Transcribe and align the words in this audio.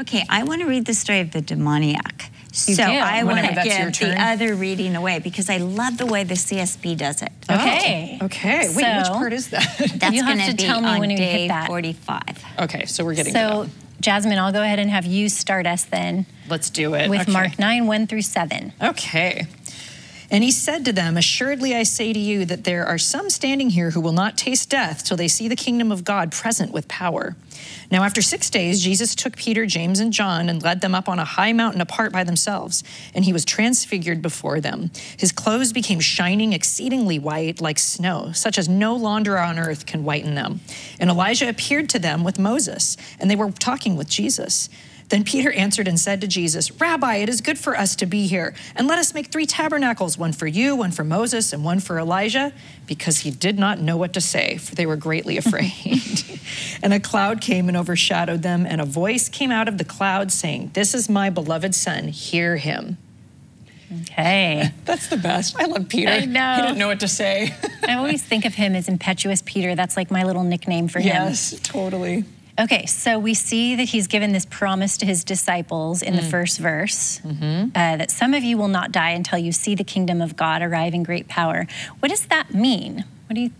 Okay, 0.00 0.24
I 0.28 0.44
want 0.44 0.60
to 0.62 0.66
read 0.68 0.86
the 0.86 0.94
story 0.94 1.20
of 1.20 1.32
the 1.32 1.40
demoniac. 1.40 2.30
You 2.66 2.74
so. 2.74 2.82
I 2.82 3.22
want 3.24 3.46
to 3.46 3.54
give 3.62 3.98
the 3.98 4.16
other 4.20 4.54
reading 4.54 4.96
away 4.96 5.18
because 5.18 5.48
I 5.50 5.58
love 5.58 5.98
the 5.98 6.06
way 6.06 6.24
the 6.24 6.34
CSB 6.34 6.96
does 6.96 7.22
it. 7.22 7.30
Oh, 7.48 7.54
okay. 7.54 8.18
Oh, 8.20 8.24
okay. 8.26 8.68
Wait, 8.74 8.96
which 8.96 9.06
part 9.08 9.32
is 9.32 9.50
that? 9.50 9.62
That's 9.96 10.22
going 10.22 10.38
to 10.38 10.56
be 10.56 10.62
tell 10.64 10.80
me 10.80 10.88
on 10.88 11.00
when 11.00 11.10
you 11.10 11.16
hit 11.18 11.22
day 11.22 11.48
that. 11.48 11.66
45. 11.68 12.22
okay, 12.60 12.84
so 12.86 13.04
we're 13.04 13.14
getting 13.14 13.32
to 13.34 13.38
So. 13.38 13.70
Jasmine, 14.00 14.38
I'll 14.38 14.52
go 14.52 14.62
ahead 14.62 14.78
and 14.78 14.88
have 14.90 15.04
you 15.06 15.28
start 15.28 15.66
us 15.66 15.82
then 15.84 16.24
Let's 16.48 16.70
do 16.70 16.94
it. 16.94 17.10
with 17.10 17.22
Okay. 17.22 17.32
Mark 17.32 17.58
9, 17.58 17.86
1 17.88 18.06
through 18.06 18.22
7. 18.22 18.72
Okay. 18.80 19.46
And 20.30 20.44
he 20.44 20.52
said 20.52 20.84
to 20.84 20.92
them, 20.92 21.16
Assuredly 21.16 21.74
I 21.74 21.82
say 21.82 22.12
to 22.12 22.18
you 22.18 22.44
that 22.44 22.62
there 22.62 22.86
are 22.86 22.98
some 22.98 23.28
standing 23.28 23.70
here 23.70 23.90
who 23.90 24.00
will 24.00 24.12
not 24.12 24.38
taste 24.38 24.70
death 24.70 25.04
till 25.04 25.16
they 25.16 25.26
see 25.26 25.48
the 25.48 25.56
kingdom 25.56 25.90
of 25.90 26.04
God 26.04 26.30
present 26.30 26.70
with 26.70 26.86
power. 26.86 27.34
Now, 27.90 28.04
after 28.04 28.20
six 28.20 28.50
days, 28.50 28.82
Jesus 28.82 29.14
took 29.14 29.36
Peter, 29.36 29.64
James, 29.66 30.00
and 30.00 30.12
John 30.12 30.48
and 30.48 30.62
led 30.62 30.80
them 30.80 30.94
up 30.94 31.08
on 31.08 31.18
a 31.18 31.24
high 31.24 31.52
mountain 31.52 31.80
apart 31.80 32.12
by 32.12 32.24
themselves, 32.24 32.84
and 33.14 33.24
he 33.24 33.32
was 33.32 33.44
transfigured 33.44 34.20
before 34.20 34.60
them. 34.60 34.90
His 35.16 35.32
clothes 35.32 35.72
became 35.72 36.00
shining, 36.00 36.52
exceedingly 36.52 37.18
white, 37.18 37.60
like 37.60 37.78
snow, 37.78 38.32
such 38.32 38.58
as 38.58 38.68
no 38.68 38.98
launderer 38.98 39.46
on 39.46 39.58
earth 39.58 39.86
can 39.86 40.04
whiten 40.04 40.34
them. 40.34 40.60
And 41.00 41.08
Elijah 41.08 41.48
appeared 41.48 41.88
to 41.90 41.98
them 41.98 42.24
with 42.24 42.38
Moses, 42.38 42.96
and 43.18 43.30
they 43.30 43.36
were 43.36 43.50
talking 43.50 43.96
with 43.96 44.08
Jesus. 44.08 44.68
Then 45.08 45.24
Peter 45.24 45.50
answered 45.52 45.88
and 45.88 45.98
said 45.98 46.20
to 46.20 46.26
Jesus, 46.26 46.70
Rabbi, 46.72 47.16
it 47.16 47.28
is 47.28 47.40
good 47.40 47.58
for 47.58 47.76
us 47.76 47.96
to 47.96 48.06
be 48.06 48.26
here, 48.26 48.54
and 48.76 48.86
let 48.86 48.98
us 48.98 49.14
make 49.14 49.32
three 49.32 49.46
tabernacles 49.46 50.18
one 50.18 50.32
for 50.32 50.46
you, 50.46 50.76
one 50.76 50.90
for 50.90 51.04
Moses, 51.04 51.52
and 51.52 51.64
one 51.64 51.80
for 51.80 51.98
Elijah, 51.98 52.52
because 52.86 53.20
he 53.20 53.30
did 53.30 53.58
not 53.58 53.80
know 53.80 53.96
what 53.96 54.12
to 54.14 54.20
say, 54.20 54.58
for 54.58 54.74
they 54.74 54.86
were 54.86 54.96
greatly 54.96 55.36
afraid. 55.38 56.40
and 56.82 56.92
a 56.92 57.00
cloud 57.00 57.40
came 57.40 57.68
and 57.68 57.76
overshadowed 57.76 58.42
them, 58.42 58.66
and 58.66 58.80
a 58.80 58.84
voice 58.84 59.28
came 59.28 59.50
out 59.50 59.68
of 59.68 59.78
the 59.78 59.84
cloud 59.84 60.30
saying, 60.30 60.70
This 60.74 60.94
is 60.94 61.08
my 61.08 61.30
beloved 61.30 61.74
son, 61.74 62.08
hear 62.08 62.56
him. 62.56 62.98
Okay. 64.02 64.70
That's 64.84 65.08
the 65.08 65.16
best. 65.16 65.58
I 65.58 65.64
love 65.64 65.88
Peter. 65.88 66.10
I 66.10 66.26
know. 66.26 66.56
He 66.56 66.62
didn't 66.62 66.78
know 66.78 66.88
what 66.88 67.00
to 67.00 67.08
say. 67.08 67.54
I 67.86 67.94
always 67.94 68.22
think 68.22 68.44
of 68.44 68.54
him 68.54 68.74
as 68.74 68.86
impetuous 68.88 69.42
Peter. 69.46 69.74
That's 69.74 69.96
like 69.96 70.10
my 70.10 70.24
little 70.24 70.44
nickname 70.44 70.88
for 70.88 70.98
him. 70.98 71.06
yes, 71.06 71.58
totally. 71.62 72.24
Okay, 72.58 72.86
so 72.86 73.18
we 73.20 73.34
see 73.34 73.76
that 73.76 73.84
he's 73.90 74.06
given 74.08 74.32
this 74.32 74.44
promise 74.44 74.96
to 74.98 75.06
his 75.06 75.22
disciples 75.22 76.02
in 76.02 76.16
the 76.16 76.22
first 76.22 76.58
verse 76.58 77.20
uh, 77.24 77.68
that 77.72 78.10
some 78.10 78.34
of 78.34 78.42
you 78.42 78.58
will 78.58 78.66
not 78.68 78.90
die 78.90 79.10
until 79.10 79.38
you 79.38 79.52
see 79.52 79.74
the 79.76 79.84
kingdom 79.84 80.20
of 80.20 80.36
God 80.36 80.60
arrive 80.62 80.92
in 80.92 81.04
great 81.04 81.28
power. 81.28 81.66
What 82.00 82.08
does 82.08 82.26
that 82.26 82.52
mean? 82.52 83.04
What 83.28 83.34
do 83.34 83.42
you? 83.42 83.50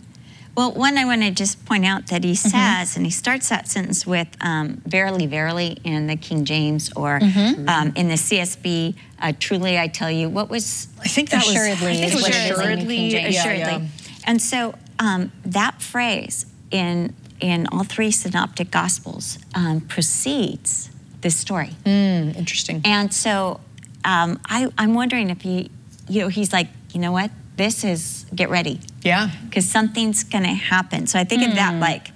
Well, 0.57 0.73
one, 0.73 0.97
I 0.97 1.05
want 1.05 1.21
to 1.21 1.31
just 1.31 1.63
point 1.65 1.85
out 1.85 2.07
that 2.07 2.25
he 2.25 2.31
Mm-hmm. 2.33 2.49
says, 2.49 2.97
and 2.97 3.05
he 3.05 3.11
starts 3.11 3.47
that 3.47 3.69
sentence 3.69 4.05
with 4.05 4.27
um, 4.41 4.81
verily, 4.85 5.25
verily 5.27 5.77
in 5.85 6.07
the 6.07 6.17
King 6.17 6.43
James, 6.43 6.91
or 6.97 7.19
Mm-hmm. 7.21 7.69
um, 7.69 7.93
in 7.95 8.09
the 8.09 8.15
CSB, 8.15 8.95
uh, 9.21 9.31
truly 9.39 9.79
I 9.79 9.87
tell 9.87 10.11
you. 10.11 10.27
What 10.27 10.49
was 10.49 10.89
I 10.99 11.07
think 11.07 11.29
that 11.29 11.43
Assuredly 11.47 11.71
was, 11.71 11.97
I 11.99 12.01
think 12.01 12.05
is 12.05 12.11
it 12.11 12.15
was 12.15 12.23
what 12.23 12.31
it 12.35 12.51
is 12.51 12.59
in 12.59 12.79
New 12.79 12.95
King 12.95 13.15
assuredly, 13.15 13.33
yeah, 13.33 13.41
assuredly. 13.43 13.63
yeah. 13.85 13.87
And 14.25 14.41
so 14.41 14.75
um, 14.99 15.31
that 15.45 15.81
phrase 15.81 16.45
in 16.71 17.13
in 17.39 17.67
all 17.71 17.83
three 17.83 18.11
synoptic 18.11 18.71
gospels 18.71 19.39
um, 19.55 19.81
precedes 19.81 20.89
this 21.21 21.35
story. 21.37 21.71
Mm, 21.85 22.35
interesting. 22.35 22.81
And 22.85 23.13
so 23.13 23.59
um, 24.05 24.39
I, 24.45 24.69
I'm 24.77 24.93
wondering 24.93 25.29
if 25.29 25.41
he, 25.41 25.69
you 26.07 26.21
know, 26.21 26.27
he's 26.29 26.53
like, 26.53 26.67
you 26.93 26.99
know 26.99 27.11
what, 27.11 27.31
this 27.57 27.83
is 27.83 28.25
get 28.33 28.49
ready 28.49 28.79
Yeah. 29.03 29.29
because 29.45 29.67
something's 29.69 30.23
going 30.23 30.45
to 30.45 30.49
happen. 30.53 31.07
So 31.07 31.19
I 31.19 31.23
think 31.25 31.47
of 31.47 31.55
that 31.55 31.79
like, 31.79 32.11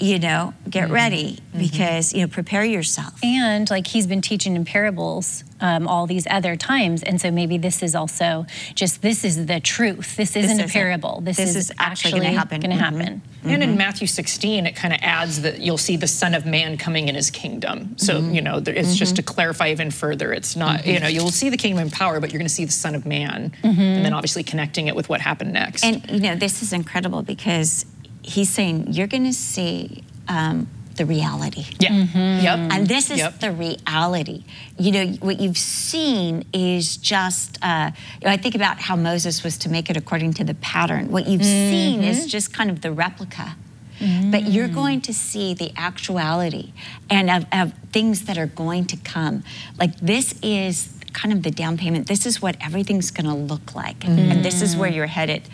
you 0.00 0.18
know, 0.18 0.52
get 0.68 0.90
ready 0.90 1.38
because 1.56 2.12
you 2.12 2.20
know, 2.22 2.26
prepare 2.28 2.64
yourself. 2.64 3.18
And 3.24 3.68
like 3.70 3.86
he's 3.86 4.06
been 4.06 4.20
teaching 4.20 4.54
in 4.56 4.64
parables 4.66 5.42
um, 5.60 5.88
all 5.88 6.06
these 6.06 6.26
other 6.30 6.54
times, 6.54 7.02
and 7.02 7.18
so 7.18 7.30
maybe 7.30 7.56
this 7.56 7.82
is 7.82 7.94
also 7.94 8.44
just 8.74 9.00
this 9.00 9.24
is 9.24 9.46
the 9.46 9.58
truth. 9.58 10.16
This 10.16 10.36
isn't 10.36 10.50
a 10.50 10.64
isn't- 10.64 10.70
parable. 10.70 11.22
This, 11.22 11.38
this 11.38 11.48
is, 11.50 11.56
is 11.56 11.72
actually 11.78 12.20
gonna 12.20 12.32
happen. 12.32 12.60
Going 12.60 12.76
to 12.76 12.82
Mhm. 12.82 13.20
Happen. 13.48 13.62
And 13.62 13.62
in 13.62 13.70
mm-hmm. 13.70 13.78
Matthew 13.78 14.06
16, 14.06 14.66
it 14.66 14.76
kind 14.76 14.94
of 14.94 15.00
adds 15.02 15.42
that 15.42 15.60
you'll 15.60 15.78
see 15.78 15.96
the 15.96 16.06
Son 16.06 16.34
of 16.34 16.46
Man 16.46 16.76
coming 16.76 17.08
in 17.08 17.14
his 17.14 17.30
kingdom. 17.30 17.96
So, 17.98 18.20
mm-hmm. 18.20 18.34
you 18.34 18.42
know, 18.42 18.60
there- 18.60 18.74
it's 18.74 18.96
just 18.96 19.14
mm-hmm. 19.14 19.16
to 19.16 19.34
clarify 19.34 19.70
even 19.70 19.90
further. 19.90 20.32
It's 20.32 20.56
not, 20.56 20.86
you 20.86 21.00
know, 21.00 21.08
you'll 21.08 21.30
see 21.30 21.48
the 21.48 21.56
kingdom 21.56 21.84
in 21.84 21.90
power, 21.90 22.20
but 22.20 22.32
you're 22.32 22.38
going 22.38 22.48
to 22.48 22.54
see 22.54 22.64
the 22.64 22.72
Son 22.72 22.94
of 22.94 23.06
Man. 23.06 23.52
And 23.62 24.04
then 24.04 24.12
obviously 24.12 24.42
connecting 24.42 24.86
it 24.88 24.96
with 24.96 25.08
what 25.08 25.20
happened 25.20 25.52
next. 25.52 25.84
And 25.84 26.08
you 26.10 26.20
know, 26.20 26.36
this 26.36 26.62
is 26.62 26.72
incredible 26.72 27.22
because 27.22 27.86
he's 28.22 28.50
saying 28.50 28.92
you're 28.92 29.06
going 29.06 29.24
to 29.24 29.32
see 29.32 30.02
um, 30.28 30.68
the 30.96 31.06
reality. 31.06 31.64
yeah. 31.78 31.90
Mm-hmm. 31.90 32.44
Yep. 32.44 32.58
And 32.72 32.86
this 32.86 33.10
is 33.10 33.18
Yep. 33.18 33.40
the 33.40 33.52
reality. 33.52 34.44
You 34.78 34.92
know, 34.92 35.06
what 35.20 35.40
you've 35.40 35.58
seen 35.58 36.44
is 36.52 36.96
just, 36.96 37.58
uh, 37.62 37.90
you 38.20 38.26
know, 38.26 38.32
I 38.32 38.36
think 38.36 38.54
about 38.54 38.80
how 38.80 38.96
Moses 38.96 39.42
was 39.44 39.56
to 39.58 39.68
make 39.68 39.88
it 39.90 39.96
according 39.96 40.34
to 40.34 40.44
the 40.44 40.54
pattern. 40.54 41.10
What 41.10 41.26
you've 41.26 41.44
seen 41.44 42.02
is 42.02 42.20
mm-hmm. 42.20 42.28
just 42.28 42.52
kind 42.52 42.70
of 42.70 42.80
the 42.80 42.92
replica. 42.92 43.56
Mm-hmm. 44.00 44.30
But 44.30 44.42
you're 44.48 44.68
going 44.68 45.00
to 45.02 45.14
see 45.14 45.54
the 45.54 45.72
actuality 45.76 46.72
and 47.08 47.30
of, 47.30 47.46
of 47.52 47.72
things 47.92 48.26
that 48.26 48.36
are 48.36 48.46
going 48.46 48.84
to 48.86 48.96
come. 48.98 49.42
Like 49.78 49.98
this 50.00 50.34
is 50.42 50.92
kind 51.14 51.32
of 51.32 51.42
the 51.42 51.50
down 51.50 51.78
payment. 51.78 52.06
This 52.06 52.26
is 52.26 52.42
what 52.42 52.56
everything's 52.60 53.10
going 53.10 53.24
to 53.24 53.34
look 53.34 53.74
like, 53.74 54.04
and 54.04 54.44
this 54.44 54.60
is 54.60 54.76
where 54.76 54.90
you're 54.90 55.06
headed. 55.06 55.48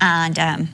And 0.00 0.38
um, 0.38 0.68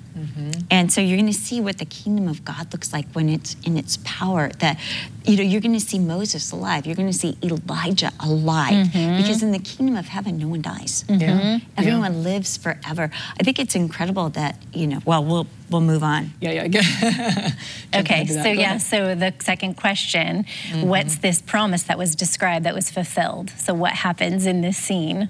and 0.71 0.93
so 0.93 1.01
you're 1.01 1.17
going 1.17 1.33
to 1.33 1.39
see 1.39 1.61
what 1.61 1.79
the 1.79 1.85
kingdom 1.85 2.29
of 2.29 2.45
God 2.45 2.73
looks 2.73 2.93
like 2.93 3.07
when 3.13 3.29
it's 3.29 3.57
in 3.65 3.77
its 3.77 3.99
power. 4.05 4.51
That 4.59 4.79
you 5.25 5.37
know 5.37 5.43
you're 5.43 5.61
going 5.61 5.79
to 5.79 5.85
see 5.85 5.99
Moses 5.99 6.51
alive. 6.53 6.87
You're 6.87 6.97
going 6.97 7.11
to 7.11 7.17
see 7.17 7.37
Elijah 7.43 8.13
alive 8.21 8.93
because 8.93 9.43
in 9.43 9.53
the 9.53 9.59
kingdom 9.59 9.97
of 9.97 10.09
heaven, 10.09 10.39
no 10.39 10.49
one 10.49 10.63
dies. 10.63 11.05
Yeah. 11.09 11.59
Everyone 11.77 12.23
lives 12.23 12.57
forever. 12.57 13.11
I 13.39 13.43
think 13.43 13.59
it's 13.59 13.75
incredible 13.75 14.31
that 14.31 14.57
you 14.73 14.87
know. 14.87 15.01
Well, 15.05 15.25
we'll 15.25 15.47
we'll 15.71 15.81
move 15.81 16.03
on. 16.03 16.33
Yeah, 16.41 16.65
yeah. 16.65 16.65
yeah. 17.03 17.51
Okay, 17.95 18.27
so 18.27 18.49
yeah, 18.49 18.79
so 18.79 19.15
the 19.15 19.35
second 19.41 19.75
question 19.77 20.47
what's 20.81 21.19
this 21.19 21.41
promise 21.43 21.85
that 21.85 21.99
was 21.99 22.15
described 22.15 22.65
that 22.67 22.75
was 22.75 22.91
fulfilled? 22.91 23.51
So, 23.51 23.75
what 23.75 23.93
happens 23.93 24.47
in 24.47 24.61
this 24.61 24.77
scene? 24.77 25.29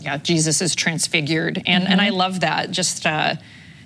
Yeah, 0.00 0.16
Jesus 0.18 0.60
is 0.60 0.74
transfigured, 0.74 1.62
and 1.66 1.86
and 1.86 2.00
I 2.00 2.10
love 2.10 2.40
that. 2.40 2.70
Just 2.70 3.06
uh, 3.06 3.34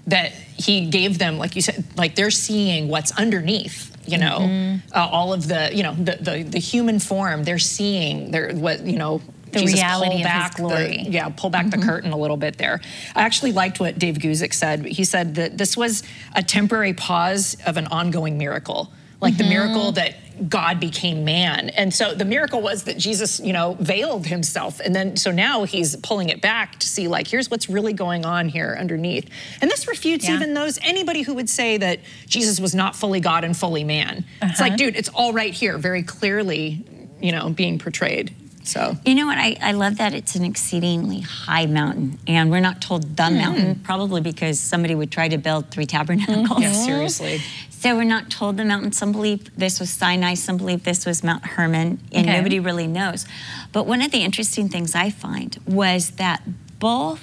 that 0.06 0.32
he 0.32 0.86
gave 0.86 1.18
them, 1.18 1.38
like 1.38 1.56
you 1.56 1.62
said, 1.62 1.84
like 1.96 2.14
they're 2.14 2.30
seeing 2.30 2.88
what's 2.88 3.12
underneath. 3.18 3.90
You 4.06 4.18
know, 4.18 4.78
uh, 4.92 5.08
all 5.10 5.32
of 5.32 5.48
the 5.48 5.70
you 5.72 5.82
know 5.82 5.94
the, 5.94 6.16
the 6.20 6.42
the 6.42 6.58
human 6.58 6.98
form. 6.98 7.44
They're 7.44 7.58
seeing. 7.58 8.30
They're 8.30 8.52
what 8.54 8.80
you 8.80 8.98
know. 8.98 9.20
The 9.50 9.60
Jesus 9.60 9.78
reality 9.80 10.16
pull 10.16 10.22
back 10.24 10.56
the- 10.56 10.62
glory. 10.62 10.98
yeah, 11.08 11.28
pull 11.28 11.48
back 11.48 11.70
the 11.70 11.78
curtain 11.78 12.10
a 12.10 12.16
little 12.16 12.36
bit 12.36 12.58
there. 12.58 12.80
I 13.14 13.22
actually 13.22 13.52
liked 13.52 13.78
what 13.78 13.96
Dave 14.00 14.16
Guzik 14.16 14.52
said. 14.52 14.84
He 14.84 15.04
said 15.04 15.36
that 15.36 15.56
this 15.56 15.76
was 15.76 16.02
a 16.34 16.42
temporary 16.42 16.92
pause 16.92 17.56
of 17.64 17.76
an 17.76 17.86
ongoing 17.86 18.36
miracle, 18.36 18.92
like 19.20 19.36
the 19.38 19.44
miracle 19.44 19.92
that 19.92 20.16
God 20.48 20.80
became 20.80 21.24
man. 21.24 21.68
And 21.70 21.94
so 21.94 22.14
the 22.14 22.24
miracle 22.24 22.60
was 22.60 22.84
that 22.84 22.98
Jesus, 22.98 23.40
you 23.40 23.52
know, 23.52 23.76
veiled 23.80 24.26
himself. 24.26 24.80
And 24.80 24.94
then 24.94 25.16
so 25.16 25.30
now 25.30 25.64
he's 25.64 25.96
pulling 25.96 26.28
it 26.28 26.40
back 26.40 26.78
to 26.80 26.86
see 26.86 27.08
like 27.08 27.26
here's 27.26 27.50
what's 27.50 27.68
really 27.68 27.92
going 27.92 28.24
on 28.24 28.48
here 28.48 28.76
underneath. 28.78 29.28
And 29.60 29.70
this 29.70 29.86
refutes 29.86 30.28
Yeah. 30.28 30.34
even 30.34 30.54
those 30.54 30.78
anybody 30.82 31.22
who 31.22 31.34
would 31.34 31.48
say 31.48 31.76
that 31.78 32.00
Jesus 32.26 32.60
was 32.60 32.74
not 32.74 32.96
fully 32.96 33.20
God 33.20 33.44
and 33.44 33.56
fully 33.56 33.84
man. 33.84 34.24
It's 34.42 34.60
like, 34.60 34.70
uh-huh. 34.70 34.76
dude, 34.76 34.96
it's 34.96 35.08
all 35.10 35.32
right 35.32 35.54
here, 35.54 35.78
very 35.78 36.02
clearly, 36.02 36.84
you 37.20 37.32
know, 37.32 37.50
being 37.50 37.78
portrayed. 37.78 38.34
So 38.64 38.96
You 39.04 39.14
know 39.14 39.26
what? 39.26 39.38
I, 39.38 39.56
I 39.60 39.72
love 39.72 39.98
that 39.98 40.14
it's 40.14 40.36
an 40.36 40.44
exceedingly 40.44 41.20
high 41.20 41.66
mountain, 41.66 42.18
and 42.26 42.50
we're 42.50 42.60
not 42.60 42.80
told 42.80 43.16
the 43.16 43.28
hmm. 43.28 43.34
mountain, 43.34 43.74
probably 43.84 44.22
because 44.22 44.58
somebody 44.58 44.94
would 44.94 45.10
try 45.12 45.28
to 45.28 45.36
build 45.38 45.70
three 45.70 45.86
tabernacles. 45.86 46.60
yeah, 46.60 46.72
seriously. 46.72 47.40
So 47.84 47.94
we're 47.94 48.04
not 48.04 48.30
told 48.30 48.56
the 48.56 48.64
mountain. 48.64 48.92
Some 48.92 49.12
believe 49.12 49.54
this 49.58 49.78
was 49.78 49.90
Sinai, 49.90 50.32
some 50.32 50.56
believe 50.56 50.84
this 50.84 51.04
was 51.04 51.22
Mount 51.22 51.44
Hermon, 51.44 52.00
and 52.12 52.26
Okay. 52.26 52.38
nobody 52.38 52.58
really 52.58 52.86
knows. 52.86 53.26
But 53.72 53.86
one 53.86 54.00
of 54.00 54.10
the 54.10 54.20
interesting 54.22 54.70
things 54.70 54.94
I 54.94 55.10
find 55.10 55.58
was 55.66 56.12
that 56.12 56.40
both 56.78 57.22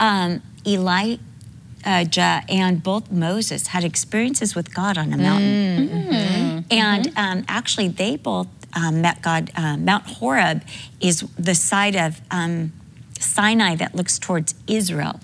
um, 0.00 0.42
Elijah 0.66 1.20
and 1.86 2.82
both 2.82 3.12
Moses 3.12 3.68
had 3.68 3.84
experiences 3.84 4.56
with 4.56 4.74
God 4.74 4.98
on 4.98 5.12
a 5.12 5.16
mountain. 5.16 6.64
And 6.72 7.12
um, 7.16 7.44
actually, 7.46 7.86
they 7.86 8.16
both 8.16 8.48
um, 8.74 9.00
met 9.00 9.22
God. 9.22 9.52
Uh, 9.54 9.76
Mount 9.76 10.06
Horeb 10.06 10.62
is 11.00 11.20
the 11.38 11.54
side 11.54 11.94
of 11.94 12.20
um, 12.32 12.72
Sinai 13.20 13.76
that 13.76 13.94
looks 13.94 14.18
towards 14.18 14.56
Israel, 14.66 15.20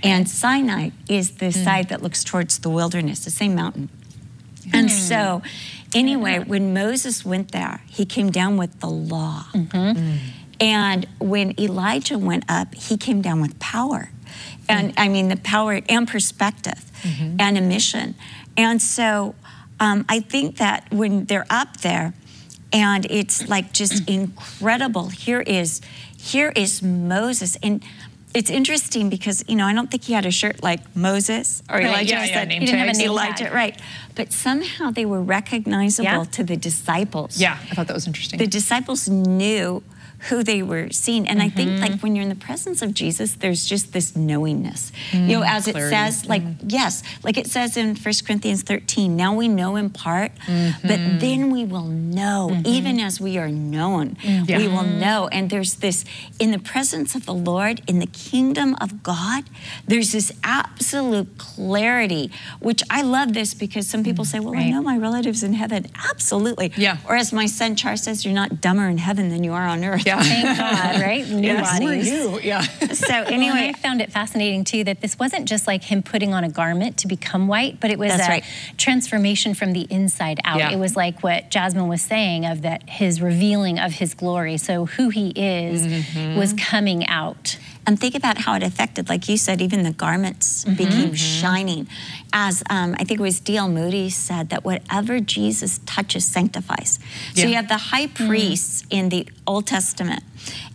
and 0.00 0.30
Sinai 0.30 0.90
is 1.08 1.38
the 1.38 1.50
side 1.50 1.88
that 1.88 2.04
looks 2.04 2.22
towards 2.22 2.60
the 2.60 2.70
wilderness, 2.70 3.24
the 3.24 3.32
same 3.32 3.56
mountain. 3.56 3.88
And 4.72 4.90
hmm. 4.90 4.96
so, 4.96 5.42
anyway, 5.94 6.40
when 6.40 6.74
Moses 6.74 7.24
went 7.24 7.52
there, 7.52 7.82
he 7.88 8.04
came 8.04 8.30
down 8.30 8.56
with 8.56 8.80
the 8.80 8.88
law. 8.88 9.46
Mm-hmm. 9.54 9.76
Mm. 9.76 10.18
And 10.60 11.06
when 11.18 11.58
Elijah 11.60 12.18
went 12.18 12.44
up, 12.48 12.74
he 12.74 12.96
came 12.96 13.20
down 13.20 13.40
with 13.40 13.58
power. 13.58 14.10
And 14.68 14.90
mm. 14.90 14.94
I 14.96 15.08
mean, 15.08 15.28
the 15.28 15.36
power 15.36 15.80
and 15.88 16.06
perspective 16.06 16.90
mm-hmm. 17.02 17.36
and 17.40 17.58
a 17.58 17.60
mission. 17.60 18.14
And 18.56 18.80
so, 18.80 19.34
um, 19.80 20.04
I 20.08 20.20
think 20.20 20.58
that 20.58 20.86
when 20.92 21.24
they're 21.24 21.46
up 21.50 21.78
there, 21.78 22.14
and 22.72 23.06
it's 23.10 23.48
like 23.48 23.72
just 23.72 24.08
incredible. 24.08 25.08
Here 25.08 25.42
is 25.42 25.80
here 26.16 26.52
is 26.54 26.82
Moses 26.82 27.56
and 27.62 27.82
it's 28.34 28.50
interesting 28.50 29.08
because 29.10 29.44
you 29.48 29.56
know 29.56 29.66
I 29.66 29.74
don't 29.74 29.90
think 29.90 30.04
he 30.04 30.12
had 30.12 30.26
a 30.26 30.30
shirt 30.30 30.62
like 30.62 30.80
Moses 30.96 31.62
or 31.68 31.76
Right, 31.76 31.86
Elijah 31.86 32.14
yeah, 32.14 32.24
yeah, 32.24 32.34
said 32.34 32.52
He 32.52 32.58
didn't 32.60 32.78
have 32.78 32.88
a 32.88 32.98
name 32.98 33.10
Elijah 33.10 33.44
tag. 33.44 33.52
right, 33.52 33.80
but 34.14 34.32
somehow 34.32 34.90
they 34.90 35.04
were 35.06 35.22
recognizable 35.22 36.04
Yeah. 36.24 36.24
to 36.36 36.42
the 36.44 36.56
disciples 36.56 37.40
Yeah, 37.40 37.58
I 37.70 37.74
thought 37.74 37.86
that 37.88 37.94
was 37.94 38.06
interesting. 38.06 38.38
the 38.38 38.46
disciples 38.46 39.08
knew 39.08 39.82
who 40.28 40.42
they 40.44 40.62
were 40.62 40.88
seeing. 40.90 41.26
And 41.28 41.42
I 41.42 41.48
think 41.48 41.70
Mm-hmm. 41.72 41.82
like 41.82 42.00
when 42.00 42.14
you're 42.14 42.22
in 42.22 42.28
the 42.28 42.34
presence 42.34 42.80
of 42.82 42.92
Jesus, 42.94 43.34
there's 43.34 43.64
just 43.66 43.92
this 43.92 44.14
knowingness. 44.16 44.92
you 45.12 45.20
know, 45.38 45.42
as 45.42 45.66
it 45.68 45.74
Mm, 45.74 45.90
says, 45.90 46.26
like, 46.26 46.42
yes, 46.66 47.02
like 47.22 47.36
it 47.36 47.46
says 47.46 47.76
in 47.76 47.96
1 47.96 48.14
Corinthians 48.26 48.62
13, 48.62 49.16
now 49.16 49.34
we 49.34 49.48
know 49.48 49.76
in 49.76 49.90
part, 49.90 50.32
Mm-hmm. 50.46 50.86
but 50.88 51.00
then 51.20 51.50
we 51.50 51.64
will 51.64 51.86
know, 51.86 52.60
even 52.64 53.00
as 53.00 53.20
we 53.20 53.36
are 53.38 53.48
known, 53.50 54.16
Yeah. 54.22 54.58
we 54.58 54.68
will 54.68 54.84
know. 54.84 55.28
And 55.28 55.50
there's 55.50 55.74
this, 55.76 56.04
in 56.38 56.50
the 56.52 56.58
presence 56.58 57.14
of 57.14 57.26
the 57.26 57.34
Lord, 57.34 57.80
in 57.86 57.98
the 57.98 58.06
kingdom 58.06 58.76
of 58.80 59.02
God, 59.02 59.44
there's 59.86 60.12
this 60.12 60.30
absolute 60.44 61.36
clarity, 61.38 62.30
which 62.60 62.82
I 62.90 63.02
love 63.02 63.34
this 63.34 63.54
because 63.54 63.86
some 63.88 64.02
people 64.04 64.24
say, 64.24 64.38
well, 64.40 64.56
I 64.56 64.70
know 64.70 64.82
my 64.82 64.96
relatives 64.96 65.42
in 65.42 65.54
heaven. 65.54 65.86
Absolutely. 66.10 66.72
Yeah. 66.76 66.98
Or 67.08 67.16
as 67.16 67.32
my 67.32 67.46
son 67.46 67.76
Char 67.76 67.96
says, 67.96 68.24
you're 68.24 68.34
not 68.34 68.60
dumber 68.60 68.86
in 68.88 68.98
heaven 68.98 69.28
than 69.30 69.42
you 69.44 69.52
are 69.52 69.66
on 69.66 69.84
earth. 69.84 70.04
yeah. 70.06 70.11
Thank 70.20 70.58
God, 70.58 71.00
right? 71.00 71.26
New 71.28 71.42
Yes, 71.52 71.78
bodies. 71.78 72.10
you? 72.10 72.40
Yeah. 72.42 72.62
So 72.62 73.06
Well, 73.08 73.26
anyway, 73.32 73.70
I 73.74 73.78
found 73.78 74.00
it 74.00 74.10
fascinating 74.12 74.64
too 74.64 74.84
that 74.84 75.00
this 75.00 75.18
wasn't 75.18 75.48
just 75.48 75.66
like 75.66 75.84
him 75.84 76.02
putting 76.02 76.34
on 76.34 76.44
a 76.44 76.48
garment 76.48 76.98
to 76.98 77.06
become 77.06 77.46
white, 77.48 77.78
but 77.80 77.90
it 77.90 77.98
was 77.98 78.10
That's 78.12 78.26
a 78.26 78.30
right. 78.30 78.44
transformation 78.76 79.54
from 79.54 79.72
the 79.72 79.86
inside 79.90 80.40
out. 80.44 80.58
Yeah. 80.58 80.70
It 80.72 80.78
was 80.78 80.96
like 80.96 81.22
what 81.22 81.50
Jasmine 81.50 81.88
was 81.88 82.02
saying 82.02 82.44
of 82.46 82.62
that 82.62 82.88
his 82.88 83.20
revealing 83.22 83.78
of 83.78 83.92
his 83.92 84.14
glory. 84.14 84.56
So 84.58 84.86
who 84.86 85.08
he 85.10 85.30
is 85.30 85.82
Mm-hmm. 85.86 86.36
was 86.38 86.52
coming 86.54 87.06
out. 87.06 87.58
And 87.86 87.98
think 87.98 88.14
about 88.14 88.38
how 88.38 88.54
it 88.54 88.62
affected, 88.62 89.08
like 89.08 89.28
you 89.28 89.36
said, 89.36 89.60
even 89.60 89.82
the 89.82 89.92
garments 89.92 90.64
mm-hmm. 90.64 90.76
became 90.76 91.06
mm-hmm. 91.06 91.14
shining. 91.14 91.88
As 92.32 92.62
um, 92.70 92.94
I 92.98 93.04
think 93.04 93.20
it 93.20 93.22
was 93.22 93.40
D.L. 93.40 93.68
Moody 93.68 94.08
said, 94.10 94.50
that 94.50 94.64
whatever 94.64 95.20
Jesus 95.20 95.80
touches 95.84 96.24
sanctifies. 96.24 96.98
So 97.34 97.46
you 97.46 97.54
have 97.54 97.68
the 97.68 97.78
high 97.78 98.06
mm-hmm. 98.06 98.28
priests 98.28 98.84
in 98.90 99.08
the 99.08 99.28
Old 99.46 99.66
Testament, 99.66 100.22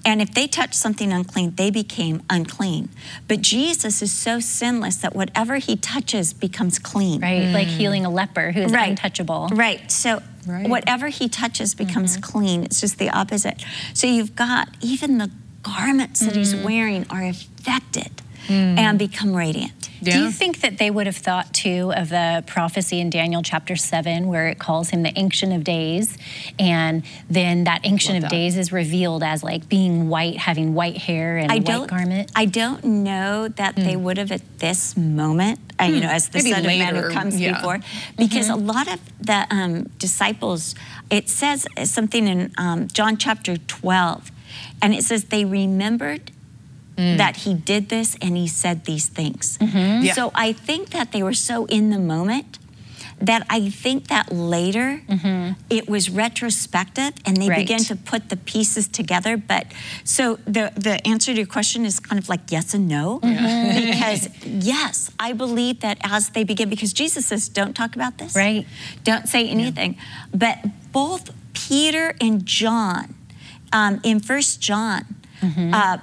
and 0.05 0.21
if 0.21 0.33
they 0.33 0.47
touched 0.47 0.75
something 0.75 1.11
unclean, 1.11 1.55
they 1.55 1.69
became 1.69 2.23
unclean. 2.29 2.89
But 3.27 3.41
Jesus 3.41 4.01
is 4.01 4.11
so 4.11 4.39
sinless 4.39 4.97
that 4.97 5.15
whatever 5.15 5.57
he 5.57 5.75
touches 5.75 6.33
becomes 6.33 6.79
clean. 6.79 7.21
Right, 7.21 7.51
like 7.51 7.67
mm. 7.67 7.77
healing 7.77 8.05
a 8.05 8.09
leper 8.09 8.51
who 8.51 8.61
is 8.61 8.71
untouchable. 8.71 9.49
Right. 9.51 9.89
So 9.91 10.21
Right. 10.47 10.69
whatever 10.69 11.09
he 11.09 11.27
touches 11.27 11.75
becomes 11.75 12.15
clean. 12.15 12.63
It's 12.63 12.79
just 12.79 12.99
the 12.99 13.09
opposite. 13.09 13.65
So 13.93 14.07
you've 14.07 14.33
got 14.33 14.69
even 14.79 15.17
the 15.17 15.29
garments 15.75 16.21
that 16.21 16.35
he's 16.35 16.55
wearing 16.55 17.05
are 17.09 17.23
affected 17.23 18.21
and 18.49 18.97
become 18.97 19.35
radiant. 19.35 19.77
Do 20.03 20.19
you 20.19 20.31
think 20.31 20.61
that 20.61 20.77
they 20.77 20.91
would 20.91 21.07
have 21.07 21.17
thought 21.17 21.53
too 21.53 21.91
of 21.95 22.09
the 22.09 22.43
prophecy 22.45 22.99
in 22.99 23.09
Daniel 23.09 23.41
chapter 23.41 23.75
7 23.75 24.27
where 24.27 24.47
it 24.47 24.59
calls 24.59 24.89
him 24.89 25.03
the 25.03 25.11
Ancient 25.17 25.53
of 25.53 25.63
Days? 25.63 26.17
And 26.59 27.03
then 27.29 27.63
that 27.63 27.81
Ancient 27.83 28.17
of 28.17 28.21
that. 28.23 28.31
Days 28.31 28.57
is 28.57 28.71
revealed 28.71 29.23
as 29.23 29.43
like 29.43 29.67
being 29.67 30.09
white, 30.09 30.37
having 30.37 30.73
white 30.73 30.97
hair 30.97 31.37
and 31.37 31.51
a 31.51 31.55
I 31.55 31.57
white 31.57 31.65
don't. 31.65 31.89
garment? 31.89 32.31
I 32.35 32.45
don't 32.45 32.83
know 32.83 33.47
that 33.47 33.75
they 33.75 33.95
would 33.95 34.17
have 34.17 34.31
at 34.31 34.59
this 34.59 34.95
moment. 34.95 35.59
Uh, 35.79 35.85
you 35.85 35.99
know, 35.99 36.09
as 36.09 36.29
the 36.29 36.39
Maybe 36.39 36.51
Son 36.51 36.59
of 36.59 36.65
Man 36.65 36.95
later, 36.95 37.07
who 37.07 37.13
comes 37.13 37.39
yeah. 37.39 37.55
before, 37.55 37.79
because 38.17 38.49
a 38.49 38.55
lot 38.55 38.91
of 38.91 38.99
the 39.21 39.45
um, 39.51 39.83
disciples, 39.99 40.73
it 41.11 41.29
says 41.29 41.67
something 41.83 42.27
in 42.27 42.51
um, 42.57 42.87
John 42.87 43.15
chapter 43.15 43.57
twelve, 43.57 44.31
and 44.81 44.93
it 44.93 45.03
says 45.03 45.25
they 45.25 45.45
remembered 45.45 46.31
mm. 46.97 47.17
that 47.17 47.37
he 47.37 47.53
did 47.53 47.89
this 47.89 48.17
and 48.21 48.35
he 48.35 48.47
said 48.47 48.85
these 48.85 49.07
things. 49.07 49.57
Mm-hmm. 49.59 50.05
Yeah. 50.05 50.13
So 50.13 50.31
I 50.35 50.53
think 50.53 50.89
that 50.89 51.11
they 51.11 51.23
were 51.23 51.33
so 51.33 51.65
in 51.65 51.89
the 51.89 51.99
moment 51.99 52.59
that 53.19 53.45
I 53.49 53.69
think 53.69 54.07
that 54.07 54.31
later 54.31 55.01
mm-hmm. 55.07 55.59
it 55.69 55.89
was 55.89 56.09
retrospective 56.09 57.13
and 57.25 57.37
they 57.37 57.49
Right. 57.49 57.57
began 57.57 57.79
to 57.85 57.95
put 57.95 58.29
the 58.29 58.37
pieces 58.37 58.87
together. 58.87 59.37
But 59.37 59.65
so 60.03 60.35
the 60.45 60.71
the 60.75 61.05
answer 61.07 61.31
to 61.33 61.37
your 61.37 61.47
question 61.47 61.85
is 61.85 61.99
kind 61.99 62.21
of 62.21 62.29
like 62.29 62.51
yes 62.51 62.73
and 62.73 62.87
no. 62.87 63.19
Mm-hmm. 63.19 63.91
Because 63.97 64.29
yes, 64.43 65.11
I 65.19 65.33
believe 65.33 65.79
that 65.79 65.97
as 66.03 66.29
they 66.29 66.43
begin, 66.43 66.69
because 66.69 66.93
Jesus 66.93 67.25
says, 67.25 67.49
don't 67.49 67.73
talk 67.73 67.95
about 67.95 68.17
this. 68.17 68.35
Right. 68.35 68.65
Don't 69.03 69.27
say 69.27 69.47
anything. 69.49 69.97
But 70.33 70.57
both 70.91 71.31
Peter 71.53 72.15
and 72.21 72.45
John, 72.45 73.15
um, 73.71 73.99
in 74.03 74.19
First 74.19 74.61
John, 74.61 75.05
Mm-hmm. 75.41 75.71
uh, 75.71 75.97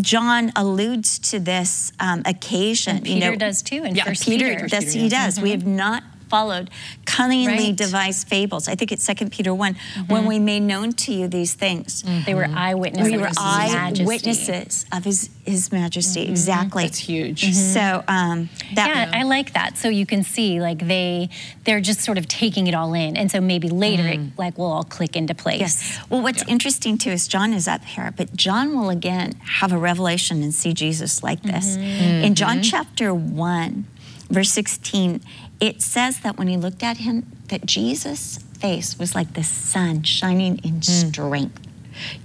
John 0.00 0.52
alludes 0.54 1.18
to 1.30 1.38
this 1.40 1.92
um, 1.98 2.20
occasion. 2.26 2.98
And 2.98 3.06
you 3.06 3.14
Peter 3.14 3.30
know, 3.30 3.36
does 3.36 3.62
too 3.62 3.84
in 3.84 3.94
Yeah, 3.94 4.04
First 4.04 4.24
Peter, 4.26 4.50
Peter. 4.50 4.66
does 4.66 4.84
Peter, 4.86 4.98
he 4.98 5.04
yeah. 5.08 5.24
does. 5.26 5.40
We 5.40 5.50
have 5.52 5.66
not 5.66 6.02
followed 6.28 6.70
cunningly 7.04 7.66
Right. 7.66 7.76
devised 7.76 8.28
fables. 8.28 8.68
I 8.68 8.74
think 8.74 8.90
it's 8.92 9.04
Second 9.04 9.30
Peter 9.30 9.54
one 9.54 9.74
mm-hmm. 9.74 10.12
when 10.12 10.26
we 10.26 10.38
made 10.38 10.60
known 10.60 10.92
to 10.92 11.12
you 11.12 11.28
these 11.28 11.54
things. 11.54 12.02
Mm-hmm. 12.02 12.24
They 12.24 12.34
were 12.34 12.46
eyewitnesses. 12.46 13.12
We 13.12 13.18
were 13.18 13.24
of 13.24 13.28
his 13.28 13.38
majesty. 13.38 14.02
eyewitnesses 14.02 14.86
of 14.92 15.04
his 15.04 15.30
his 15.44 15.70
majesty. 15.72 16.22
Mm-hmm. 16.22 16.30
Exactly. 16.30 16.84
That's 16.84 16.98
huge. 16.98 17.52
So 17.54 18.02
um, 18.08 18.48
that 18.74 18.88
Yeah, 18.88 19.18
I 19.20 19.22
like 19.24 19.52
that. 19.52 19.76
So 19.76 19.88
you 19.88 20.06
can 20.06 20.22
see 20.22 20.60
like 20.60 20.86
they 20.86 21.28
they're 21.64 21.80
just 21.80 22.00
sort 22.00 22.18
of 22.18 22.26
taking 22.28 22.66
it 22.66 22.74
all 22.74 22.94
in, 22.94 23.16
and 23.16 23.30
so 23.30 23.40
maybe 23.40 23.68
later 23.68 24.06
it 24.06 24.20
like 24.38 24.58
will 24.58 24.72
all 24.72 24.84
click 24.84 25.16
into 25.16 25.34
place. 25.34 25.60
Yes. 25.60 26.00
Well, 26.10 26.22
what's 26.22 26.42
interesting 26.48 26.98
too 26.98 27.10
is 27.10 27.28
John 27.28 27.52
is 27.52 27.68
up 27.68 27.84
here, 27.84 28.12
but 28.16 28.34
John 28.34 28.74
will 28.76 28.90
again 28.90 29.34
have 29.60 29.72
a 29.72 29.78
revelation 29.78 30.42
and 30.42 30.54
see 30.54 30.72
Jesus 30.72 31.22
like 31.22 31.42
this. 31.42 31.76
In 31.76 32.34
John 32.34 32.62
chapter 32.62 33.12
1, 33.14 33.84
verse 34.30 34.50
16, 34.50 35.20
it 35.60 35.82
says 35.82 36.20
that 36.20 36.36
when 36.36 36.48
he 36.48 36.56
looked 36.56 36.82
at 36.82 36.98
him, 36.98 37.26
that 37.48 37.66
Jesus' 37.66 38.38
face 38.58 38.98
was 38.98 39.14
like 39.14 39.34
the 39.34 39.44
sun 39.44 40.02
shining 40.02 40.58
in 40.58 40.74
hmm. 40.74 40.80
strength. 40.80 41.60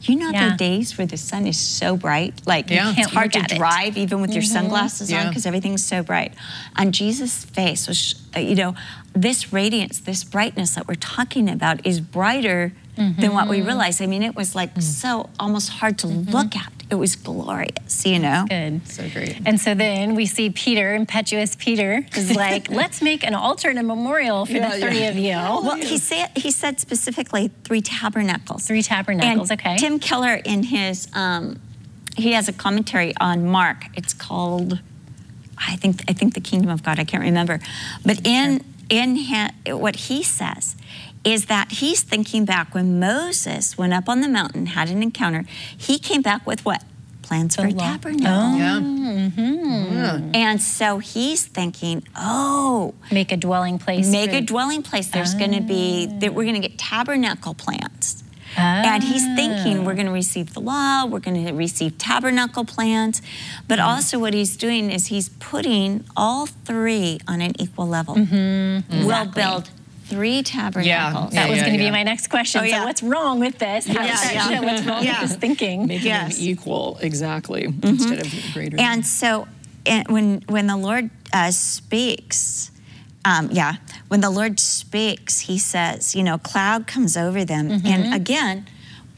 You 0.01 0.15
know, 0.15 0.31
Yeah. 0.31 0.53
are 0.53 0.57
days 0.57 0.97
where 0.97 1.05
the 1.05 1.17
sun 1.17 1.45
is 1.45 1.57
so 1.57 1.95
bright, 1.95 2.41
like 2.45 2.69
Yeah. 2.69 2.89
it's 2.89 2.95
Can't 2.97 3.11
hard 3.11 3.33
to 3.33 3.39
at 3.39 3.51
it. 3.51 3.57
drive 3.57 3.97
even 3.97 4.21
with 4.21 4.33
your 4.33 4.41
mm-hmm. 4.41 4.53
sunglasses 4.53 5.11
on 5.13 5.27
because 5.27 5.45
everything's 5.45 5.85
so 5.85 6.01
bright. 6.01 6.33
On 6.75 6.91
Jesus' 6.91 7.45
face 7.45 7.87
was, 7.87 8.15
you 8.35 8.55
know, 8.55 8.73
this 9.13 9.53
radiance, 9.53 9.99
this 9.99 10.23
brightness 10.23 10.75
that 10.75 10.87
we're 10.87 10.95
talking 10.95 11.49
about 11.49 11.85
is 11.85 11.99
brighter 11.99 12.73
than 12.99 13.33
what 13.33 13.47
we 13.47 13.57
mm-hmm. 13.57 13.67
realized. 13.67 14.01
I 14.01 14.07
mean, 14.07 14.23
it 14.23 14.35
was 14.35 14.55
like 14.55 14.75
mm. 14.75 14.83
so 14.83 15.29
almost 15.39 15.69
hard 15.69 15.97
to 15.99 16.07
mm-hmm. 16.07 16.31
look 16.31 16.55
at. 16.55 16.71
It 16.91 16.95
was 16.95 17.15
glorious, 17.15 18.05
you 18.05 18.17
know? 18.17 18.45
Good. 18.49 18.87
So 18.87 19.07
great. 19.09 19.41
And 19.45 19.61
so 19.61 19.75
then 19.75 20.15
we 20.15 20.25
see 20.25 20.49
Peter, 20.49 20.95
impetuous 20.95 21.55
Peter, 21.55 22.05
is 22.15 22.35
like, 22.45 22.69
let's 22.69 23.01
make 23.01 23.23
an 23.23 23.35
altar 23.35 23.69
and 23.69 23.77
a 23.77 23.83
memorial 23.83 24.45
for 24.45 24.53
Yeah, 24.53 24.69
the 24.71 24.79
yeah. 24.79 24.89
three 24.89 25.05
of 25.05 25.15
you. 25.15 25.31
Well, 25.31 25.75
he 25.75 25.97
said 25.97 26.31
he 26.35 26.51
said 26.51 26.79
specifically 26.79 27.51
three 27.63 27.81
tabernacles. 27.81 28.65
Three 28.67 28.81
tabernacles, 28.81 29.51
And 29.51 29.59
okay. 29.59 29.77
Tim 29.77 29.99
Keller 29.99 30.35
in 30.35 30.63
his 30.63 31.07
um, 31.13 31.59
he 32.17 32.33
has 32.33 32.49
a 32.49 32.53
commentary 32.53 33.13
on 33.21 33.45
Mark. 33.45 33.85
It's 33.95 34.13
called 34.13 34.79
I 35.57 35.75
think 35.75 36.03
I 36.09 36.13
think 36.13 36.33
the 36.33 36.41
Kingdom 36.41 36.69
of 36.69 36.83
God. 36.83 36.99
I 36.99 37.03
can't 37.03 37.23
remember, 37.23 37.59
but 38.03 38.25
in 38.25 38.63
in 38.89 39.15
ha- 39.15 39.51
what 39.67 39.95
he 39.95 40.23
says 40.23 40.75
is 41.23 41.45
that 41.45 41.71
he's 41.73 42.01
thinking 42.01 42.45
back 42.45 42.73
when 42.73 42.99
Moses 42.99 43.77
went 43.77 43.93
up 43.93 44.07
on 44.07 44.21
the 44.21 44.29
mountain, 44.29 44.67
had 44.67 44.89
an 44.89 45.03
encounter. 45.03 45.45
He 45.77 45.99
came 45.99 46.21
back 46.21 46.45
with 46.47 46.63
what 46.65 46.83
plans 47.29 47.55
for 47.55 47.67
a 47.67 47.69
law. 47.69 47.91
tabernacle. 47.91 48.27
Oh. 48.27 48.57
Yeah. 48.57 48.79
Mm-hmm. 48.79 50.31
And 50.33 50.61
so 50.61 50.97
he's 50.97 51.45
thinking, 51.45 52.03
oh, 52.15 52.95
Make 53.11 53.31
a 53.31 53.37
dwelling 53.37 53.77
place. 53.77 54.11
make 54.11 54.31
for- 54.31 54.37
a 54.37 54.41
dwelling 54.41 54.81
place. 54.81 55.09
There's 55.09 55.35
going 55.35 55.53
to 55.53 55.61
be 55.61 56.09
ah. 56.09 56.19
that 56.19 56.33
we're 56.33 56.43
going 56.43 56.59
to 56.59 56.67
get 56.67 56.77
tabernacle 56.77 57.53
plants. 57.53 58.23
Oh. 58.57 58.61
And 58.61 59.03
he's 59.03 59.23
ah. 59.23 59.35
thinking 59.35 59.85
we're 59.85 59.93
going 59.93 60.07
to 60.07 60.11
receive 60.11 60.53
the 60.55 60.59
law, 60.61 61.05
we're 61.05 61.19
going 61.19 61.45
to 61.45 61.53
receive 61.53 61.99
tabernacle 61.99 62.65
plans, 62.65 63.21
but 63.67 63.77
mm-hmm. 63.77 63.87
also 63.87 64.17
what 64.17 64.33
he's 64.33 64.57
doing 64.57 64.89
is 64.89 65.07
he's 65.07 65.29
putting 65.29 66.03
all 66.17 66.47
three 66.47 67.19
on 67.27 67.41
an 67.41 67.53
equal 67.61 67.87
level. 67.87 68.15
Mm-hmm. 68.15 69.05
We'll 69.05 69.27
build 69.27 69.69
three 70.09 70.43
tabernacles. 70.43 71.31
That 71.31 71.45
Yeah, 71.45 71.47
was 71.49 71.57
yeah, 71.57 71.65
going 71.67 71.77
to 71.77 71.83
be 71.83 71.91
my 71.91 72.03
next 72.03 72.27
question. 72.27 72.61
Oh, 72.61 72.63
yeah. 72.65 72.79
So 72.79 72.85
what's 72.85 73.03
wrong 73.03 73.39
with 73.39 73.57
this? 73.59 73.87
How 73.87 74.03
Yeah, 74.03 74.31
yeah. 74.31 74.49
show 74.49 74.61
what's 74.63 74.85
wrong 74.85 75.03
Yeah. 75.03 75.21
with 75.21 75.29
this 75.29 75.37
thinking? 75.37 75.87
Making 75.87 76.07
Yes. 76.07 76.37
them 76.37 76.47
equal, 76.49 76.97
exactly, 77.01 77.63
instead 77.83 78.19
of 78.19 78.33
greater. 78.53 78.77
And 78.79 79.05
so, 79.05 79.47
and 79.85 80.07
when 80.09 80.41
when 80.47 80.67
the 80.67 80.77
Lord 80.77 81.09
uh, 81.33 81.51
speaks, 81.51 82.71
um, 83.25 83.49
yeah, 83.51 83.75
when 84.07 84.21
the 84.21 84.29
Lord 84.29 84.59
speaks, 84.59 85.41
He 85.41 85.57
says, 85.57 86.15
you 86.15 86.23
know, 86.23 86.37
cloud 86.37 86.87
comes 86.87 87.15
over 87.17 87.45
them, 87.45 87.81
and 87.85 88.13
again, 88.13 88.65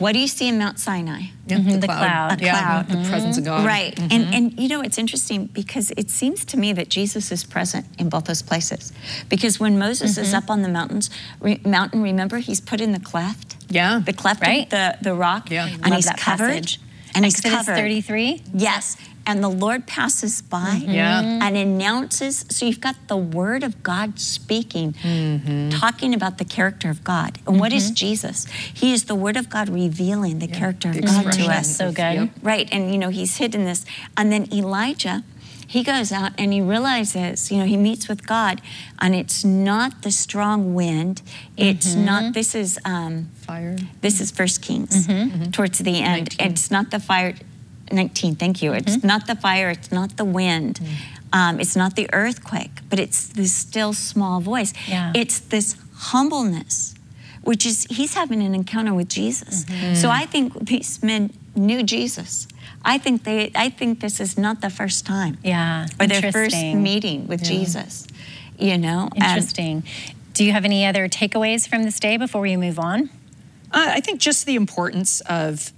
what 0.01 0.13
do 0.13 0.19
you 0.19 0.27
see 0.27 0.47
in 0.47 0.57
Mount 0.57 0.79
Sinai? 0.79 1.21
Yeah, 1.47 1.59
the 1.59 1.87
cloud. 1.87 2.41
A 2.41 2.43
Yeah, 2.43 2.83
cloud. 2.83 2.87
the 2.89 3.09
presence 3.09 3.37
of 3.37 3.45
God. 3.45 3.65
Right. 3.65 3.95
Mm-hmm. 3.95 4.11
And 4.11 4.35
and 4.35 4.59
you 4.59 4.67
know 4.67 4.81
it's 4.81 4.97
interesting 4.97 5.45
because 5.47 5.91
it 5.91 6.09
seems 6.09 6.43
to 6.45 6.57
me 6.57 6.73
that 6.73 6.89
Jesus 6.89 7.31
is 7.31 7.43
present 7.43 7.85
in 7.97 8.09
both 8.09 8.25
those 8.25 8.41
places. 8.41 8.91
Because 9.29 9.59
when 9.59 9.77
Moses 9.77 10.17
is 10.17 10.29
mm-hmm. 10.29 10.37
up 10.37 10.49
on 10.49 10.61
the 10.61 10.69
mountains 10.69 11.09
re, 11.39 11.59
mountain, 11.63 12.01
remember 12.01 12.37
he's 12.39 12.61
put 12.61 12.81
in 12.81 12.91
the 12.91 12.99
cleft. 12.99 13.57
Yeah. 13.69 14.01
The 14.03 14.13
cleft 14.13 14.41
Right. 14.41 14.69
the, 14.69 14.97
the 15.01 15.13
rock. 15.13 15.49
Yeah. 15.51 15.69
And 15.83 15.93
he's 15.93 16.09
covered. 16.09 16.47
passage. 16.47 16.79
And 17.13 17.25
he's 17.25 17.35
Exodus 17.35 17.65
covered. 17.67 17.75
33. 17.75 18.41
Yes. 18.53 18.97
And 19.25 19.43
the 19.43 19.49
Lord 19.49 19.85
passes 19.85 20.41
by 20.41 20.79
mm-hmm. 20.81 20.91
Yeah. 20.91 21.21
and 21.21 21.55
announces. 21.55 22.45
So 22.49 22.65
you've 22.65 22.81
got 22.81 22.95
the 23.07 23.17
word 23.17 23.63
of 23.63 23.83
God 23.83 24.19
speaking, 24.19 24.93
mm-hmm. 24.93 25.69
talking 25.69 26.13
about 26.13 26.37
the 26.37 26.45
character 26.45 26.89
of 26.89 27.03
God. 27.03 27.39
And 27.45 27.59
what 27.59 27.71
is 27.71 27.85
mm-hmm. 27.85 27.95
Jesus? 27.95 28.45
He 28.45 28.93
is 28.93 29.05
the 29.05 29.15
word 29.15 29.37
of 29.37 29.49
God 29.49 29.69
revealing 29.69 30.39
the 30.39 30.47
character 30.47 30.89
of 30.89 30.95
The 30.95 31.01
God 31.01 31.31
to 31.33 31.43
us. 31.45 31.75
So 31.75 31.89
good. 31.91 32.13
Yep. 32.13 32.29
Right. 32.41 32.67
And, 32.71 32.91
you 32.91 32.97
know, 32.97 33.09
he's 33.09 33.37
hidden 33.37 33.65
this. 33.65 33.85
And 34.17 34.31
then 34.31 34.51
Elijah, 34.51 35.23
he 35.71 35.83
goes 35.83 36.11
out 36.11 36.33
and 36.37 36.51
he 36.51 36.59
realizes, 36.59 37.49
you 37.49 37.57
know, 37.57 37.65
he 37.65 37.77
meets 37.77 38.09
with 38.09 38.27
God, 38.27 38.61
and 38.99 39.15
it's 39.15 39.45
not 39.45 40.01
the 40.01 40.11
strong 40.11 40.73
wind. 40.73 41.21
It's 41.55 41.95
not, 41.95 42.33
this 42.33 42.53
is, 42.53 42.77
um, 42.83 43.29
Fire. 43.35 43.77
this 44.01 44.19
is 44.19 44.31
First 44.31 44.61
Kings 44.61 45.07
towards 45.53 45.79
the 45.79 46.01
end. 46.01 46.37
19. 46.37 46.51
It's 46.51 46.71
not 46.71 46.91
the 46.91 46.99
fire, 46.99 47.35
19, 47.93 48.35
thank 48.35 48.61
you. 48.61 48.73
It's 48.73 49.03
not 49.03 49.27
the 49.27 49.35
fire, 49.35 49.69
it's 49.69 49.91
not 49.91 50.17
the 50.17 50.25
wind, 50.25 50.79
um, 51.33 51.59
it's 51.59 51.75
not 51.75 51.95
the 51.95 52.07
earthquake, 52.13 52.71
but 52.89 52.99
it's 52.99 53.27
this 53.27 53.53
still 53.53 53.93
small 53.93 54.39
voice. 54.41 54.73
Yeah. 54.87 55.13
It's 55.15 55.39
this 55.39 55.75
humbleness, 55.95 56.95
which 57.43 57.65
is, 57.65 57.85
he's 57.89 58.13
having 58.13 58.41
an 58.41 58.53
encounter 58.55 58.93
with 58.93 59.09
Jesus. 59.09 59.65
So 59.99 60.09
I 60.09 60.25
think 60.25 60.65
these 60.67 61.01
men 61.03 61.31
knew 61.55 61.83
Jesus. 61.83 62.47
I 62.83 62.97
think 62.97 63.23
they, 63.23 63.51
I 63.55 63.69
think 63.69 63.99
this 63.99 64.19
is 64.19 64.37
not 64.37 64.61
the 64.61 64.69
first 64.69 65.05
time. 65.05 65.37
Yeah. 65.43 65.85
Or 65.99 66.07
their 66.07 66.31
first 66.31 66.55
meeting 66.55 67.27
with 67.27 67.43
Jesus, 67.43 68.07
you 68.57 68.77
know? 68.77 69.09
And- 69.15 69.23
Interesting. 69.23 69.83
Do 70.33 70.45
you 70.45 70.53
have 70.53 70.63
any 70.65 70.85
other 70.85 71.09
takeaways 71.09 71.67
from 71.67 71.83
this 71.83 71.99
day 71.99 72.15
before 72.17 72.41
we 72.41 72.55
move 72.55 72.79
on? 72.79 73.09
Uh, 73.73 73.85
I 73.95 73.99
think 73.99 74.19
just 74.21 74.45
the 74.45 74.55
importance 74.55 75.21
of 75.21 75.71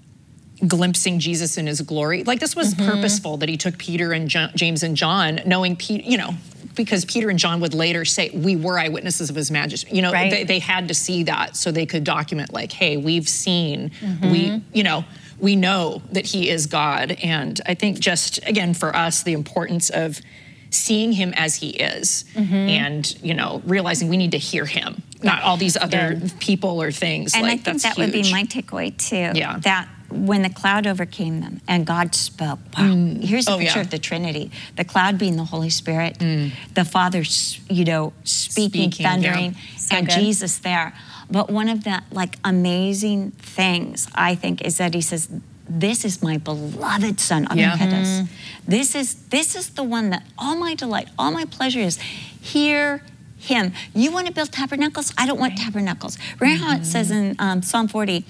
glimpsing 0.68 1.20
Jesus 1.20 1.58
in 1.58 1.68
his 1.68 1.82
glory. 1.82 2.24
Like 2.24 2.40
this 2.40 2.56
was 2.56 2.74
mm-hmm. 2.74 2.90
purposeful 2.90 3.38
that 3.38 3.50
he 3.50 3.58
took 3.58 3.78
Peter 3.78 4.14
and 4.14 4.30
Jo- 4.30 4.50
James 4.56 4.84
and 4.84 4.96
John, 4.96 5.42
knowing 5.46 5.76
Peter, 5.76 6.04
you 6.04 6.18
know, 6.18 6.32
because 6.76 7.06
Peter 7.06 7.30
and 7.30 7.38
John 7.38 7.60
would 7.62 7.74
later 7.74 8.06
say, 8.06 8.30
We 8.32 8.56
were 8.56 8.80
eyewitnesses 8.80 9.30
of 9.30 9.36
his 9.36 9.52
majesty. 9.52 9.96
You 9.96 10.02
know, 10.02 10.12
Right. 10.12 10.32
they, 10.32 10.44
they 10.44 10.60
had 10.60 10.88
to 10.88 10.94
see 10.94 11.24
that 11.24 11.56
so 11.56 11.72
they 11.72 11.86
could 11.86 12.04
document, 12.04 12.54
like, 12.54 12.72
hey, 12.72 12.98
we've 12.98 13.30
seen, 13.30 13.90
mm-hmm. 13.90 14.32
we, 14.32 14.62
you 14.74 14.84
know, 14.84 15.06
we 15.40 15.56
know 15.56 16.02
that 16.12 16.26
he 16.26 16.50
is 16.50 16.68
God. 16.68 17.12
And 17.24 17.60
I 17.66 17.74
think 17.74 18.00
just, 18.00 18.40
again, 18.48 18.74
for 18.74 18.96
us, 18.96 19.24
the 19.24 19.34
importance 19.34 19.90
of 19.90 20.22
seeing 20.70 21.12
him 21.12 21.34
as 21.36 21.56
he 21.56 21.70
is 21.70 22.26
mm-hmm. 22.34 22.54
and, 22.56 23.24
you 23.24 23.34
know, 23.34 23.62
realizing 23.66 24.10
we 24.10 24.18
need 24.18 24.32
to 24.32 24.38
hear 24.38 24.66
him, 24.66 25.04
not 25.22 25.44
all 25.44 25.58
these 25.58 25.78
other 25.78 26.20
people 26.40 26.82
or 26.82 26.92
things. 26.92 27.36
And 27.36 27.44
like, 27.44 27.60
I 27.60 27.64
think 27.64 27.82
that 27.84 27.98
would 27.98 28.12
be 28.12 28.32
my 28.32 28.44
takeaway 28.44 28.96
too. 28.98 29.38
Yeah. 29.38 29.60
That 29.60 29.88
when 30.14 30.42
the 30.44 30.50
cloud 30.50 30.86
overcame 30.88 31.42
them 31.42 31.62
and 31.68 31.86
God 31.86 32.14
spoke, 32.16 32.60
wow, 32.78 32.94
here's 33.22 33.48
a 33.48 33.54
Oh, 33.54 33.58
picture 33.58 33.80
yeah. 33.80 33.84
Mm. 33.84 33.86
of 33.86 33.92
the 33.92 34.00
Trinity. 34.00 34.52
The 34.76 34.84
cloud 34.86 35.18
being 35.18 35.36
the 35.38 35.44
Holy 35.46 35.70
Spirit, 35.70 36.18
the 36.20 36.86
Father, 36.86 37.24
you 37.70 37.86
know, 37.86 38.14
speaking, 38.24 38.92
Speaking, 38.92 39.04
yeah. 39.04 39.10
thundering, 39.12 39.56
So 39.78 39.96
and 39.96 40.08
good. 40.08 40.16
Jesus 40.20 40.58
there. 40.60 40.94
But 41.30 41.50
one 41.50 41.70
of 41.70 41.84
the 41.84 42.02
like 42.12 42.38
amazing 42.44 43.32
things 43.32 44.08
I 44.14 44.36
think 44.36 44.62
is 44.62 44.78
that 44.78 44.94
he 44.94 45.02
says, 45.02 45.30
this 45.68 46.04
is 46.06 46.22
my 46.22 46.38
beloved 46.38 47.20
son. 47.20 47.48
Yeah. 47.56 47.72
Armageddon. 47.72 48.30
This 48.68 48.94
is 48.96 49.16
this 49.30 49.56
is 49.56 49.70
the 49.72 49.84
one 49.84 50.10
that 50.12 50.24
all 50.38 50.56
my 50.56 50.76
delight, 50.76 51.08
all 51.18 51.32
my 51.32 51.46
pleasure 51.46 51.80
is. 51.80 51.98
Hear 52.42 53.02
him. 53.40 53.72
You 53.96 54.12
want 54.12 54.28
to 54.28 54.34
build 54.34 54.52
tabernacles? 54.52 55.14
I 55.18 55.26
don't 55.26 55.40
want 55.40 55.58
tabernacles. 55.58 56.18
Remember 56.40 56.64
how 56.66 56.76
it 56.76 56.86
says 56.86 57.10
in 57.12 57.36
um, 57.40 57.62
Psalm 57.62 57.88
40, 57.88 58.26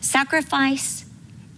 sacrifice 0.00 1.03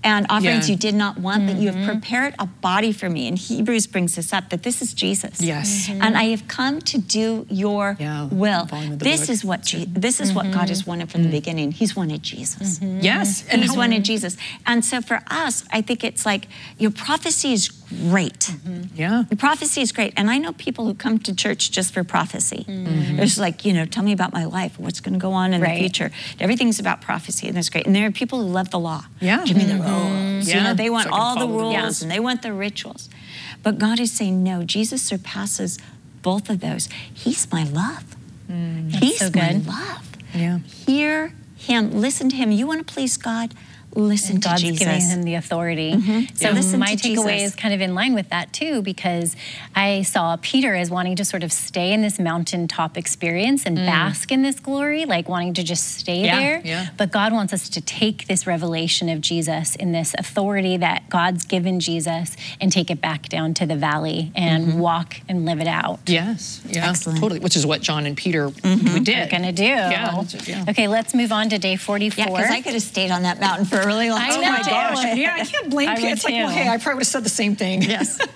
and 0.06 0.24
offerings 0.30 0.68
Yeah. 0.68 0.74
you 0.74 0.78
did 0.78 0.94
not 0.94 1.18
want, 1.18 1.46
but 1.48 1.56
you 1.56 1.66
have 1.66 1.74
mm-hmm. 1.74 1.90
prepared 1.90 2.34
a 2.38 2.46
body 2.46 2.92
for 2.92 3.10
me. 3.10 3.26
And 3.26 3.36
Hebrews 3.36 3.88
brings 3.88 4.14
this 4.14 4.32
up 4.32 4.50
that 4.50 4.62
this 4.62 4.80
is 4.80 4.94
Jesus. 4.94 5.40
Yes. 5.40 5.88
Mhm. 5.88 5.98
And 6.04 6.16
I 6.16 6.24
have 6.34 6.46
come 6.46 6.80
to 6.92 6.98
do 6.98 7.44
your 7.50 7.96
Yeah, 7.98 8.28
will. 8.42 8.64
volume 8.66 8.92
of 8.92 8.98
the 9.00 9.04
This 9.04 9.22
book. 9.22 9.30
is 9.30 9.44
what 9.44 9.60
Je- 9.64 9.84
mm-hmm. 9.86 10.00
this 10.00 10.20
is 10.20 10.32
what 10.32 10.46
God 10.52 10.68
has 10.68 10.82
mm-hmm. 10.82 10.90
wanted 10.90 11.10
from 11.10 11.24
the 11.24 11.28
beginning. 11.28 11.72
He's 11.72 11.96
wanted 11.96 12.22
Jesus. 12.22 12.78
Yes. 12.80 13.44
And 13.50 13.62
he's 13.62 13.76
wanted 13.76 14.04
Jesus. 14.04 14.36
And 14.64 14.84
so 14.84 15.00
for 15.02 15.18
us, 15.44 15.64
I 15.72 15.82
think 15.82 16.04
it's 16.04 16.24
like 16.24 16.46
your 16.78 16.92
prophecy 16.92 17.52
is 17.52 17.68
great. 17.68 18.50
Yeah. 18.94 19.24
The 19.28 19.36
prophecy 19.36 19.80
is 19.80 19.90
great. 19.92 20.12
And 20.16 20.30
I 20.30 20.38
know 20.38 20.52
people 20.52 20.86
who 20.86 20.94
come 20.94 21.18
to 21.20 21.34
church 21.34 21.70
just 21.72 21.92
for 21.94 22.02
prophecy. 22.04 22.64
It's 22.68 23.38
like, 23.38 23.64
you 23.64 23.72
know, 23.72 23.84
tell 23.86 24.04
me 24.04 24.12
about 24.12 24.32
my 24.32 24.44
life, 24.44 24.72
what's 24.78 25.00
going 25.00 25.14
to 25.14 25.18
go 25.28 25.32
on 25.32 25.52
in 25.54 25.60
Right. 25.60 25.74
the 25.74 25.80
future. 25.80 26.10
Everything's 26.38 26.78
about 26.78 27.00
prophecy, 27.00 27.46
and 27.48 27.56
that's 27.56 27.68
great. 27.70 27.86
And 27.86 27.94
there 27.96 28.06
are 28.06 28.10
people 28.22 28.38
who 28.42 28.48
love 28.48 28.70
the 28.70 28.78
law. 28.78 29.02
Yeah. 29.20 29.44
Give 29.44 29.56
me 29.56 29.64
the 29.64 29.78
Mm-hmm. 29.96 30.34
rules. 30.34 30.48
You 30.48 30.54
Yeah. 30.54 30.62
know, 30.64 30.74
they 30.74 30.90
want 30.90 31.08
So 31.08 31.14
all 31.14 31.34
the 31.34 31.40
follow 31.40 31.58
rules 31.58 31.76
rules. 31.82 32.02
and 32.02 32.10
they 32.10 32.20
want 32.20 32.42
the 32.42 32.52
rituals. 32.52 33.08
But 33.62 33.78
God 33.78 33.98
is 34.00 34.12
saying, 34.12 34.42
no, 34.42 34.62
Jesus 34.62 35.02
surpasses 35.02 35.78
both 36.22 36.48
of 36.50 36.60
those. 36.60 36.88
He's 37.12 37.50
my 37.50 37.64
love. 37.64 38.16
Mm. 38.50 38.94
He's 38.94 39.18
so 39.18 39.26
my 39.34 39.52
good. 39.52 39.66
love. 39.66 40.08
Yeah. 40.34 40.58
Hear 40.58 41.32
him, 41.56 42.00
listen 42.00 42.28
to 42.30 42.36
him. 42.36 42.50
You 42.50 42.66
want 42.66 42.86
to 42.86 42.92
please 42.94 43.16
God? 43.16 43.54
Listen 43.96 44.36
and 44.36 44.42
to 44.42 44.48
God's 44.50 44.62
Jesus. 44.62 44.78
giving 44.78 45.00
him 45.00 45.22
the 45.22 45.34
authority. 45.34 45.92
So 46.34 46.50
Yeah. 46.50 46.76
My 46.76 46.94
takeaway 46.94 47.40
is 47.42 47.54
kind 47.54 47.72
of 47.74 47.80
in 47.80 47.94
line 47.94 48.14
with 48.14 48.28
that 48.28 48.52
too, 48.52 48.82
because 48.82 49.34
I 49.74 50.02
saw 50.02 50.36
Peter 50.40 50.74
as 50.74 50.90
wanting 50.90 51.16
to 51.16 51.24
sort 51.24 51.42
of 51.42 51.50
stay 51.52 51.92
in 51.92 52.02
this 52.02 52.18
mountaintop 52.18 52.96
experience 52.98 53.64
and 53.64 53.76
bask 53.76 54.30
in 54.30 54.42
this 54.42 54.60
glory, 54.60 55.04
like 55.06 55.28
wanting 55.28 55.54
to 55.54 55.62
just 55.62 55.96
stay 55.98 56.22
Mm. 56.22 56.24
Yeah, 56.26 56.38
there. 56.40 56.62
yeah. 56.64 56.86
But 56.96 57.10
God 57.10 57.32
wants 57.32 57.52
us 57.52 57.68
to 57.70 57.80
take 57.80 58.26
this 58.26 58.46
revelation 58.46 59.08
of 59.08 59.20
Jesus 59.20 59.74
in 59.76 59.92
this 59.92 60.14
authority 60.18 60.76
that 60.76 61.08
God's 61.08 61.44
given 61.44 61.80
Jesus 61.80 62.36
and 62.60 62.70
take 62.70 62.90
it 62.90 63.00
back 63.00 63.28
down 63.28 63.54
to 63.54 63.66
the 63.66 63.76
valley 63.76 64.30
and 64.34 64.66
Mm-hmm. 64.68 64.78
walk 64.78 65.16
and 65.28 65.44
live 65.44 65.60
it 65.60 65.66
out. 65.68 66.00
Yes. 66.06 66.60
Yeah. 66.68 66.88
Excellent. 66.90 67.20
Totally. 67.20 67.40
Which 67.40 67.56
is 67.56 67.64
what 67.66 67.80
John 67.80 68.06
and 68.06 68.16
Peter 68.16 68.48
Mm-hmm. 68.50 68.94
we 68.94 69.00
did. 69.00 69.18
We're 69.18 69.30
gonna 69.30 69.52
do. 69.52 69.62
Yeah. 69.64 70.22
yeah. 70.46 70.64
Okay, 70.68 70.88
let's 70.88 71.14
move 71.14 71.32
on 71.32 71.48
to 71.50 71.58
day 71.58 71.76
44. 71.76 72.24
Yeah, 72.24 72.30
because 72.30 72.50
I 72.50 72.60
could 72.60 72.74
have 72.74 72.82
stayed 72.82 73.10
on 73.10 73.22
that 73.22 73.40
mountain 73.40 73.64
for 73.66 73.80
a 73.80 73.85
really 73.86 74.10
long 74.10 74.20
I 74.20 74.28
time. 74.30 74.40
know. 74.40 74.48
Oh 74.48 74.52
my 74.52 74.58
gosh. 74.62 75.16
Yeah, 75.16 75.34
I 75.34 75.44
can't 75.44 75.70
blame 75.70 75.88
I 75.88 75.94
would 75.94 76.04
It's 76.04 76.24
like, 76.24 76.34
too. 76.34 76.42
okay, 76.42 76.68
I 76.68 76.76
probably 76.78 76.94
would 76.94 77.00
have 77.02 77.06
said 77.06 77.24
the 77.24 77.28
same 77.30 77.56
thing. 77.56 77.82
Yes. 77.82 78.18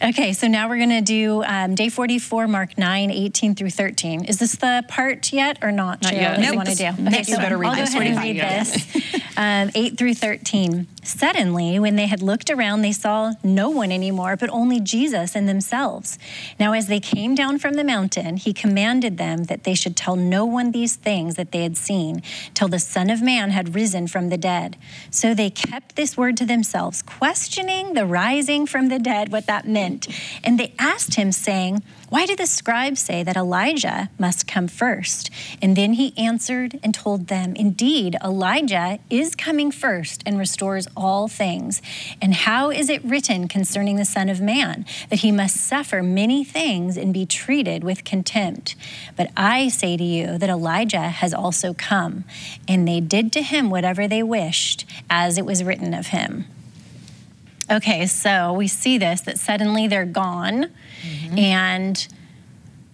Okay, 0.00 0.32
so 0.32 0.46
now 0.46 0.68
we're 0.68 0.76
going 0.76 0.90
to 0.90 1.00
do 1.00 1.42
um, 1.42 1.74
day 1.74 1.88
44, 1.88 2.46
Mark 2.46 2.78
9, 2.78 3.10
18 3.10 3.56
through 3.56 3.70
13. 3.70 4.26
Is 4.26 4.38
this 4.38 4.54
the 4.54 4.84
part 4.86 5.32
yet 5.32 5.58
or 5.60 5.72
not? 5.72 6.02
Not 6.02 6.12
yet. 6.12 6.38
think 6.38 6.54
want 6.54 6.68
to 6.68 6.74
do? 6.76 6.84
I 6.84 6.92
think 6.92 7.28
you 7.28 7.36
better 7.36 7.58
read 7.58 7.68
I'll 7.68 7.74
go 7.74 7.80
this 7.80 7.94
ahead 7.94 8.06
and 8.06 8.18
read 8.18 8.40
this. 8.40 9.18
Um, 9.38 9.70
8 9.72 9.96
through 9.96 10.14
13. 10.14 10.88
Suddenly, 11.04 11.78
when 11.78 11.94
they 11.94 12.06
had 12.06 12.22
looked 12.22 12.50
around, 12.50 12.82
they 12.82 12.90
saw 12.90 13.34
no 13.44 13.70
one 13.70 13.92
anymore, 13.92 14.36
but 14.36 14.50
only 14.50 14.80
Jesus 14.80 15.36
and 15.36 15.48
themselves. 15.48 16.18
Now, 16.58 16.72
as 16.72 16.88
they 16.88 16.98
came 16.98 17.36
down 17.36 17.60
from 17.60 17.74
the 17.74 17.84
mountain, 17.84 18.36
he 18.36 18.52
commanded 18.52 19.16
them 19.16 19.44
that 19.44 19.62
they 19.62 19.74
should 19.74 19.96
tell 19.96 20.16
no 20.16 20.44
one 20.44 20.72
these 20.72 20.96
things 20.96 21.36
that 21.36 21.52
they 21.52 21.62
had 21.62 21.76
seen 21.76 22.22
till 22.52 22.66
the 22.66 22.80
Son 22.80 23.10
of 23.10 23.22
Man 23.22 23.50
had 23.50 23.76
risen 23.76 24.08
from 24.08 24.28
the 24.28 24.36
dead. 24.36 24.76
So 25.08 25.34
they 25.34 25.50
kept 25.50 25.94
this 25.94 26.16
word 26.16 26.36
to 26.38 26.44
themselves, 26.44 27.00
questioning 27.00 27.94
the 27.94 28.06
rising 28.06 28.66
from 28.66 28.88
the 28.88 28.98
dead, 28.98 29.30
what 29.30 29.46
that 29.46 29.66
meant. 29.68 29.87
And 30.44 30.58
they 30.58 30.74
asked 30.78 31.14
him, 31.14 31.32
saying, 31.32 31.82
Why 32.08 32.26
did 32.26 32.38
the 32.38 32.46
scribes 32.46 33.00
say 33.00 33.22
that 33.22 33.36
Elijah 33.36 34.10
must 34.18 34.46
come 34.46 34.68
first? 34.68 35.30
And 35.62 35.76
then 35.76 35.94
he 35.94 36.16
answered 36.18 36.78
and 36.82 36.94
told 36.94 37.28
them, 37.28 37.54
Indeed, 37.56 38.16
Elijah 38.22 38.98
is 39.08 39.34
coming 39.34 39.70
first 39.70 40.22
and 40.26 40.38
restores 40.38 40.86
all 40.96 41.28
things. 41.28 41.80
And 42.20 42.34
how 42.34 42.70
is 42.70 42.90
it 42.90 43.04
written 43.04 43.48
concerning 43.48 43.96
the 43.96 44.04
Son 44.04 44.28
of 44.28 44.40
Man 44.40 44.84
that 45.10 45.20
he 45.20 45.32
must 45.32 45.56
suffer 45.56 46.02
many 46.02 46.44
things 46.44 46.96
and 46.96 47.14
be 47.14 47.24
treated 47.24 47.84
with 47.84 48.04
contempt? 48.04 48.76
But 49.16 49.30
I 49.36 49.68
say 49.68 49.96
to 49.96 50.04
you 50.04 50.38
that 50.38 50.50
Elijah 50.50 51.08
has 51.08 51.32
also 51.32 51.74
come, 51.74 52.24
and 52.66 52.86
they 52.86 53.00
did 53.00 53.32
to 53.32 53.42
him 53.42 53.70
whatever 53.70 54.08
they 54.08 54.22
wished, 54.22 54.84
as 55.08 55.38
it 55.38 55.46
was 55.46 55.64
written 55.64 55.94
of 55.94 56.08
him. 56.08 56.46
Okay, 57.70 58.06
so 58.06 58.52
we 58.54 58.66
see 58.66 58.96
this 58.98 59.20
that 59.22 59.38
suddenly 59.38 59.86
they're 59.88 60.06
gone, 60.06 60.70
and 61.36 62.08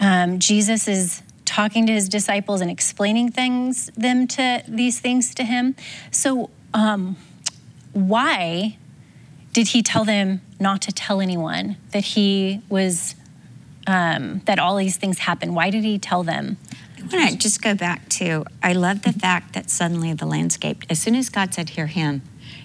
um, 0.00 0.38
Jesus 0.40 0.88
is 0.88 1.22
talking 1.44 1.86
to 1.86 1.92
his 1.92 2.08
disciples 2.08 2.60
and 2.60 2.70
explaining 2.70 3.30
things 3.30 3.90
them 3.96 4.26
to 4.26 4.62
these 4.66 4.98
things 4.98 5.34
to 5.36 5.44
him. 5.44 5.76
So, 6.10 6.50
um, 6.72 7.16
why 7.92 8.76
did 9.52 9.68
he 9.68 9.82
tell 9.82 10.04
them 10.04 10.40
not 10.58 10.82
to 10.82 10.92
tell 10.92 11.20
anyone 11.20 11.76
that 11.92 12.04
he 12.04 12.60
was 12.68 13.14
um, 13.86 14.40
that 14.46 14.58
all 14.58 14.76
these 14.76 14.96
things 14.96 15.20
happened? 15.20 15.54
Why 15.54 15.70
did 15.70 15.84
he 15.84 15.98
tell 15.98 16.24
them? 16.24 16.56
I 16.98 17.16
I 17.16 17.16
want 17.16 17.30
to 17.32 17.38
just 17.38 17.62
go 17.62 17.74
back 17.74 18.08
to 18.10 18.44
I 18.62 18.72
love 18.72 19.02
the 19.02 19.12
fact 19.12 19.52
that 19.52 19.70
suddenly 19.70 20.12
the 20.14 20.26
landscape, 20.26 20.84
as 20.90 20.98
soon 21.00 21.14
as 21.14 21.28
God 21.28 21.54
said, 21.54 21.70
Hear 21.70 21.86
him, 21.86 22.22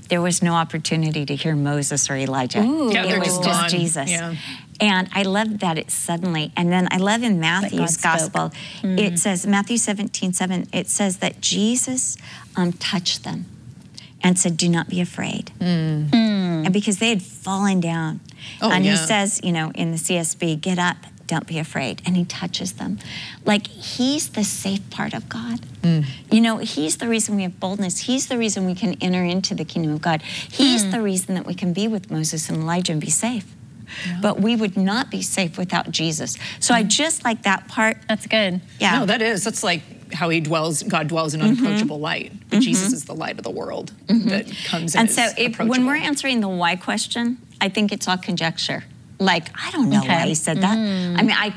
there 0.09 0.21
was 0.21 0.41
no 0.41 0.53
opportunity 0.53 1.25
to 1.25 1.35
hear 1.35 1.55
Moses 1.55 2.09
or 2.09 2.15
Elijah. 2.15 2.61
Ooh. 2.61 2.91
Yeah, 2.91 3.05
it 3.05 3.19
was 3.19 3.27
just 3.27 3.43
just 3.43 3.61
gone. 3.61 3.69
Jesus. 3.69 4.09
Yeah. 4.09 4.35
And 4.81 5.09
I 5.13 5.23
love 5.23 5.59
that 5.59 5.77
it 5.77 5.91
suddenly, 5.91 6.51
and 6.55 6.71
then 6.71 6.87
I 6.89 6.97
love 6.97 7.21
in 7.21 7.39
Matthew's 7.39 7.97
God 7.97 8.19
spoke. 8.19 8.33
gospel, 8.33 8.51
it 8.83 9.19
says, 9.19 9.45
Matthew 9.45 9.77
17, 9.77 10.31
7, 10.31 10.67
it 10.71 10.87
says 10.87 11.17
that 11.17 11.41
Jesus 11.41 12.15
um, 12.55 12.71
touched 12.73 13.23
them 13.25 13.45
and 14.23 14.39
said, 14.39 14.55
Do 14.55 14.69
not 14.69 14.87
be 14.87 15.01
afraid. 15.01 15.51
And 15.59 16.73
because 16.73 16.99
they 16.99 17.09
had 17.09 17.21
fallen 17.21 17.79
down. 17.79 18.21
Oh, 18.61 18.71
and 18.71 18.85
he 18.85 18.95
says, 18.95 19.41
you 19.43 19.51
know, 19.51 19.71
in 19.75 19.91
the 19.91 19.97
CSB, 19.97 20.61
get 20.61 20.79
up, 20.79 20.97
don't 21.29 21.47
be 21.47 21.59
afraid. 21.59 22.01
And 22.05 22.17
he 22.17 22.25
touches 22.25 22.73
them. 22.73 22.97
Like 23.45 23.67
he's 23.67 24.29
the 24.29 24.43
safe 24.43 24.89
part 24.89 25.13
of 25.13 25.29
God. 25.29 25.61
Mm. 25.83 26.05
You 26.31 26.41
know, 26.41 26.57
he's 26.57 26.97
the 26.97 27.07
reason 27.07 27.35
we 27.35 27.43
have 27.43 27.59
boldness. 27.59 27.99
He's 27.99 28.27
the 28.27 28.37
reason 28.37 28.65
we 28.65 28.75
can 28.75 28.95
enter 28.99 29.23
into 29.23 29.53
the 29.53 29.63
kingdom 29.63 29.93
of 29.93 30.01
God. 30.01 30.23
He's 30.23 30.83
mm. 30.83 30.91
the 30.91 31.01
reason 31.01 31.35
that 31.35 31.45
we 31.45 31.53
can 31.53 31.71
be 31.71 31.87
with 31.87 32.09
Moses 32.09 32.49
and 32.49 32.57
Elijah 32.57 32.91
and 32.91 32.99
be 32.99 33.11
safe. 33.11 33.45
But 34.21 34.39
we 34.39 34.55
would 34.55 34.77
not 34.77 35.09
be 35.09 35.21
safe 35.23 35.57
without 35.57 35.89
Jesus. 35.89 36.37
So 36.59 36.73
I 36.73 36.83
mm. 36.83 36.87
just 36.87 37.23
like 37.23 37.43
that 37.43 37.67
part. 37.67 37.97
That's 38.07 38.27
good. 38.27 38.61
Yeah. 38.79 38.99
No, 38.99 39.05
that 39.05 39.21
is. 39.21 39.43
That's 39.43 39.63
like 39.63 39.81
how 40.13 40.29
he 40.29 40.41
dwells, 40.41 40.83
God 40.83 41.07
dwells 41.07 41.33
in 41.33 41.41
unapproachable 41.41 41.97
mm-hmm. 41.97 42.03
light. 42.03 42.49
But 42.49 42.61
Jesus 42.61 42.87
mm-hmm. 42.87 42.95
is 42.95 43.05
the 43.05 43.15
light 43.15 43.37
of 43.37 43.43
the 43.43 43.51
world 43.51 43.91
mm-hmm. 44.07 44.29
that 44.29 44.51
comes 44.65 44.95
in. 44.95 45.01
and 45.01 45.11
so 45.11 45.27
if, 45.37 45.59
when 45.59 45.85
we're 45.85 45.95
answering 45.95 46.41
the 46.41 46.49
why 46.49 46.75
question, 46.75 47.37
I 47.61 47.69
think 47.69 47.91
it's 47.91 48.07
all 48.07 48.17
conjecture. 48.17 48.83
Like, 49.19 49.47
I 49.61 49.71
don't 49.71 49.89
know 49.89 50.01
why 50.01 50.25
he 50.27 50.35
said 50.35 50.61
that. 50.61 50.77
Mm-hmm. 50.77 51.17
I 51.17 51.21
mean, 51.23 51.35
I 51.37 51.53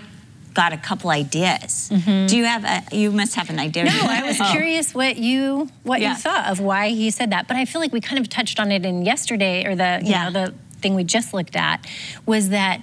got 0.55 0.73
a 0.73 0.77
couple 0.77 1.11
ideas. 1.11 1.89
Mm-hmm. 1.93 2.27
Do 2.27 2.37
you 2.37 2.45
have 2.45 2.65
a, 2.65 2.97
you 2.97 3.11
must 3.11 3.35
have 3.37 3.49
an 3.51 3.59
idea. 3.59 3.85
No, 3.85 3.91
I 3.95 4.23
was 4.25 4.39
oh. 4.41 4.49
curious 4.51 4.95
what 4.95 5.17
you 5.17 5.69
what 5.83 6.01
Yeah. 6.01 6.11
you 6.11 6.17
thought 6.19 6.51
of 6.51 6.61
why 6.61 6.91
he 6.91 7.11
said 7.11 7.31
that, 7.31 7.49
but 7.49 7.57
I 7.57 7.65
feel 7.65 7.81
like 7.81 7.93
we 7.93 8.01
kind 8.01 8.21
of 8.21 8.29
touched 8.29 8.61
on 8.61 8.71
it 8.71 8.85
in 8.85 9.05
yesterday 9.05 9.65
or 9.65 9.75
the 9.75 10.01
you 10.03 10.11
Yeah. 10.11 10.29
know 10.29 10.47
the 10.47 10.55
thing 10.81 10.95
we 10.95 11.05
just 11.05 11.33
looked 11.33 11.57
at 11.57 11.87
was 12.27 12.49
that 12.51 12.81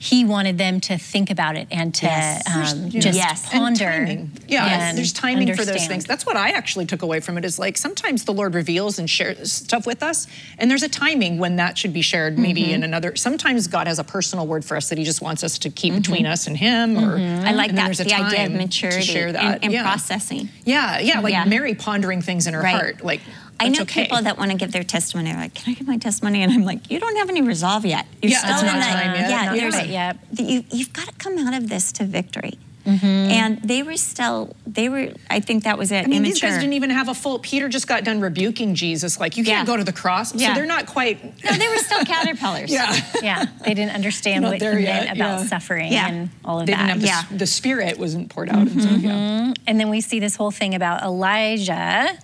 he 0.00 0.24
wanted 0.24 0.58
them 0.58 0.78
to 0.80 0.96
think 0.96 1.28
about 1.28 1.56
it 1.56 1.66
and 1.72 1.92
to 1.92 2.06
Yes. 2.06 2.46
um, 2.72 2.88
just 2.88 3.18
Yes. 3.18 3.42
And 3.52 3.62
ponder. 3.62 3.84
timing. 3.84 4.30
Yeah, 4.46 4.64
and 4.88 4.96
there's 4.96 5.12
timing 5.12 5.52
for 5.56 5.64
those 5.64 5.86
things. 5.88 6.04
That's 6.04 6.24
what 6.24 6.36
I 6.36 6.50
actually 6.50 6.86
took 6.86 7.02
away 7.02 7.18
from 7.18 7.36
it 7.36 7.44
is 7.44 7.58
like 7.58 7.76
sometimes 7.76 8.24
the 8.24 8.32
Lord 8.32 8.54
reveals 8.54 9.00
and 9.00 9.10
shares 9.10 9.52
stuff 9.52 9.86
with 9.86 10.02
us, 10.04 10.28
and 10.58 10.70
there's 10.70 10.84
a 10.84 10.88
timing 10.88 11.38
when 11.38 11.56
that 11.56 11.76
should 11.76 11.92
be 11.92 12.02
shared, 12.02 12.38
maybe 12.38 12.62
Mm-hmm. 12.62 12.74
in 12.74 12.84
another. 12.84 13.16
Sometimes 13.16 13.66
God 13.66 13.86
has 13.88 13.98
a 13.98 14.04
personal 14.04 14.46
word 14.46 14.64
for 14.64 14.76
us 14.76 14.88
that 14.88 14.98
He 14.98 15.04
just 15.04 15.20
wants 15.20 15.42
us 15.42 15.58
to 15.58 15.70
keep 15.70 15.94
between 15.94 16.26
us 16.26 16.46
and 16.46 16.56
Him. 16.56 16.96
Or 16.96 17.18
Mm-hmm. 17.18 17.46
I 17.46 17.52
like 17.52 17.70
and 17.70 17.78
that, 17.78 17.84
there's 17.86 18.00
a 18.00 18.04
the 18.04 18.14
idea 18.14 18.46
of 18.46 18.52
maturity 18.52 19.00
to 19.04 19.12
share 19.12 19.32
that. 19.32 19.42
and, 19.56 19.64
and 19.64 19.72
yeah. 19.72 19.82
processing. 19.82 20.48
Yeah, 20.64 21.00
yeah, 21.00 21.20
like 21.20 21.32
Yeah. 21.32 21.44
Mary 21.44 21.74
pondering 21.74 22.22
things 22.22 22.46
in 22.46 22.54
her 22.54 22.60
Right. 22.62 22.72
heart. 22.74 23.02
Like 23.04 23.20
I 23.60 23.68
know 23.68 23.82
okay. 23.82 24.02
people 24.04 24.22
that 24.22 24.38
want 24.38 24.50
to 24.52 24.56
give 24.56 24.72
their 24.72 24.84
testimony. 24.84 25.30
They're 25.32 25.40
like, 25.40 25.54
"Can 25.54 25.72
I 25.72 25.74
give 25.76 25.86
my 25.86 25.96
testimony?" 25.98 26.42
And 26.42 26.52
I'm 26.52 26.64
like, 26.64 26.90
"You 26.90 27.00
don't 27.00 27.16
have 27.16 27.28
any 27.28 27.42
resolve 27.42 27.84
yet. 27.84 28.06
You're 28.22 28.32
Yeah, 28.32 28.38
still 28.38 28.58
in 28.60 28.66
not 28.66 28.74
the 28.76 28.80
time 28.82 29.14
yet. 29.14 29.30
yeah. 29.30 29.44
Not 29.46 29.56
there's 29.56 29.74
quite 29.74 29.88
yet. 29.88 30.16
You, 30.38 30.64
you've 30.72 30.92
got 30.92 31.06
to 31.08 31.14
come 31.14 31.38
out 31.38 31.54
of 31.54 31.68
this 31.68 31.92
to 31.92 32.04
victory." 32.04 32.58
Mm-hmm. 32.86 33.04
And 33.06 33.60
they 33.62 33.82
were 33.82 33.98
still. 33.98 34.56
They 34.66 34.88
were. 34.88 35.10
I 35.28 35.40
think 35.40 35.64
that 35.64 35.76
was 35.76 35.92
it. 35.92 36.04
I 36.04 36.06
mean, 36.06 36.22
these 36.22 36.40
guys 36.40 36.54
didn't 36.54 36.72
even 36.72 36.88
have 36.88 37.08
a 37.08 37.14
full. 37.14 37.38
Peter 37.38 37.68
just 37.68 37.86
got 37.86 38.02
done 38.02 38.20
rebuking 38.22 38.74
Jesus, 38.76 39.20
like 39.20 39.36
you 39.36 39.44
can't 39.44 39.68
Yeah. 39.68 39.70
go 39.70 39.76
to 39.76 39.84
the 39.84 39.92
cross. 39.92 40.34
Yeah. 40.34 40.48
So 40.48 40.54
they're 40.54 40.64
not 40.66 40.86
quite. 40.86 41.22
no, 41.44 41.52
they 41.52 41.68
were 41.68 41.76
still 41.78 42.02
caterpillars. 42.06 42.70
Yeah, 42.78 42.96
yeah, 43.22 43.44
they 43.64 43.74
didn't 43.74 43.94
understand 43.94 44.42
Not 44.42 44.52
what 44.52 44.60
there 44.60 44.78
he 44.78 44.84
yet, 44.84 45.04
meant 45.06 45.18
about 45.18 45.40
yeah. 45.40 45.46
suffering 45.46 45.92
Yeah. 45.92 46.08
and 46.08 46.30
all 46.44 46.60
of 46.60 46.66
they 46.66 46.72
that. 46.72 46.78
didn't 46.78 46.90
have 46.90 47.00
the, 47.02 47.06
Yeah. 47.08 47.36
the 47.38 47.46
spirit 47.46 47.98
wasn't 47.98 48.30
poured 48.30 48.48
out. 48.48 48.68
And 48.68 48.80
so, 48.82 48.88
Mm-hmm. 48.88 49.04
yeah. 49.06 49.52
And 49.66 49.78
then 49.78 49.90
we 49.90 50.00
see 50.00 50.18
this 50.18 50.36
whole 50.36 50.50
thing 50.52 50.74
about 50.74 51.02
Elijah. 51.02 52.16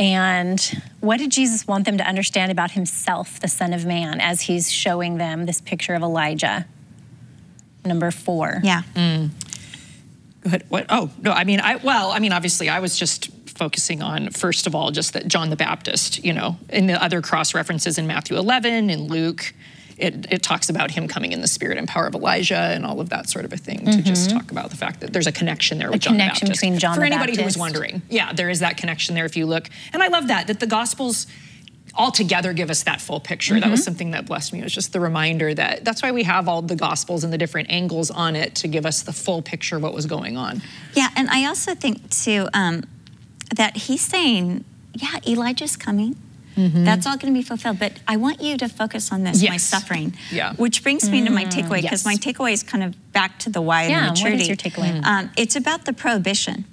And 0.00 0.82
what 1.00 1.18
did 1.18 1.30
Jesus 1.30 1.66
want 1.66 1.84
them 1.84 1.98
to 1.98 2.04
understand 2.04 2.50
about 2.50 2.70
himself, 2.70 3.38
the 3.38 3.48
Son 3.48 3.74
of 3.74 3.84
Man, 3.84 4.18
as 4.18 4.40
he's 4.40 4.72
showing 4.72 5.18
them 5.18 5.44
this 5.44 5.60
picture 5.60 5.94
of 5.94 6.00
Elijah? 6.00 6.66
Number 7.84 8.10
four. 8.10 8.60
Yeah. 8.64 8.80
Mm. 8.94 9.28
Go 10.42 10.46
ahead. 10.46 10.64
What? 10.70 10.86
Oh 10.88 11.10
no. 11.20 11.32
I 11.32 11.44
mean, 11.44 11.60
I 11.60 11.76
well, 11.76 12.12
I 12.12 12.18
mean, 12.18 12.32
obviously, 12.32 12.70
I 12.70 12.80
was 12.80 12.98
just 12.98 13.30
focusing 13.46 14.00
on 14.00 14.30
first 14.30 14.66
of 14.66 14.74
all 14.74 14.90
just 14.90 15.12
that 15.12 15.28
John 15.28 15.50
the 15.50 15.56
Baptist. 15.56 16.24
You 16.24 16.32
know, 16.32 16.56
in 16.70 16.86
the 16.86 17.02
other 17.02 17.20
cross 17.20 17.54
references 17.54 17.98
in 17.98 18.06
Matthew 18.06 18.38
11 18.38 18.88
and 18.88 19.10
Luke. 19.10 19.52
It, 20.00 20.32
it 20.32 20.42
talks 20.42 20.68
about 20.70 20.90
him 20.90 21.08
coming 21.08 21.32
in 21.32 21.40
the 21.40 21.46
spirit 21.46 21.76
and 21.76 21.86
power 21.86 22.06
of 22.06 22.14
Elijah 22.14 22.56
and 22.56 22.86
all 22.86 23.00
of 23.00 23.10
that 23.10 23.28
sort 23.28 23.44
of 23.44 23.52
a 23.52 23.56
thing 23.56 23.84
to 23.84 24.02
just 24.02 24.30
talk 24.30 24.50
about 24.50 24.70
the 24.70 24.76
fact 24.76 25.00
that 25.00 25.12
there's 25.12 25.26
a 25.26 25.32
connection 25.32 25.78
there 25.78 25.90
with 25.90 26.00
John 26.00 26.14
connection 26.14 26.46
the 26.46 26.50
Baptist. 26.50 26.60
between 26.62 26.78
John 26.78 26.96
For 26.96 27.04
anybody 27.04 27.36
who 27.36 27.44
was 27.44 27.58
wondering, 27.58 28.02
yeah, 28.08 28.32
there 28.32 28.48
is 28.48 28.60
that 28.60 28.76
connection 28.76 29.14
there 29.14 29.26
if 29.26 29.36
you 29.36 29.46
look. 29.46 29.68
And 29.92 30.02
I 30.02 30.08
love 30.08 30.28
that, 30.28 30.46
that 30.46 30.58
the 30.58 30.66
Gospels 30.66 31.26
all 31.94 32.10
together 32.10 32.52
give 32.52 32.70
us 32.70 32.84
that 32.84 33.00
full 33.00 33.20
picture. 33.20 33.58
That 33.58 33.70
was 33.70 33.84
something 33.84 34.12
that 34.12 34.26
blessed 34.26 34.52
me. 34.52 34.60
It 34.60 34.64
was 34.64 34.72
just 34.72 34.92
the 34.92 35.00
reminder 35.00 35.52
that 35.54 35.84
that's 35.84 36.02
why 36.02 36.12
we 36.12 36.22
have 36.22 36.48
all 36.48 36.62
the 36.62 36.76
Gospels 36.76 37.24
and 37.24 37.32
the 37.32 37.38
different 37.38 37.70
angles 37.70 38.10
on 38.10 38.36
it 38.36 38.54
to 38.56 38.68
give 38.68 38.86
us 38.86 39.02
the 39.02 39.12
full 39.12 39.42
picture 39.42 39.76
of 39.76 39.82
what 39.82 39.92
was 39.92 40.06
going 40.06 40.36
on. 40.36 40.62
Yeah, 40.94 41.08
and 41.16 41.28
I 41.28 41.46
also 41.46 41.74
think 41.74 42.10
too 42.10 42.48
um, 42.54 42.84
that 43.54 43.76
he's 43.76 44.02
saying, 44.02 44.64
yeah, 44.94 45.18
Elijah's 45.26 45.76
coming. 45.76 46.16
That's 46.84 47.06
all 47.06 47.16
going 47.16 47.32
to 47.32 47.38
be 47.38 47.42
fulfilled. 47.44 47.78
But 47.78 47.92
I 48.08 48.16
want 48.16 48.40
you 48.40 48.56
to 48.58 48.68
focus 48.68 49.12
on 49.12 49.24
this, 49.24 49.40
my 49.42 49.48
Mm-hmm. 49.48 49.56
Suffering. 49.58 50.14
Yeah. 50.30 50.54
Which 50.54 50.82
brings 50.82 51.08
me 51.10 51.24
to 51.24 51.30
my 51.30 51.44
takeaway, 51.44 51.82
because 51.82 52.04
Yes. 52.04 52.10
my 52.12 52.14
takeaway 52.16 52.52
is 52.52 52.62
kind 52.62 52.82
of 52.84 52.94
back 53.12 53.38
to 53.40 53.50
the 53.50 53.60
why 53.60 53.86
Yeah, 53.86 54.08
and 54.08 54.08
what 54.10 54.18
is 54.18 54.22
maturity. 54.24 54.44
your 54.44 54.56
takeaway? 54.56 55.04
Um, 55.04 55.30
it's 55.36 55.56
about 55.56 55.84
the 55.84 55.92
prohibition. 55.92 56.64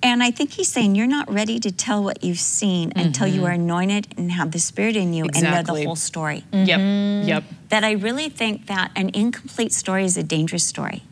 And 0.00 0.22
I 0.22 0.30
think 0.30 0.52
he's 0.52 0.68
saying 0.68 0.94
you're 0.94 1.08
not 1.08 1.28
ready 1.32 1.58
to 1.58 1.72
tell 1.72 2.04
what 2.04 2.22
you've 2.22 2.38
seen 2.38 2.92
until 2.94 3.26
you 3.26 3.44
are 3.46 3.50
anointed 3.50 4.06
and 4.16 4.30
have 4.30 4.52
the 4.52 4.60
Spirit 4.60 4.94
in 4.96 5.12
you 5.12 5.24
and 5.24 5.42
know 5.42 5.50
Mm-hmm. 5.50 5.74
The 5.74 5.84
whole 5.84 5.96
story. 5.96 6.44
Yep. 6.52 6.80
Yep. 7.26 7.44
That 7.70 7.82
I 7.82 7.92
really 7.92 8.28
think 8.28 8.66
that 8.66 8.92
an 8.94 9.10
incomplete 9.12 9.72
story 9.72 10.04
is 10.04 10.16
a 10.16 10.22
dangerous 10.22 10.62
story. 10.64 11.02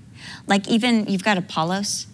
Like 0.46 0.68
even 0.68 1.06
you've 1.08 1.24
got 1.24 1.36
Apollos, 1.36 2.06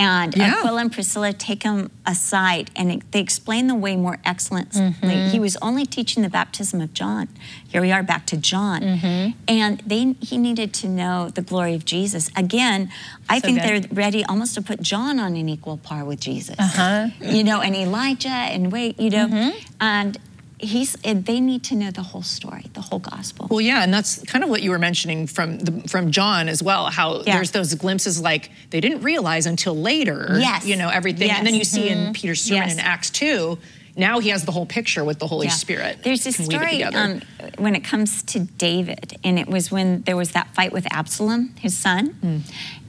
and 0.00 0.34
Yeah. 0.36 0.54
Aquila 0.58 0.80
and 0.80 0.92
Priscilla 0.92 1.32
take 1.32 1.62
him 1.62 1.90
aside, 2.06 2.70
and 2.74 2.86
it- 2.90 3.12
they 3.12 3.20
explain 3.20 3.66
the 3.66 3.74
way 3.74 3.94
more 3.96 4.18
excellently. 4.24 4.80
Mm-hmm. 4.80 5.30
He 5.34 5.38
was 5.46 5.54
only 5.68 5.84
teaching 5.96 6.22
the 6.22 6.28
baptism 6.30 6.80
of 6.80 6.90
John. 7.00 7.28
Here 7.72 7.82
we 7.86 7.92
are 7.92 8.02
back 8.02 8.22
to 8.32 8.36
John, 8.50 8.80
Mm-hmm. 8.82 9.30
and 9.60 9.74
they 9.86 10.02
he 10.20 10.36
needed 10.48 10.70
to 10.80 10.86
know 10.88 11.16
the 11.38 11.42
glory 11.50 11.74
of 11.74 11.84
Jesus. 11.84 12.30
Again, 12.44 12.90
I 13.28 13.36
So 13.38 13.46
think 13.46 13.56
good. 13.62 13.66
they're 13.68 13.82
ready 14.04 14.24
almost 14.24 14.54
to 14.56 14.62
put 14.62 14.78
John 14.82 15.14
on 15.20 15.36
an 15.36 15.48
equal 15.48 15.76
par 15.76 16.04
with 16.04 16.20
Jesus. 16.20 16.56
Uh-huh. 16.58 17.08
You 17.20 17.44
know, 17.44 17.60
and 17.60 17.74
Elijah, 17.76 18.28
and 18.54 18.72
wait, 18.72 18.98
you 18.98 19.10
know, 19.10 19.26
Mm-hmm. 19.28 19.50
and 19.80 20.18
he's 20.60 20.92
they 21.02 21.40
need 21.40 21.64
to 21.64 21.74
know 21.74 21.90
the 21.90 22.02
whole 22.02 22.22
story, 22.22 22.66
the 22.74 22.80
whole 22.80 22.98
gospel. 22.98 23.48
Well, 23.50 23.60
yeah, 23.60 23.82
and 23.82 23.92
that's 23.92 24.22
kind 24.24 24.44
of 24.44 24.50
what 24.50 24.62
you 24.62 24.70
were 24.70 24.78
mentioning 24.78 25.26
from 25.26 25.58
the, 25.58 25.88
from 25.88 26.10
John 26.10 26.48
as 26.48 26.62
well. 26.62 26.86
How 26.90 27.22
Yeah. 27.22 27.34
there's 27.36 27.50
those 27.52 27.74
glimpses 27.74 28.20
like 28.20 28.50
they 28.70 28.80
didn't 28.80 29.02
realize 29.02 29.46
until 29.46 29.74
later. 29.76 30.36
Yes. 30.38 30.66
you 30.66 30.76
know 30.76 30.88
everything, 30.88 31.30
and 31.30 31.46
then 31.46 31.54
you 31.54 31.64
see 31.64 31.88
in 31.88 32.12
Peter's 32.12 32.42
sermon 32.42 32.64
Yes. 32.68 32.74
in 32.74 32.80
Acts 32.80 33.10
two. 33.10 33.58
Now 33.96 34.20
he 34.20 34.28
has 34.28 34.44
the 34.44 34.52
whole 34.52 34.66
picture 34.66 35.04
with 35.04 35.18
the 35.18 35.26
Holy 35.26 35.48
Yeah. 35.48 35.52
Spirit. 35.52 35.98
There's 36.04 36.24
a 36.24 36.32
Can 36.32 36.46
weave 36.46 36.62
it 36.62 36.78
story 36.78 36.84
um, 36.84 37.22
when 37.58 37.74
it 37.74 37.80
comes 37.84 38.22
to 38.22 38.38
David, 38.40 39.18
and 39.24 39.38
it 39.38 39.48
was 39.48 39.70
when 39.72 40.02
there 40.02 40.16
was 40.16 40.30
that 40.30 40.54
fight 40.54 40.72
with 40.72 40.86
Absalom, 40.92 41.52
his 41.58 41.76
son, 41.76 42.06
Hmm. 42.22 42.38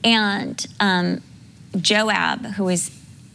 and 0.04 0.66
um, 0.80 1.22
Joab, 1.80 2.46
who 2.56 2.66
was 2.66 2.92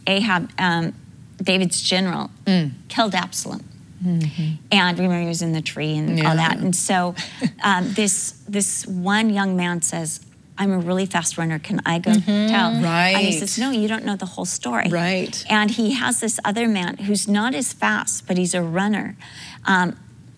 Ahab, 0.07 0.49
um, 0.57 0.93
David's 1.41 1.81
general, 1.81 2.31
Hmm. 2.47 2.67
killed 2.87 3.13
Absalom. 3.13 3.63
And 4.05 4.99
remember, 4.99 5.21
he 5.21 5.27
was 5.27 5.41
in 5.41 5.53
the 5.53 5.61
tree 5.61 5.95
and 5.97 6.09
Mm-hmm. 6.09 6.17
Yeah. 6.19 6.29
all 6.29 6.35
that. 6.35 6.57
And 6.57 6.75
so, 6.75 7.15
um, 7.63 7.91
this 7.95 8.31
this 8.47 8.85
one 8.87 9.29
young 9.29 9.55
man 9.57 9.81
says, 9.81 10.19
"I'm 10.57 10.71
a 10.71 10.77
really 10.79 11.05
fast 11.05 11.37
runner. 11.37 11.59
Can 11.59 11.81
I 11.85 11.99
go 11.99 12.13
tell?" 12.13 12.71
Right. 12.81 13.13
And 13.15 13.25
he 13.25 13.31
says, 13.31 13.57
"No, 13.57 13.71
you 13.71 13.87
don't 13.87 14.05
know 14.05 14.15
the 14.15 14.25
whole 14.25 14.45
story." 14.45 14.89
Right. 14.89 15.43
And 15.49 15.71
he 15.71 15.93
has 15.93 16.19
this 16.19 16.39
other 16.45 16.67
man 16.67 16.97
who's 16.97 17.27
not 17.27 17.55
as 17.55 17.73
fast, 17.73 18.27
but 18.27 18.37
he's 18.37 18.53
a 18.53 18.61
runner. 18.61 19.15
Um, 19.65 19.97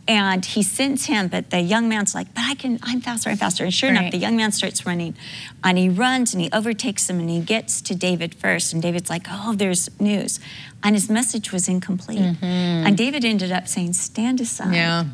and 0.10 0.44
he 0.44 0.64
sends 0.64 1.06
him, 1.06 1.28
but 1.28 1.52
the 1.52 1.60
young 1.62 1.88
man's 1.88 2.16
like, 2.16 2.34
but 2.34 2.44
I 2.44 2.56
can, 2.56 2.80
I'm 2.82 3.00
faster, 3.00 3.30
I'm 3.30 3.38
faster. 3.38 3.64
And 3.64 3.72
sure 3.72 3.92
enough, 3.92 4.10
the 4.10 4.18
young 4.18 4.36
man 4.36 4.52
starts 4.52 4.84
running 4.84 5.16
and 5.64 5.78
he 5.78 5.88
runs 5.88 6.34
and 6.34 6.42
he 6.42 6.50
overtakes 6.52 7.08
him 7.08 7.20
and 7.20 7.30
he 7.30 7.42
gets 7.42 7.80
to 7.82 7.94
David 7.94 8.34
first. 8.34 8.74
And 8.74 8.82
David's 8.82 9.08
like, 9.08 9.28
oh, 9.30 9.54
there's 9.54 9.88
news. 10.02 10.40
And 10.82 10.96
his 10.96 11.12
message 11.12 11.52
was 11.52 11.70
incomplete. 11.70 12.22
Mm-hmm. 12.22 12.44
And 12.44 12.98
David 12.98 13.24
ended 13.24 13.52
up 13.52 13.68
saying, 13.68 13.94
stand 13.94 14.42
aside 14.42 14.74
yeah. 14.74 15.06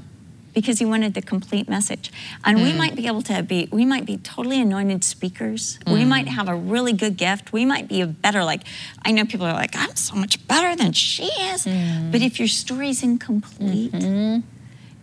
because 0.53 0.79
he 0.79 0.85
wanted 0.85 1.13
the 1.13 1.21
complete 1.21 1.67
message. 1.67 2.09
And 2.45 2.61
we 2.61 2.71
mm. 2.71 2.77
might 2.77 2.95
be 2.95 3.05
able 3.07 3.21
to 3.23 3.43
be, 3.43 3.67
we 3.73 3.83
might 3.83 4.05
be 4.05 4.15
totally 4.15 4.61
anointed 4.61 5.03
speakers. 5.03 5.77
We 5.87 6.03
mm. 6.03 6.07
might 6.07 6.29
have 6.29 6.47
a 6.47 6.55
really 6.55 6.93
good 6.93 7.17
gift. 7.17 7.51
We 7.51 7.65
might 7.65 7.89
be 7.89 7.99
a 7.99 8.07
better, 8.07 8.45
like, 8.45 8.61
I 9.03 9.11
know 9.11 9.25
people 9.25 9.45
are 9.45 9.51
like, 9.51 9.75
I'm 9.75 9.97
so 9.97 10.15
much 10.15 10.47
better 10.47 10.73
than 10.73 10.93
she 10.93 11.25
is. 11.25 11.65
Mm. 11.65 12.13
But 12.13 12.21
if 12.21 12.39
your 12.39 12.47
story's 12.47 13.03
incomplete, 13.03 13.91
mm-hmm. 13.91 14.47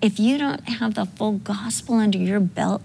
If 0.03 0.19
you 0.21 0.37
don't 0.37 0.69
have 0.69 0.95
the 0.95 1.07
full 1.07 1.33
gospel 1.33 1.95
under 1.95 2.19
your 2.19 2.41
belt, 2.41 2.83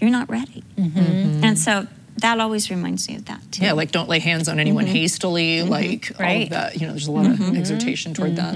you're 0.00 0.10
not 0.10 0.28
ready. 0.30 0.62
Mm-hmm. 0.76 0.98
Mm-hmm. 0.98 1.44
And 1.44 1.58
so 1.58 1.86
that 2.18 2.38
always 2.40 2.70
reminds 2.70 3.08
me 3.08 3.16
of 3.16 3.24
that 3.26 3.40
too. 3.50 3.64
Yeah, 3.64 3.72
like 3.72 3.90
don't 3.90 4.08
lay 4.08 4.18
hands 4.18 4.48
on 4.48 4.60
anyone 4.60 4.84
mm-hmm. 4.84 4.92
hastily, 4.94 5.62
like 5.62 6.12
all 6.20 6.42
of 6.42 6.50
that. 6.50 6.80
You 6.80 6.86
know, 6.86 6.92
there's 6.92 7.08
a 7.08 7.12
lot 7.12 7.26
of 7.26 7.56
exhortation 7.56 8.14
toward 8.14 8.36
that. 8.36 8.54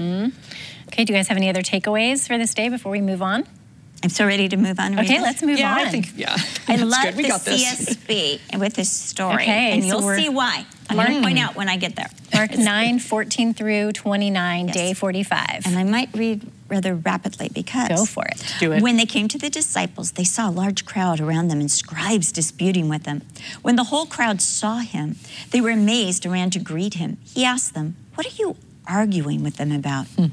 Okay, 0.87 1.05
do 1.05 1.13
you 1.13 1.17
guys 1.17 1.27
have 1.27 1.37
any 1.37 1.49
other 1.49 1.61
takeaways 1.61 2.27
for 2.27 2.37
this 2.37 2.53
day 2.53 2.69
before 2.69 2.91
we 2.91 3.01
move 3.01 3.21
on? 3.21 3.45
I'm 4.03 4.09
so 4.09 4.25
ready 4.25 4.49
to 4.49 4.57
move 4.57 4.79
on. 4.79 4.91
to 4.91 5.01
Okay, 5.01 5.21
let's 5.21 5.41
move 5.41 5.57
Yeah, 5.57 5.71
on. 5.71 5.79
I 5.79 5.89
think 5.89 6.09
yeah. 6.17 6.35
I 6.67 6.75
love 6.83 7.03
good. 7.03 7.15
We 7.15 7.23
the 7.23 7.29
got 7.29 7.41
this. 7.45 7.63
CSB 7.63 8.59
with 8.59 8.73
this 8.75 8.91
story, 8.91 9.43
Okay, 9.43 9.71
and 9.71 9.81
so 9.81 9.87
you'll 9.87 10.15
see 10.15 10.27
why. 10.27 10.65
I'm 10.89 10.97
going 10.97 11.13
to 11.13 11.21
point 11.21 11.39
out 11.39 11.55
when 11.55 11.69
I 11.69 11.77
get 11.77 11.95
there. 11.95 12.09
Mark 12.33 12.51
9, 12.57 12.99
14 12.99 13.53
through 13.53 13.93
29, 13.93 14.67
Yes. 14.67 14.75
day 14.75 14.93
45. 14.93 15.61
And 15.65 15.77
I 15.77 15.85
might 15.85 16.09
read 16.13 16.45
rather 16.67 16.95
rapidly 16.95 17.49
because. 17.53 17.89
Go 17.89 18.05
for 18.05 18.25
it. 18.25 18.43
Do 18.59 18.71
it. 18.71 18.81
When 18.81 18.97
they 18.97 19.05
came 19.05 19.27
to 19.29 19.37
the 19.37 19.49
disciples, 19.49 20.13
they 20.13 20.23
saw 20.23 20.49
a 20.49 20.51
large 20.51 20.85
crowd 20.85 21.19
around 21.19 21.47
them 21.47 21.59
and 21.59 21.71
scribes 21.71 22.31
disputing 22.31 22.89
with 22.89 23.03
them. 23.03 23.21
When 23.61 23.75
the 23.75 23.85
whole 23.85 24.05
crowd 24.05 24.41
saw 24.41 24.79
him, 24.79 25.17
they 25.51 25.61
were 25.61 25.71
amazed 25.71 26.25
and 26.25 26.33
ran 26.33 26.49
to 26.51 26.59
greet 26.59 26.95
him. 26.95 27.17
He 27.23 27.45
asked 27.45 27.73
them, 27.73 27.95
What 28.15 28.27
are 28.27 28.35
you 28.35 28.55
arguing 28.87 29.43
with 29.43 29.57
them 29.57 29.71
about? 29.71 30.07
Hmm. 30.07 30.27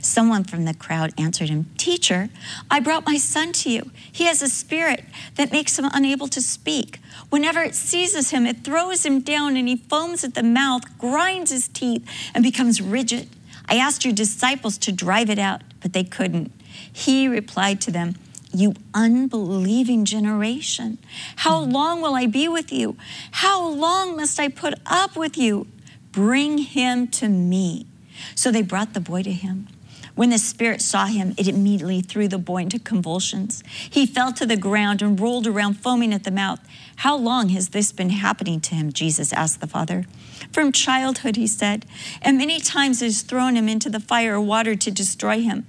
Someone 0.00 0.44
from 0.44 0.64
the 0.64 0.74
crowd 0.74 1.12
answered 1.18 1.48
him, 1.48 1.66
Teacher, 1.76 2.28
I 2.70 2.80
brought 2.80 3.06
my 3.06 3.16
son 3.16 3.52
to 3.52 3.70
you. 3.70 3.90
He 4.10 4.24
has 4.24 4.42
a 4.42 4.48
spirit 4.48 5.04
that 5.36 5.52
makes 5.52 5.78
him 5.78 5.88
unable 5.92 6.28
to 6.28 6.40
speak. 6.40 6.98
Whenever 7.30 7.62
it 7.62 7.74
seizes 7.74 8.30
him, 8.30 8.46
it 8.46 8.64
throws 8.64 9.04
him 9.04 9.20
down 9.20 9.56
and 9.56 9.68
he 9.68 9.76
foams 9.76 10.24
at 10.24 10.34
the 10.34 10.42
mouth, 10.42 10.82
grinds 10.98 11.50
his 11.50 11.68
teeth, 11.68 12.08
and 12.34 12.42
becomes 12.42 12.80
rigid. 12.80 13.28
I 13.68 13.76
asked 13.76 14.04
your 14.04 14.14
disciples 14.14 14.78
to 14.78 14.92
drive 14.92 15.28
it 15.28 15.38
out, 15.38 15.62
but 15.86 15.92
they 15.92 16.02
couldn't. 16.02 16.50
He 16.92 17.28
replied 17.28 17.80
to 17.82 17.92
them, 17.92 18.16
You 18.52 18.74
unbelieving 18.92 20.04
generation, 20.04 20.98
how 21.36 21.62
mm-hmm. 21.62 21.70
long 21.70 22.00
will 22.00 22.16
I 22.16 22.26
be 22.26 22.48
with 22.48 22.72
you? 22.72 22.96
How 23.30 23.64
long 23.64 24.16
must 24.16 24.40
I 24.40 24.48
put 24.48 24.74
up 24.84 25.14
with 25.14 25.38
you? 25.38 25.68
Bring 26.10 26.58
him 26.58 27.06
to 27.08 27.28
me. 27.28 27.86
So 28.34 28.50
they 28.50 28.62
brought 28.62 28.94
the 28.94 29.00
boy 29.00 29.22
to 29.22 29.30
him. 29.30 29.68
When 30.16 30.30
the 30.30 30.38
spirit 30.38 30.82
saw 30.82 31.06
him, 31.06 31.34
it 31.36 31.46
immediately 31.46 32.00
threw 32.00 32.26
the 32.26 32.36
boy 32.36 32.62
into 32.62 32.80
convulsions. 32.80 33.62
He 33.88 34.06
fell 34.06 34.32
to 34.32 34.44
the 34.44 34.56
ground 34.56 35.02
and 35.02 35.20
rolled 35.20 35.46
around, 35.46 35.74
foaming 35.74 36.12
at 36.12 36.24
the 36.24 36.32
mouth. 36.32 36.58
How 36.96 37.16
long 37.16 37.50
has 37.50 37.68
this 37.68 37.92
been 37.92 38.10
happening 38.10 38.60
to 38.62 38.74
him? 38.74 38.92
Jesus 38.92 39.32
asked 39.32 39.60
the 39.60 39.68
father. 39.68 40.04
From 40.50 40.72
childhood, 40.72 41.36
he 41.36 41.46
said, 41.46 41.86
and 42.22 42.38
many 42.38 42.58
times 42.58 43.02
has 43.02 43.22
thrown 43.22 43.56
him 43.56 43.68
into 43.68 43.88
the 43.88 44.00
fire 44.00 44.34
or 44.34 44.40
water 44.40 44.74
to 44.74 44.90
destroy 44.90 45.42
him. 45.42 45.64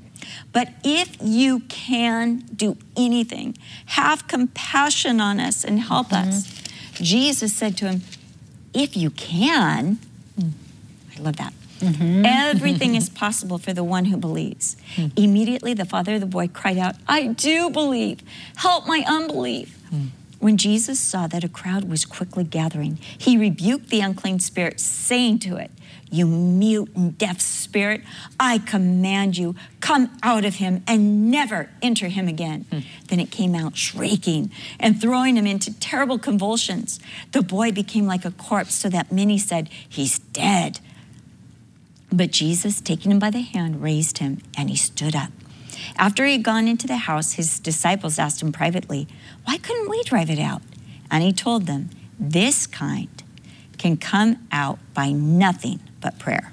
But 0.51 0.69
if 0.84 1.17
you 1.21 1.62
can 1.62 2.39
do 2.56 2.77
anything, 2.95 3.58
have 3.88 4.27
compassion 4.27 5.21
on 5.21 5.39
us 5.39 5.63
and 5.63 5.80
help 5.80 6.10
mm-hmm. 6.10 6.30
us. 6.30 6.63
Jesus 6.93 7.53
said 7.53 7.77
to 7.77 7.86
him, 7.86 8.01
If 8.73 8.97
you 8.97 9.10
can, 9.12 9.99
mm. 10.39 10.51
I 11.15 11.21
love 11.21 11.38
that. 11.38 11.53
Mm-hmm. 11.80 12.25
Everything 12.25 12.95
is 13.01 13.10
possible 13.10 13.58
for 13.58 13.73
the 13.73 13.84
one 13.84 14.06
who 14.06 14.17
believes. 14.17 14.77
Hmm. 14.95 15.08
Immediately, 15.15 15.73
the 15.75 15.86
father 15.86 16.15
of 16.15 16.21
the 16.21 16.27
boy 16.27 16.47
cried 16.47 16.77
out, 16.77 16.95
I 17.08 17.27
do 17.27 17.69
believe. 17.69 18.21
Help 18.56 18.88
my 18.88 19.03
unbelief. 19.08 19.80
Hmm. 19.89 20.08
When 20.39 20.58
Jesus 20.58 20.99
saw 20.99 21.27
that 21.27 21.43
a 21.43 21.49
crowd 21.49 21.89
was 21.89 22.06
quickly 22.06 22.43
gathering, 22.43 22.99
he 23.17 23.38
rebuked 23.38 23.89
the 23.89 24.01
unclean 24.01 24.39
spirit, 24.39 24.80
saying 24.80 25.39
to 25.39 25.58
it, 25.58 25.71
You 26.10 26.26
mute 26.26 26.89
and 26.96 27.17
deaf 27.17 27.41
spirit, 27.41 28.02
I 28.39 28.60
command 28.60 29.38
you, 29.38 29.56
come 29.82 30.17
out 30.24 30.46
of 30.46 30.56
him 30.56 30.84
and 30.88 31.30
never 31.30 31.70
enter 31.82 32.08
him 32.08 32.28
again. 32.28 32.65
Hmm. 32.72 32.80
Then 33.08 33.20
it 33.20 33.30
came 33.30 33.54
out 33.54 33.76
shrieking 33.76 34.52
and 34.80 35.02
throwing 35.02 35.36
him 35.36 35.46
into 35.46 35.78
terrible 35.80 36.17
convulsions. 36.17 37.00
The 37.34 37.41
boy 37.41 37.72
became 37.72 38.06
like 38.06 38.24
a 38.24 38.32
corpse, 38.32 38.76
so 38.76 38.89
that 38.89 39.12
many 39.12 39.38
said, 39.38 39.70
He's 39.88 40.20
dead. 40.20 40.80
But 42.10 42.32
Jesus, 42.32 42.80
taking 42.80 43.12
him 43.12 43.20
by 43.20 43.30
the 43.30 43.41
hand, 43.41 43.82
raised 43.82 44.20
him, 44.20 44.39
and 44.58 44.70
he 44.70 44.78
stood 44.78 45.15
up. 45.15 45.32
After 45.98 46.26
he 46.26 46.34
had 46.34 46.43
gone 46.43 46.70
into 46.70 46.88
the 46.88 46.98
house, 46.98 47.34
his 47.34 47.60
disciples 47.60 48.17
asked 48.17 48.41
him 48.41 48.54
privately, 48.54 49.10
Why 49.43 49.58
couldn't 49.58 49.89
we 49.89 50.04
drive 50.04 50.30
it 50.30 50.39
out? 50.39 50.62
And 51.12 51.22
he 51.22 51.34
told 51.34 51.65
them, 51.65 51.89
This 52.17 52.65
kind 52.65 53.10
can 53.78 53.98
come 53.98 54.48
out 54.52 54.80
by 54.93 55.12
nothing 55.12 55.82
but 56.08 56.20
prayer. 56.20 56.52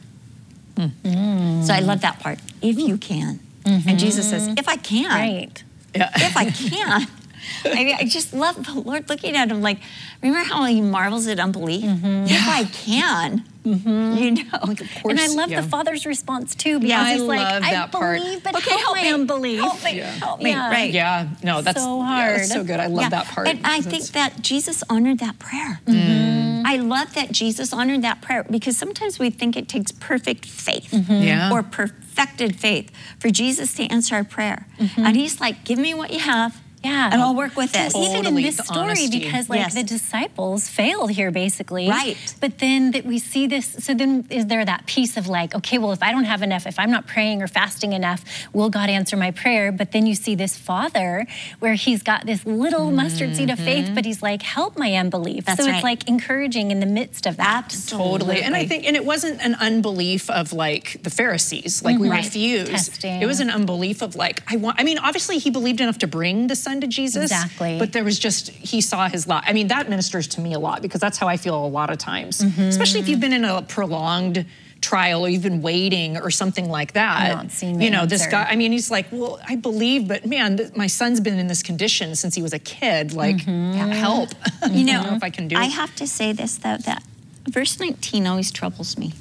Mm. 0.76 1.64
So 1.64 1.72
I 1.72 1.78
love 1.80 2.00
that 2.00 2.18
part. 2.18 2.40
If 2.60 2.78
you 2.78 2.98
can. 2.98 3.38
And 3.64 3.82
mm-hmm. 3.82 3.96
Jesus 3.96 4.28
says, 4.28 4.48
If 4.58 4.68
I 4.68 4.76
can 4.76 5.08
Right. 5.10 5.64
Yeah. 5.94 6.10
if 6.16 6.36
I 6.36 6.50
can. 6.50 7.06
I, 7.64 7.84
mean, 7.84 7.96
I 7.98 8.04
just 8.04 8.34
love 8.34 8.64
the 8.64 8.72
Lord 8.72 9.08
looking 9.08 9.36
at 9.36 9.50
him 9.50 9.62
like, 9.62 9.78
remember 10.22 10.48
how 10.48 10.64
he 10.64 10.80
marvels 10.80 11.26
at 11.28 11.38
unbelief? 11.38 11.84
Mm-hmm. 11.84 12.24
If 12.26 12.48
I 12.48 12.64
can, 12.64 13.44
you 13.64 14.30
know. 14.32 14.58
Of 14.62 14.80
And 15.08 15.18
I 15.20 15.26
love 15.28 15.50
yeah. 15.50 15.60
the 15.62 15.68
father's 15.68 16.04
response 16.06 16.54
too, 16.54 16.78
because 16.78 16.90
Yeah, 16.90 17.02
I 17.02 17.12
he's 17.14 17.22
like, 17.22 17.38
love 17.40 17.62
I 17.62 17.70
that 17.72 17.92
part. 17.92 18.20
but 18.42 18.54
Okay, 18.56 18.70
help, 18.70 18.82
help 18.82 18.96
my 18.96 19.02
me. 19.02 19.12
unbelief. 19.12 19.60
Help 19.60 19.82
me. 19.84 19.96
Yeah. 19.96 20.10
Help 20.10 20.40
me. 20.42 20.50
Yeah. 20.50 20.70
Right. 20.70 20.92
Yeah, 20.92 21.28
no, 21.42 21.62
that's 21.62 21.80
So 21.80 22.00
yeah, 22.02 22.26
that's 22.36 22.52
hard. 22.52 22.60
so 22.60 22.64
good. 22.64 22.80
I 22.80 22.86
love 22.86 23.02
Yeah. 23.04 23.08
that 23.10 23.26
part. 23.26 23.48
And 23.48 23.60
I 23.64 23.80
think 23.80 24.04
that 24.08 24.42
Jesus 24.42 24.82
honored 24.90 25.18
that 25.20 25.38
prayer. 25.38 25.80
Mm-hmm. 25.86 26.66
I 26.66 26.76
love 26.76 27.14
that 27.14 27.30
Jesus 27.32 27.72
honored 27.72 28.02
that 28.02 28.20
prayer 28.22 28.44
because 28.50 28.76
sometimes 28.76 29.18
we 29.18 29.30
think 29.30 29.56
it 29.56 29.68
takes 29.68 29.92
perfect 29.92 30.46
faith 30.46 30.90
Mm-hmm. 30.92 31.22
Yeah. 31.22 31.50
or 31.52 31.62
perfected 31.62 32.56
faith 32.56 32.90
for 33.18 33.28
Jesus 33.30 33.74
to 33.74 33.84
answer 33.84 34.14
our 34.16 34.24
prayer. 34.24 34.66
Mm-hmm. 34.78 35.04
And 35.06 35.16
he's 35.16 35.40
like, 35.40 35.64
give 35.64 35.78
me 35.78 35.94
what 35.94 36.10
you 36.12 36.20
have. 36.20 36.60
Yeah. 36.84 37.10
And 37.12 37.20
I'll 37.20 37.34
work 37.34 37.56
with 37.56 37.72
this. 37.72 37.92
Totally. 37.92 38.18
Even 38.18 38.26
in 38.26 38.42
this 38.42 38.56
the 38.58 38.64
story, 38.64 38.90
honesty. 38.90 39.18
because 39.20 39.48
like 39.48 39.60
Yes. 39.60 39.74
the 39.74 39.82
disciples 39.82 40.68
failed 40.68 41.10
here 41.12 41.30
basically. 41.30 41.88
Right. 41.88 42.16
But 42.40 42.58
then 42.58 42.90
that 42.92 43.04
we 43.04 43.18
see 43.18 43.46
this, 43.46 43.66
so 43.78 43.94
then 43.94 44.26
is 44.30 44.46
there 44.46 44.64
that 44.64 44.86
piece 44.86 45.16
of 45.16 45.26
like, 45.26 45.54
okay, 45.54 45.78
well, 45.78 45.92
if 45.92 46.02
I 46.02 46.12
don't 46.12 46.24
have 46.24 46.42
enough, 46.42 46.66
if 46.66 46.78
I'm 46.78 46.90
not 46.90 47.06
praying 47.06 47.42
or 47.42 47.48
fasting 47.48 47.92
enough, 47.92 48.24
will 48.52 48.70
God 48.70 48.90
answer 48.90 49.16
my 49.16 49.30
prayer? 49.30 49.72
But 49.72 49.92
then 49.92 50.06
you 50.06 50.14
see 50.14 50.34
this 50.34 50.56
father 50.56 51.26
where 51.58 51.74
he's 51.74 52.02
got 52.02 52.26
this 52.26 52.44
little 52.44 52.90
mustard 52.90 53.34
seed 53.34 53.50
of 53.50 53.58
faith, 53.58 53.86
mm-hmm. 53.86 53.94
but 53.94 54.04
he's 54.04 54.22
like, 54.22 54.42
help 54.42 54.76
my 54.78 54.94
unbelief. 54.94 55.46
That's 55.46 55.60
so 55.60 55.66
right. 55.66 55.76
it's 55.76 55.84
like 55.84 56.08
encouraging 56.08 56.70
in 56.70 56.80
the 56.80 56.86
midst 56.86 57.26
of 57.26 57.36
that. 57.38 57.74
Totally. 57.88 58.42
And 58.42 58.54
I 58.54 58.66
think, 58.66 58.84
and 58.86 58.96
it 58.96 59.04
wasn't 59.04 59.40
an 59.40 59.54
unbelief 59.54 60.28
of 60.28 60.52
like 60.52 61.02
the 61.02 61.10
Pharisees, 61.10 61.82
like 61.82 61.98
we 61.98 62.06
mm-hmm. 62.06 62.12
Right. 62.12 62.24
refuse. 62.24 62.68
Testing. 62.68 63.22
It 63.22 63.26
was 63.26 63.40
an 63.40 63.50
unbelief 63.50 64.02
of 64.02 64.16
like, 64.16 64.42
I 64.52 64.56
want, 64.56 64.78
I 64.78 64.84
mean, 64.84 64.98
obviously 64.98 65.38
he 65.38 65.50
believed 65.50 65.80
enough 65.80 65.98
to 65.98 66.06
bring 66.06 66.48
the 66.48 66.56
son 66.56 66.73
to 66.80 66.86
Jesus. 66.86 67.24
Exactly. 67.30 67.78
But 67.78 67.92
there 67.92 68.04
was 68.04 68.18
just, 68.18 68.50
he 68.50 68.80
saw 68.80 69.08
his 69.08 69.26
lot. 69.26 69.44
I 69.46 69.52
mean, 69.52 69.68
that 69.68 69.88
ministers 69.88 70.26
to 70.28 70.40
me 70.40 70.52
a 70.54 70.58
lot 70.58 70.82
because 70.82 71.00
that's 71.00 71.18
how 71.18 71.28
I 71.28 71.36
feel 71.36 71.64
a 71.64 71.68
lot 71.68 71.90
of 71.90 71.98
times, 71.98 72.40
Mm-hmm. 72.40 72.60
especially 72.62 73.00
if 73.00 73.08
you've 73.08 73.20
been 73.20 73.32
in 73.32 73.44
a 73.44 73.62
prolonged 73.62 74.46
trial 74.80 75.24
or 75.24 75.28
you've 75.30 75.42
been 75.42 75.62
waiting 75.62 76.18
or 76.18 76.30
something 76.30 76.68
like 76.68 76.92
that. 76.92 77.34
Not 77.34 77.50
seeing 77.50 77.78
the 77.78 77.84
you 77.84 77.90
know, 77.90 78.04
this 78.04 78.26
guy, 78.26 78.44
I 78.44 78.54
mean, 78.56 78.70
he's 78.70 78.90
like, 78.90 79.06
well, 79.10 79.40
I 79.48 79.56
believe, 79.56 80.06
but 80.08 80.26
man, 80.26 80.58
th- 80.58 80.76
my 80.76 80.88
son's 80.88 81.20
been 81.20 81.38
in 81.38 81.46
this 81.46 81.62
condition 81.62 82.14
since 82.16 82.34
he 82.34 82.42
was 82.42 82.52
a 82.52 82.58
kid. 82.58 83.12
Like, 83.14 83.36
Mm-hmm. 83.36 83.90
help. 83.92 84.30
You 84.70 84.84
know, 84.84 84.92
I 85.00 85.02
don't 85.02 85.10
know 85.12 85.16
if 85.16 85.22
I 85.24 85.30
can 85.30 85.48
do 85.48 85.56
I 85.56 85.64
it. 85.66 85.72
have 85.72 85.94
to 85.96 86.06
say 86.06 86.32
this 86.32 86.56
though 86.58 86.76
that 86.78 87.02
verse 87.48 87.78
19 87.80 88.26
always 88.26 88.50
troubles 88.50 88.96
me. 88.98 89.12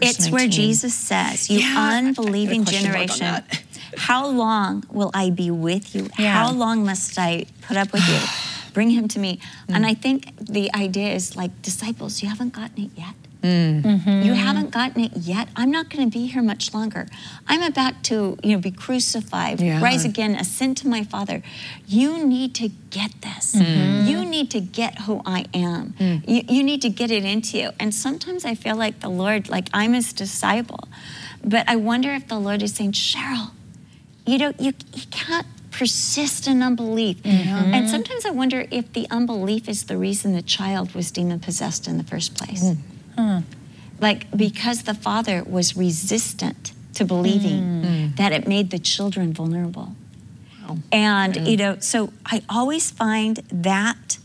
Verse 0.00 0.10
it's 0.18 0.30
where 0.30 0.46
Jesus 0.48 0.94
says, 0.94 1.48
"You 1.48 1.60
Yeah, 1.60 1.66
I- 1.68 1.70
I 1.70 1.74
got 1.74 2.04
a 2.04 2.08
unbelieving 2.08 2.64
question 2.64 2.92
mark 2.92 3.10
on 3.10 3.16
generation. 3.18 3.44
How 3.96 4.26
long 4.26 4.84
will 4.90 5.10
I 5.14 5.30
be 5.30 5.50
with 5.50 5.94
you? 5.94 6.08
Yeah. 6.18 6.32
How 6.32 6.52
long 6.52 6.84
must 6.84 7.18
I 7.18 7.46
put 7.62 7.76
up 7.76 7.92
with 7.92 8.06
you? 8.08 8.18
Bring 8.74 8.90
him 8.90 9.08
to 9.08 9.18
me." 9.18 9.38
Mm. 9.68 9.76
And 9.76 9.86
I 9.86 9.94
think 9.94 10.36
the 10.38 10.72
idea 10.74 11.14
is 11.14 11.36
like 11.36 11.62
disciples, 11.62 12.22
you 12.22 12.28
haven't 12.28 12.52
gotten 12.52 12.84
it 12.84 12.90
yet. 12.96 13.14
Mm. 13.42 13.82
Mm-hmm. 13.82 14.22
You 14.22 14.34
haven't 14.34 14.70
gotten 14.72 15.04
it 15.04 15.12
yet. 15.16 15.48
I'm 15.54 15.70
not 15.70 15.88
going 15.90 16.10
to 16.10 16.18
be 16.18 16.26
here 16.26 16.42
much 16.42 16.74
longer. 16.74 17.06
I'm 17.46 17.62
about 17.62 18.02
to, 18.04 18.36
you 18.42 18.56
know, 18.56 18.60
be 18.60 18.70
crucified, 18.72 19.60
Yeah. 19.60 19.80
rise 19.82 20.04
again, 20.04 20.34
ascend 20.34 20.78
to 20.78 20.88
my 20.88 21.04
Father. 21.04 21.42
You 21.86 22.24
need 22.26 22.54
to 22.56 22.70
get 22.90 23.12
this. 23.22 23.54
Mm-hmm. 23.54 24.08
You 24.08 24.24
need 24.24 24.50
to 24.50 24.60
get 24.60 25.02
who 25.02 25.22
I 25.24 25.44
am. 25.54 25.94
Mm. 26.00 26.28
You, 26.28 26.42
you 26.56 26.62
need 26.64 26.82
to 26.82 26.88
get 26.88 27.10
it 27.10 27.24
into 27.24 27.58
you. 27.58 27.70
And 27.78 27.94
sometimes 27.94 28.44
I 28.44 28.54
feel 28.54 28.74
like 28.74 29.00
the 29.00 29.10
Lord, 29.10 29.48
like 29.48 29.68
I'm 29.72 29.92
His 29.92 30.12
disciple, 30.12 30.88
but 31.44 31.68
I 31.68 31.76
wonder 31.76 32.10
if 32.12 32.26
the 32.26 32.38
Lord 32.40 32.62
is 32.62 32.74
saying, 32.74 32.92
Cheryl, 32.92 33.50
you 34.26 34.38
know, 34.38 34.52
you, 34.58 34.72
you 34.94 35.06
can't 35.10 35.46
persist 35.70 36.46
in 36.46 36.62
unbelief. 36.62 37.22
Mm-hmm. 37.22 37.74
And 37.74 37.88
sometimes 37.88 38.24
I 38.24 38.30
wonder 38.30 38.66
if 38.70 38.92
the 38.92 39.06
unbelief 39.10 39.68
is 39.68 39.84
the 39.84 39.96
reason 39.96 40.32
the 40.32 40.42
child 40.42 40.94
was 40.94 41.10
demon 41.10 41.40
possessed 41.40 41.86
in 41.86 41.98
the 41.98 42.04
first 42.04 42.34
place. 42.34 42.72
Mm. 43.16 43.44
Like 44.00 44.30
because 44.36 44.82
the 44.82 44.94
father 44.94 45.44
was 45.44 45.76
resistant 45.76 46.72
to 46.94 47.04
believing 47.04 48.12
that 48.16 48.32
it 48.32 48.48
made 48.48 48.70
the 48.70 48.78
children 48.78 49.32
vulnerable. 49.32 49.92
And, 50.90 51.46
you 51.46 51.56
know, 51.56 51.78
so 51.78 52.12
I 52.24 52.42
always 52.48 52.90
find 52.90 53.36
that 53.52 54.18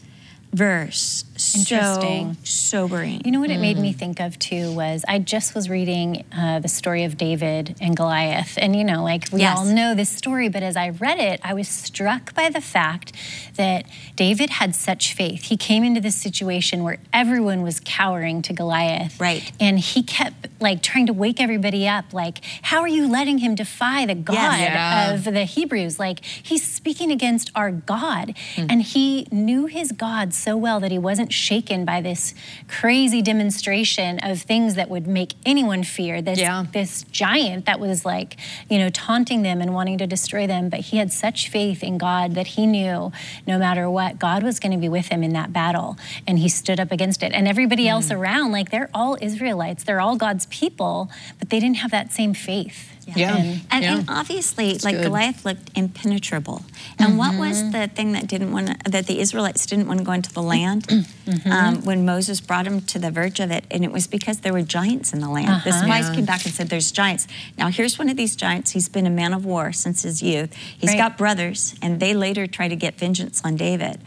verse 0.54 1.26
Interesting. 1.31 1.31
So 1.42 2.34
sobering. 2.44 3.22
You 3.26 3.32
know 3.32 3.40
what 3.40 3.50
it 3.50 3.60
made 3.60 3.78
me 3.78 3.92
think 3.94 4.20
of 4.20 4.38
too 4.40 4.72
was 4.74 5.04
I 5.08 5.20
just 5.20 5.56
was 5.56 5.70
reading 5.70 6.24
uh, 6.36 6.60
the 6.60 6.68
story 6.68 7.04
of 7.04 7.18
David 7.18 7.76
and 7.82 7.96
Goliath, 7.96 8.58
and 8.58 8.76
you 8.76 8.84
know, 8.84 9.04
like 9.04 9.28
we 9.32 9.42
Yes. 9.42 9.58
all 9.58 9.66
know 9.66 9.96
this 9.96 10.10
story, 10.10 10.50
but 10.50 10.62
as 10.64 10.76
I 10.78 10.90
read 10.90 11.20
it, 11.20 11.40
I 11.44 11.54
was 11.54 11.68
struck 11.68 12.34
by 12.36 12.50
the 12.50 12.62
fact 12.62 13.14
that 13.58 13.86
David 14.16 14.50
had 14.52 14.76
such 14.76 15.14
faith. 15.14 15.44
He 15.46 15.58
came 15.58 15.84
into 15.84 16.00
this 16.02 16.16
situation 16.16 16.84
where 16.84 16.98
everyone 17.12 17.62
was 17.64 17.82
cowering 17.84 18.42
to 18.44 18.54
Goliath, 18.54 19.20
Right. 19.20 19.52
And 19.60 19.80
he 19.80 20.04
kept 20.04 20.48
like 20.60 20.82
trying 20.84 21.08
to 21.08 21.14
wake 21.14 21.42
everybody 21.42 21.88
up, 21.88 22.14
like, 22.14 22.40
how 22.62 22.82
are 22.82 22.88
you 22.88 23.08
letting 23.10 23.40
him 23.40 23.56
defy 23.56 24.06
the 24.06 24.16
God 24.16 24.60
Yeah. 24.60 25.12
of 25.14 25.24
the 25.24 25.44
Hebrews? 25.46 25.98
Like, 26.00 26.24
he's 26.24 26.64
speaking 26.70 27.12
against 27.12 27.50
our 27.56 27.72
God, 27.72 28.34
and 28.58 28.82
he 28.82 29.28
knew 29.32 29.66
his 29.66 29.92
God 29.92 30.34
so 30.34 30.56
well 30.56 30.80
that 30.80 30.92
he 30.92 30.98
wasn't 31.00 31.31
shaken 31.34 31.86
by 31.86 32.02
this 32.02 32.34
crazy 32.68 33.22
demonstration 33.22 34.20
of 34.20 34.42
things 34.42 34.76
that 34.76 34.90
would 34.90 35.08
make 35.08 35.34
anyone 35.46 35.84
fear. 35.84 36.22
This 36.22 36.40
Yeah. 36.40 36.66
this 36.72 37.04
giant 37.12 37.66
that 37.66 37.80
was 37.80 38.06
like, 38.06 38.38
you 38.70 38.78
know, 38.78 38.90
taunting 38.90 39.42
them 39.42 39.62
and 39.62 39.74
wanting 39.74 39.98
to 40.00 40.08
destroy 40.08 40.48
them. 40.48 40.70
But 40.70 40.82
he 40.82 40.98
had 40.98 41.12
such 41.12 41.50
faith 41.50 41.84
in 41.84 41.98
God 41.98 42.36
that 42.36 42.48
he 42.48 42.66
knew 42.68 43.12
no 43.48 43.58
matter 43.58 43.90
what, 43.90 44.20
God 44.20 44.44
was 44.44 44.60
going 44.60 44.72
to 44.72 44.78
be 44.78 44.90
with 44.90 45.08
him 45.08 45.24
in 45.24 45.34
that 45.34 45.52
battle, 45.54 45.98
and 46.28 46.40
he 46.40 46.50
stood 46.50 46.80
up 46.80 46.92
against 46.92 47.24
it. 47.24 47.32
And 47.34 47.48
everybody 47.48 47.86
mm. 47.86 47.92
else 47.92 48.12
around, 48.12 48.52
like, 48.52 48.72
they're 48.72 48.90
all 48.94 49.18
Israelites, 49.22 49.84
they're 49.84 50.02
all 50.02 50.16
God's 50.16 50.46
people, 50.48 51.10
but 51.40 51.50
they 51.50 51.60
didn't 51.60 51.78
have 51.78 51.92
that 51.92 52.12
same 52.12 52.34
faith. 52.34 52.90
Yeah. 53.06 53.36
And- 53.36 53.62
And, 53.72 53.84
Yeah. 53.84 53.98
and 53.98 54.06
obviously, 54.10 54.78
like 54.80 54.96
good. 54.96 55.04
Goliath 55.06 55.44
looked 55.46 55.72
impenetrable. 55.76 56.64
And 57.00 57.18
what 57.18 57.36
was 57.36 57.72
the 57.72 57.88
thing 57.88 58.12
that 58.14 58.28
didn't 58.28 58.52
want 58.52 58.84
that 58.90 59.08
the 59.08 59.20
Israelites 59.20 59.66
didn't 59.66 59.88
want 59.88 60.00
to 60.00 60.06
go 60.06 60.12
into 60.12 60.32
the 60.32 60.42
land 60.42 60.88
um, 61.46 61.82
when 61.84 62.06
Moses 62.06 62.40
brought 62.42 62.66
them 62.66 62.82
to 62.82 63.00
the 63.00 63.12
verge 63.12 63.40
of 63.40 63.52
it? 63.52 63.66
And 63.72 63.84
it 63.84 63.92
was 63.92 64.08
because 64.08 64.40
there 64.42 64.54
were 64.54 64.62
giants 64.62 65.14
in 65.14 65.20
the 65.20 65.30
land. 65.30 65.64
The 65.64 65.72
spies 65.72 66.08
Yeah. 66.10 66.16
came 66.16 66.26
back 66.26 66.46
and 66.46 66.54
said, 66.54 66.70
"There's 66.70 66.92
giants." 66.92 67.28
Now 67.58 67.68
here's 67.70 67.98
one 67.98 68.10
of 68.10 68.18
these 68.18 68.36
giants. 68.36 68.72
He's 68.72 68.90
been 68.90 69.08
a 69.08 69.12
man 69.12 69.34
of 69.34 69.46
war 69.46 69.72
since 69.74 70.04
his 70.04 70.22
youth. 70.22 70.54
He's 70.78 70.90
Right. 70.92 70.98
got 70.98 71.18
brothers, 71.18 71.76
and 71.82 72.00
they 72.00 72.14
later 72.14 72.46
try 72.48 72.68
to 72.68 72.76
get 72.76 72.98
vengeance 73.00 73.42
on 73.44 73.56
David. 73.56 74.00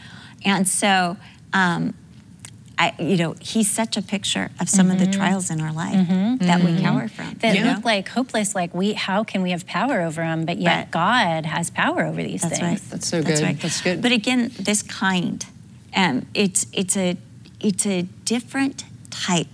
And 0.45 0.69
so. 0.69 1.17
Um, 1.53 1.95
I, 2.77 2.93
you 2.99 3.17
know, 3.17 3.35
he's 3.41 3.71
such 3.71 3.97
a 3.97 4.03
picture 4.03 4.51
of 4.61 4.69
some 4.69 4.91
of 4.91 4.99
the 4.99 5.07
trials 5.07 5.49
in 5.51 5.61
our 5.61 5.73
life 5.73 6.09
that 6.41 6.63
we 6.65 6.81
cower 6.81 7.07
from. 7.09 7.35
that 7.35 7.55
you 7.57 7.63
know? 7.65 7.75
look 7.75 7.85
like 7.85 8.09
hopeless. 8.09 8.55
Like 8.55 8.75
we, 8.75 8.95
how 8.95 9.23
can 9.25 9.43
we 9.43 9.51
have 9.53 9.65
power 9.67 10.01
over 10.01 10.21
them? 10.23 10.45
But 10.45 10.59
yet 10.59 10.77
Right. 10.77 10.91
God 10.91 11.47
has 11.47 11.71
power 11.71 12.03
over 12.05 12.21
these 12.23 12.41
things. 12.43 12.43
That's 12.43 12.59
things. 12.61 12.81
right. 12.83 12.91
That's 12.91 13.07
so 13.07 13.23
good. 13.23 13.39
That's 13.61 13.81
good. 13.81 14.03
But 14.03 14.11
again, 14.13 14.51
this 14.59 14.83
kind, 14.83 15.45
um, 15.95 16.27
it's 16.35 16.67
it's 16.73 16.97
a 16.97 17.17
it's 17.61 17.87
a 17.87 18.03
different 18.25 18.85
type 19.11 19.47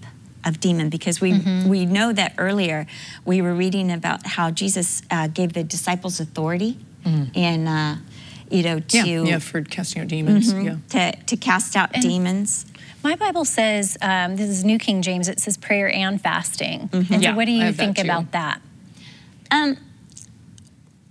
of 0.44 0.58
demon 0.58 0.88
because 0.88 1.20
we 1.20 1.32
Mm-hmm. 1.32 1.68
we 1.68 1.84
know 1.84 2.12
that 2.14 2.32
earlier 2.38 2.86
we 3.26 3.42
were 3.42 3.52
reading 3.54 3.90
about 3.92 4.26
how 4.26 4.50
Jesus 4.50 5.02
uh, 5.10 5.26
gave 5.28 5.52
the 5.52 5.62
disciples 5.62 6.18
authority 6.20 6.78
in 7.34 7.68
uh, 7.68 7.98
you 8.50 8.62
know 8.62 8.80
to 8.80 8.96
Mm. 8.98 9.06
yeah, 9.06 9.30
yeah, 9.32 9.38
for 9.38 9.60
casting 9.62 10.00
out 10.02 10.08
demons. 10.08 10.52
Yeah. 10.54 10.76
to 10.90 11.12
to 11.26 11.36
cast 11.36 11.76
out 11.76 11.92
demons. 11.92 12.64
My 13.02 13.16
Bible 13.16 13.44
says 13.44 13.96
um, 14.02 14.36
this 14.36 14.48
is 14.50 14.64
New 14.64 14.78
King 14.78 15.00
James. 15.02 15.28
It 15.28 15.40
says 15.40 15.56
prayer 15.56 15.92
and 15.92 16.20
fasting. 16.20 16.88
And 16.92 17.06
so, 17.08 17.14
Yeah, 17.16 17.34
what 17.34 17.46
do 17.46 17.52
you 17.52 17.64
have 17.64 17.76
that 17.76 17.82
think 17.82 17.98
about 17.98 18.32
that? 18.32 18.60
Um, 19.50 19.76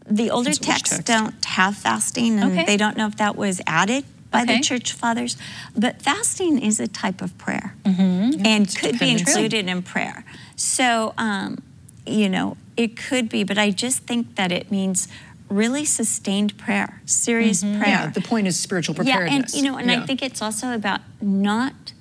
the 0.09 0.29
older 0.31 0.53
texts 0.53 0.97
text. 0.97 1.05
don't 1.07 1.43
have 1.45 1.75
fasting, 1.77 2.39
and 2.39 2.51
Okay. 2.51 2.65
they 2.65 2.77
don't 2.77 2.97
know 2.97 3.07
if 3.07 3.17
that 3.17 3.35
was 3.35 3.61
added 3.67 4.05
by 4.31 4.43
Okay. 4.43 4.57
the 4.57 4.63
church 4.63 4.93
fathers. 4.93 5.35
But 5.75 6.01
fasting 6.01 6.59
is 6.59 6.79
a 6.79 6.87
type 6.87 7.21
of 7.21 7.37
prayer 7.37 7.73
and 7.85 8.67
could 8.75 8.93
be 8.93 9.13
dependent. 9.13 9.19
included 9.27 9.67
in 9.67 9.81
prayer. 9.81 10.23
So, 10.55 11.13
um, 11.17 11.57
you 12.05 12.29
know, 12.29 12.57
it 12.77 12.95
could 12.97 13.29
be, 13.29 13.43
but 13.43 13.57
I 13.57 13.71
just 13.71 14.03
think 14.03 14.35
that 14.35 14.51
it 14.51 14.71
means 14.71 15.07
really 15.49 15.85
sustained 15.85 16.57
prayer, 16.57 17.01
serious 17.05 17.63
prayer. 17.63 17.79
Yeah, 17.87 18.07
the 18.07 18.21
point 18.21 18.47
is 18.47 18.59
spiritual 18.59 18.95
preparedness. 18.95 19.31
Yeah, 19.31 19.35
and 19.35 19.53
you 19.65 19.71
know, 19.71 19.77
and 19.77 19.91
I 19.91 20.05
think 20.05 20.21
it's 20.21 20.41
also 20.41 20.73
about 20.73 21.01
not 21.21 21.93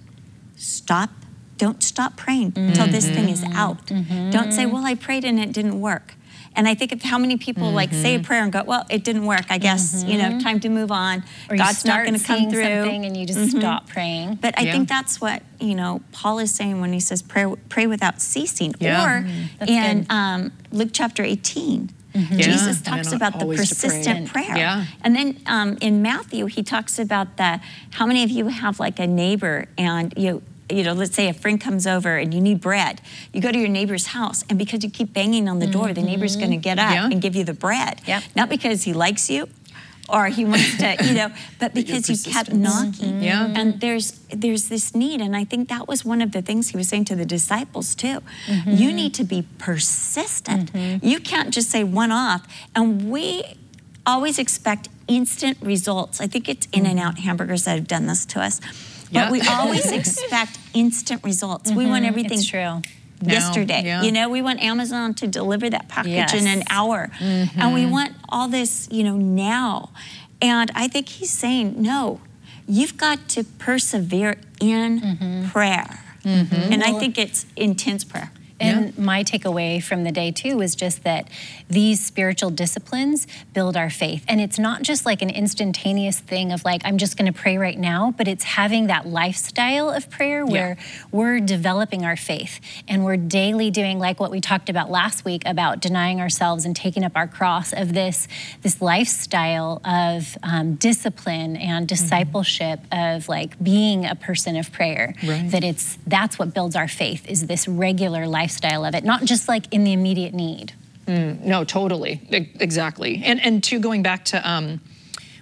stop. 0.57 1.11
Don't 1.57 1.83
stop 1.83 2.17
praying 2.17 2.53
until 2.57 2.87
this 2.87 3.09
thing 3.09 3.29
is 3.29 3.43
Mm-hmm. 3.43 3.53
out. 3.57 3.87
Don't 4.33 4.53
say, 4.53 4.65
"Well, 4.67 4.85
I 4.85 4.95
prayed 4.95 5.25
and 5.25 5.41
it 5.41 5.53
didn't 5.53 5.81
work." 5.81 6.15
And 6.55 6.67
I 6.67 6.75
think 6.75 6.93
of 6.93 7.03
how 7.03 7.19
many 7.19 7.37
people 7.37 7.71
like 7.71 7.93
say 7.93 8.15
Mm-hmm. 8.15 8.25
a 8.25 8.27
prayer 8.27 8.43
and 8.45 8.53
go, 8.53 8.63
"Well, 8.65 8.85
it 8.91 9.03
didn't 9.03 9.27
work. 9.27 9.47
I 9.51 9.59
guess 9.59 10.05
you 10.07 10.19
know, 10.19 10.39
time 10.41 10.61
to 10.61 10.69
move 10.69 10.93
on. 10.93 11.25
Or 11.51 11.57
God's 11.57 11.85
not 11.85 12.05
going 12.07 12.19
to 12.19 12.25
come 12.25 12.49
through." 12.51 12.63
something 12.63 13.05
and 13.05 13.17
you 13.17 13.27
just 13.27 13.57
stop 13.57 13.89
praying. 13.89 14.37
But 14.37 14.57
I 14.59 14.63
Yeah. 14.63 14.73
think 14.73 14.89
that's 14.89 15.21
what 15.21 15.43
you 15.61 15.75
know 15.75 16.01
Paul 16.13 16.39
is 16.39 16.53
saying 16.53 16.81
when 16.81 16.93
he 16.93 17.01
says 17.01 17.23
pray, 17.23 17.47
pray 17.69 17.87
without 17.89 18.21
ceasing. 18.21 18.75
Yeah. 18.79 19.05
Or 19.05 19.27
in 19.67 20.07
um, 20.11 20.53
Luke 20.71 20.91
chapter 20.93 21.25
18, 22.14 22.38
Yeah, 22.38 22.47
Jesus 22.47 22.81
talks 22.83 23.12
about 23.12 23.38
the 23.38 23.47
persistent 23.47 24.29
prayer. 24.29 24.57
Yeah. 24.57 24.87
And 25.03 25.14
then 25.14 25.40
um, 25.47 25.77
in 25.81 26.03
Matthew, 26.03 26.47
he 26.47 26.62
talks 26.62 26.99
about 26.99 27.37
the 27.37 27.61
how 27.90 28.07
many 28.07 28.23
of 28.25 28.31
you 28.31 28.49
have 28.49 28.81
like 28.81 28.99
a 28.99 29.07
neighbor 29.07 29.66
and 29.77 30.12
you 30.16 30.42
you 30.71 30.83
know, 30.83 30.92
let's 30.92 31.14
say 31.14 31.31
a 31.31 31.33
friend 31.33 31.59
comes 31.59 31.87
over 31.87 32.18
and 32.18 32.35
you 32.35 32.42
need 32.42 32.61
bread. 32.61 33.01
You 33.33 33.40
go 33.40 33.51
to 33.51 33.59
your 33.59 33.71
neighbor's 33.71 34.09
house, 34.09 34.44
and 34.51 34.59
because 34.59 34.85
you 34.85 34.90
keep 34.90 35.14
banging 35.14 35.49
on 35.49 35.61
the 35.61 35.66
door, 35.66 35.94
the 35.94 36.03
neighbor's 36.03 36.37
going 36.37 36.51
to 36.51 36.59
get 36.59 36.79
up 36.79 36.92
Yeah. 36.92 37.07
and 37.07 37.23
give 37.23 37.35
you 37.35 37.42
the 37.42 37.55
bread. 37.55 38.03
Yep. 38.07 38.23
Not 38.37 38.51
because 38.51 38.83
he 38.83 38.92
likes 38.92 39.31
you 39.31 39.49
or 40.09 40.27
he 40.29 40.44
wants 40.44 40.79
to, 40.79 40.97
you 41.05 41.14
know, 41.14 41.31
but 41.61 41.75
because 41.75 42.09
you 42.09 42.16
kept 42.33 42.51
persistence. 42.51 43.01
knocking. 43.01 43.14
Mm-hmm. 43.14 43.23
Yeah. 43.23 43.53
And 43.55 43.81
there's 43.81 44.12
there's 44.33 44.68
this 44.68 44.94
need, 44.94 45.21
and 45.21 45.37
I 45.37 45.44
think 45.44 45.68
that 45.68 45.87
was 45.87 46.05
one 46.05 46.23
of 46.23 46.33
the 46.33 46.42
things 46.42 46.68
he 46.71 46.77
was 46.77 46.88
saying 46.88 47.05
to 47.07 47.16
the 47.16 47.27
disciples 47.27 47.94
too. 47.94 48.21
Mm-hmm. 48.47 48.71
You 48.71 48.92
need 48.92 49.14
to 49.14 49.25
be 49.25 49.47
persistent. 49.59 50.73
Mm-hmm. 50.73 51.07
You 51.07 51.21
can't 51.21 51.53
just 51.53 51.71
say 51.71 51.85
one 51.85 52.11
off. 52.12 52.47
And 52.75 53.11
we 53.11 53.44
always 54.07 54.38
expect 54.38 54.88
instant 55.07 55.59
results. 55.61 56.21
I 56.21 56.27
think 56.27 56.49
it's 56.49 56.66
In-N-Out 56.73 57.18
hamburgers 57.18 57.64
that 57.64 57.75
have 57.77 57.87
done 57.88 58.07
this 58.07 58.25
to 58.27 58.40
us. 58.40 58.61
But 58.61 59.12
Yeah. 59.12 59.31
we 59.31 59.40
always 59.42 59.90
expect 60.01 60.59
instant 60.75 61.23
results. 61.25 61.71
We 61.73 61.87
want 61.87 62.05
everything 62.05 62.38
It's 62.38 62.47
true. 62.49 62.83
Now, 63.20 63.33
yesterday. 63.33 63.83
yeah. 63.85 64.02
You 64.02 64.12
know, 64.12 64.28
we 64.28 64.42
want 64.42 64.62
Amazon 64.62 65.14
to 65.14 65.26
deliver 65.26 65.68
that 65.70 65.88
package 65.88 66.35
in 66.35 66.46
an 66.46 66.59
Yes. 66.59 66.66
hour. 66.70 67.11
And 67.20 67.74
we 67.74 67.83
mm-hmm. 67.83 67.90
want 67.90 68.12
all 68.28 68.48
this, 68.48 68.88
you 68.90 69.04
know, 69.04 69.16
now. 69.16 69.90
And 70.40 70.70
I 70.74 70.88
think 70.88 71.09
he's 71.09 71.31
saying, 71.31 71.81
no, 71.81 72.20
you've 72.68 72.96
got 72.96 73.28
to 73.31 73.44
persevere 73.44 74.37
in 74.61 75.00
mm-hmm. 75.00 75.48
prayer. 75.48 76.00
Mm-hmm. 76.24 76.72
And 76.72 76.85
I 76.85 76.92
think 76.98 77.18
it's 77.18 77.46
intense 77.57 78.04
prayer. 78.04 78.31
And 78.61 78.99
my 78.99 79.23
takeaway 79.23 79.83
from 79.83 80.05
the 80.05 80.12
day 80.12 80.31
too 80.31 80.57
was 80.57 80.75
just 80.75 81.05
that 81.05 81.29
these 81.68 82.05
spiritual 82.05 82.51
disciplines 82.51 83.27
build 83.53 83.77
our 83.77 83.90
faith. 83.90 84.25
And 84.29 84.40
it's 84.40 84.59
not 84.59 84.83
just 84.83 85.07
like 85.07 85.23
an 85.23 85.31
instantaneous 85.31 86.18
thing 86.18 86.53
of 86.53 86.64
like, 86.64 86.83
I'm 86.85 86.99
just 86.99 87.16
going 87.16 87.33
to 87.33 87.38
pray 87.38 87.57
right 87.57 87.79
now, 87.79 88.14
but 88.16 88.27
it's 88.27 88.44
having 88.44 88.88
that 88.88 89.07
lifestyle 89.07 89.90
of 89.90 90.11
prayer 90.11 90.44
where 90.44 90.77
we're 91.12 91.40
developing 91.40 92.05
our 92.05 92.16
faith 92.16 92.61
and 92.88 93.05
we're 93.05 93.16
daily 93.16 93.71
doing 93.71 93.99
like 93.99 94.18
what 94.18 94.31
we 94.31 94.40
talked 94.40 94.68
about 94.68 94.90
last 94.90 95.25
week 95.25 95.42
about 95.47 95.81
denying 95.81 96.21
ourselves 96.21 96.64
and 96.64 96.75
taking 96.75 97.05
up 97.05 97.12
our 97.14 97.29
cross 97.29 97.73
of 97.73 97.94
this, 97.94 98.27
this 98.62 98.83
lifestyle 98.83 99.81
of 99.85 100.37
um, 100.42 100.75
discipline 100.75 101.57
and 101.57 101.87
discipleship 101.87 102.81
of 102.90 103.29
like 103.29 103.62
being 103.62 104.05
a 104.05 104.14
person 104.14 104.57
of 104.57 104.73
prayer. 104.73 105.14
Right. 105.25 105.51
That 105.51 105.62
it's, 105.64 105.99
that's 106.07 106.38
what 106.38 106.55
builds 106.55 106.75
our 106.75 106.88
faith 106.88 107.29
is 107.29 107.47
this 107.47 107.68
regular 107.68 108.27
lifestyle 108.49 108.87
of 108.87 108.95
it, 108.95 109.05
not 109.05 109.25
just 109.25 109.47
like 109.47 109.65
in 109.71 109.85
the 109.85 109.93
immediate 109.93 110.33
need. 110.33 110.73
Mm, 111.07 111.43
no, 111.45 111.65
totally, 111.65 112.21
exactly. 112.31 113.23
And 113.25 113.41
and 113.41 113.63
to 113.65 113.79
going 113.79 114.03
back 114.03 114.25
to 114.27 114.51
um, 114.51 114.81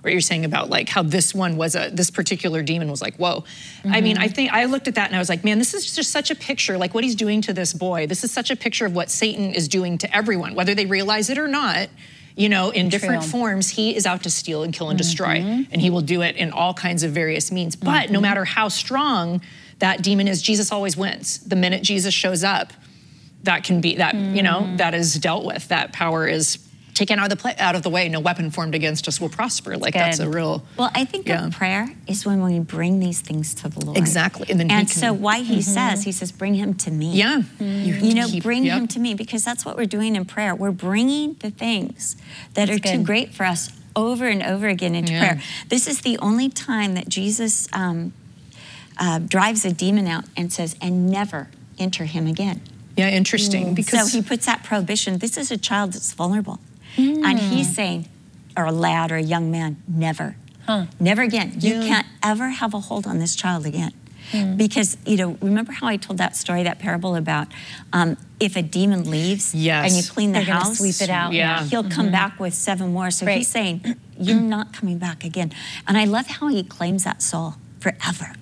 what 0.00 0.12
you're 0.12 0.20
saying 0.20 0.44
about 0.44 0.70
like 0.70 0.88
how 0.88 1.04
this 1.04 1.32
one 1.32 1.56
was 1.56 1.76
a 1.76 1.90
this 1.92 2.10
particular 2.10 2.62
demon 2.62 2.90
was 2.90 3.00
like, 3.00 3.16
whoa. 3.16 3.44
I 3.84 4.00
mean, 4.00 4.18
I 4.18 4.26
mm-hmm. 4.26 4.34
think 4.34 4.52
I 4.52 4.64
looked 4.64 4.88
at 4.88 4.96
that 4.96 5.06
and 5.06 5.16
I 5.16 5.20
was 5.20 5.28
like, 5.28 5.44
man, 5.44 5.58
this 5.58 5.72
is 5.72 5.94
just 5.94 6.10
such 6.10 6.30
a 6.32 6.34
picture. 6.34 6.76
Like 6.78 6.94
what 6.94 7.04
he's 7.04 7.14
doing 7.14 7.42
to 7.42 7.52
this 7.52 7.72
boy. 7.72 8.08
This 8.08 8.24
is 8.24 8.32
such 8.32 8.50
a 8.50 8.56
picture 8.56 8.86
of 8.86 8.94
what 8.94 9.08
Satan 9.08 9.54
is 9.54 9.68
doing 9.68 9.98
to 9.98 10.16
everyone, 10.16 10.54
whether 10.56 10.74
they 10.74 10.86
realize 10.86 11.30
it 11.30 11.38
or 11.38 11.48
not. 11.48 11.88
You 12.36 12.50
know, 12.50 12.68
in 12.68 12.90
different 12.90 13.22
True. 13.22 13.30
forms, 13.30 13.70
he 13.70 13.96
is 13.96 14.04
out 14.04 14.22
to 14.24 14.30
steal 14.30 14.62
and 14.62 14.74
kill 14.74 14.90
and 14.90 14.98
destroy, 14.98 15.36
mm-hmm. 15.38 15.72
and 15.72 15.80
he 15.80 15.88
will 15.88 16.02
do 16.02 16.20
it 16.20 16.36
in 16.36 16.52
all 16.52 16.74
kinds 16.74 17.02
of 17.02 17.12
various 17.12 17.50
means. 17.50 17.74
But 17.76 18.10
no 18.10 18.18
mm-hmm. 18.18 18.22
matter 18.22 18.44
how 18.44 18.68
strong 18.68 19.40
that 19.78 20.02
demon 20.02 20.28
is, 20.28 20.42
Jesus 20.42 20.72
always 20.72 20.96
wins. 20.96 21.38
The 21.40 21.56
minute 21.56 21.82
Jesus 21.82 22.14
shows 22.14 22.44
up, 22.44 22.72
that 23.46 23.64
can 23.64 23.80
be 23.80 23.96
that 23.96 24.14
you 24.14 24.42
know 24.42 24.76
that 24.76 24.94
is 24.94 25.14
dealt 25.14 25.44
with 25.44 25.66
that 25.68 25.92
power 25.92 26.28
is 26.28 26.58
taken 26.94 27.18
out 27.18 27.24
of 27.24 27.30
the 27.30 27.36
play, 27.36 27.54
out 27.58 27.74
of 27.76 27.82
the 27.82 27.90
way 27.90 28.08
no 28.08 28.20
weapon 28.20 28.50
formed 28.50 28.74
against 28.74 29.06
us 29.06 29.20
will 29.20 29.28
prosper 29.28 29.76
like 29.76 29.92
that's 29.92 30.18
a 30.18 30.24
good. 30.24 30.34
real 30.34 30.64
Well, 30.78 30.90
I 30.94 31.04
think 31.04 31.28
Yeah. 31.28 31.50
prayer 31.52 31.90
is 32.06 32.24
when 32.24 32.42
we 32.42 32.58
bring 32.58 33.00
these 33.00 33.20
things 33.20 33.52
to 33.56 33.68
the 33.68 33.84
Lord. 33.84 33.98
Exactly, 33.98 34.46
and 34.50 34.58
then 34.58 34.70
and 34.70 34.88
so 34.88 35.12
why 35.12 35.40
he 35.40 35.60
says, 35.60 36.04
he 36.04 36.12
says, 36.12 36.32
bring 36.32 36.54
him 36.54 36.72
to 36.74 36.90
me. 36.90 37.12
yeah 37.12 37.42
You 37.60 38.14
know, 38.14 38.28
keep- 38.28 38.42
bring 38.42 38.64
yep. 38.64 38.78
him 38.78 38.86
to 38.88 38.98
me 38.98 39.12
because 39.12 39.44
that's 39.44 39.62
what 39.66 39.76
we're 39.76 39.84
doing 39.84 40.16
in 40.16 40.24
prayer. 40.24 40.54
We're 40.54 40.70
bringing 40.70 41.34
the 41.40 41.50
things 41.50 42.16
that 42.54 42.68
That's 42.68 42.78
are 42.80 42.96
too 42.96 43.02
great 43.04 43.34
for 43.34 43.44
us 43.44 43.70
over 43.94 44.26
and 44.26 44.42
over 44.42 44.66
again 44.66 44.94
into 44.94 45.12
Yeah. 45.12 45.18
prayer. 45.34 45.42
This 45.68 45.86
is 45.86 46.00
the 46.00 46.16
only 46.20 46.48
time 46.48 46.94
that 46.94 47.10
Jesus 47.10 47.68
um, 47.74 48.14
uh, 48.98 49.18
drives 49.18 49.66
a 49.66 49.72
demon 49.72 50.06
out 50.06 50.24
and 50.34 50.50
says, 50.50 50.76
and 50.80 51.10
never 51.10 51.48
enter 51.78 52.06
him 52.06 52.26
again. 52.26 52.62
Yeah, 52.96 53.10
interesting. 53.10 53.68
Mm. 53.68 53.74
Because 53.74 54.10
so 54.10 54.18
he 54.18 54.22
puts 54.22 54.46
that 54.46 54.64
prohibition. 54.64 55.18
This 55.18 55.36
is 55.36 55.50
a 55.50 55.56
child 55.56 55.92
that's 55.92 56.12
vulnerable. 56.12 56.58
Mm. 56.96 57.24
And 57.24 57.38
he's 57.38 57.74
saying, 57.74 58.08
or 58.56 58.64
a 58.64 58.72
lad 58.72 59.12
or 59.12 59.16
a 59.16 59.22
young 59.22 59.50
man, 59.50 59.82
never. 59.86 60.36
Never 60.98 61.22
again. 61.22 61.54
You 61.60 61.74
Yeah. 61.74 61.86
can't 61.86 62.06
ever 62.22 62.48
have 62.50 62.74
a 62.74 62.80
hold 62.80 63.06
on 63.06 63.18
this 63.18 63.36
child 63.36 63.66
again. 63.66 63.92
Hmm. 64.32 64.56
Because, 64.56 64.96
you 65.06 65.16
know, 65.16 65.38
remember 65.40 65.70
how 65.70 65.86
I 65.86 65.96
told 65.96 66.18
that 66.18 66.34
story, 66.34 66.64
that 66.64 66.80
parable 66.80 67.14
about 67.14 67.46
um, 67.92 68.16
if 68.40 68.56
a 68.56 68.62
demon 68.62 69.08
leaves 69.08 69.54
Yes. 69.54 69.86
and 69.86 69.96
you 69.96 70.10
clean 70.10 70.32
the 70.32 70.40
They're 70.40 70.54
house, 70.54 70.78
sweep 70.78 71.00
it 71.00 71.10
out. 71.10 71.32
Yeah. 71.32 71.62
he'll 71.62 71.84
come 71.84 72.06
mm-hmm. 72.06 72.12
back 72.12 72.40
with 72.40 72.52
seven 72.52 72.92
more. 72.92 73.12
So 73.12 73.24
Right. 73.24 73.38
he's 73.38 73.48
saying, 73.48 73.82
You're 74.18 74.40
mm. 74.40 74.48
not 74.48 74.72
coming 74.72 74.98
back 74.98 75.22
again. 75.24 75.52
And 75.86 75.96
I 75.96 76.04
love 76.04 76.26
how 76.26 76.48
he 76.48 76.64
claims 76.64 77.04
that 77.04 77.22
soul 77.22 77.54
forever. 77.78 78.32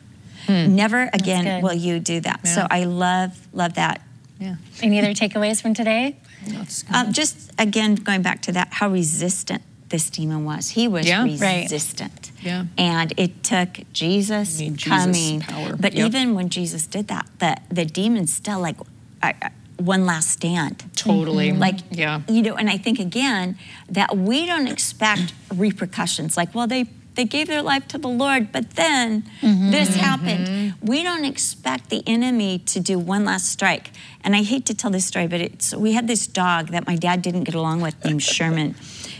Hmm. 0.46 0.74
Never 0.74 1.10
again 1.12 1.62
will 1.62 1.74
you 1.74 2.00
do 2.00 2.20
that. 2.20 2.40
Yeah. 2.44 2.54
So 2.54 2.66
I 2.70 2.84
love, 2.84 3.46
love 3.52 3.74
that. 3.74 4.00
Yeah, 4.44 4.56
Any 4.82 4.98
other 5.00 5.14
takeaways 5.14 5.58
from 5.62 5.74
today? 5.74 6.16
that's. 6.46 6.84
Um, 6.92 7.12
just 7.12 7.34
again, 7.58 7.94
going 8.08 8.22
back 8.22 8.42
to 8.42 8.52
that, 8.52 8.68
how 8.78 8.88
resistant 8.90 9.62
this 9.88 10.10
demon 10.10 10.44
was. 10.44 10.70
He 10.70 10.88
was 10.88 11.06
Yeah. 11.06 11.22
Right. 11.22 11.62
resistant. 11.62 12.32
Yeah. 12.42 12.64
And 12.76 13.12
it 13.16 13.42
took 13.42 13.70
Jesus 13.92 14.60
You 14.60 14.70
need 14.70 14.78
Jesus' 14.78 15.04
coming. 15.04 15.40
power. 15.40 15.76
But 15.76 15.92
Yep. 15.94 16.06
even 16.08 16.34
when 16.34 16.48
Jesus 16.48 16.86
did 16.86 17.06
that, 17.08 17.26
the, 17.38 17.56
the 17.70 17.84
demon 17.84 18.26
still 18.26 18.60
like 18.60 18.76
uh, 19.22 19.32
uh, 19.42 19.48
one 19.78 20.04
last 20.06 20.30
stand. 20.30 20.76
totally. 20.96 21.52
Like, 21.52 21.78
yeah. 21.90 22.20
you 22.28 22.42
know, 22.42 22.54
and 22.56 22.68
I 22.70 22.76
think 22.78 22.98
again 22.98 23.56
that 23.88 24.16
we 24.16 24.46
don't 24.46 24.68
expect 24.68 25.32
repercussions. 25.54 26.36
Like, 26.36 26.54
well, 26.54 26.66
they 26.66 26.84
they 27.14 27.24
gave 27.24 27.46
their 27.46 27.62
life 27.62 27.86
to 27.88 27.98
the 27.98 28.08
Lord, 28.08 28.50
but 28.50 28.72
then 28.72 29.22
mm-hmm. 29.40 29.70
this 29.70 29.90
mm-hmm. 29.90 30.00
happened. 30.00 30.74
We 30.82 31.02
don't 31.02 31.24
expect 31.24 31.90
the 31.90 32.02
enemy 32.06 32.58
to 32.60 32.80
do 32.80 32.98
one 32.98 33.24
last 33.24 33.50
strike. 33.50 33.90
And 34.22 34.34
I 34.34 34.42
hate 34.42 34.66
to 34.66 34.74
tell 34.74 34.90
this 34.90 35.04
story, 35.04 35.26
but 35.26 35.40
it's 35.40 35.74
we 35.74 35.92
had 35.92 36.08
this 36.08 36.26
dog 36.26 36.68
that 36.68 36.86
my 36.86 36.96
dad 36.96 37.22
didn't 37.22 37.44
get 37.44 37.54
along 37.54 37.80
with 37.80 38.02
named 38.04 38.22
Sherman, 38.22 38.74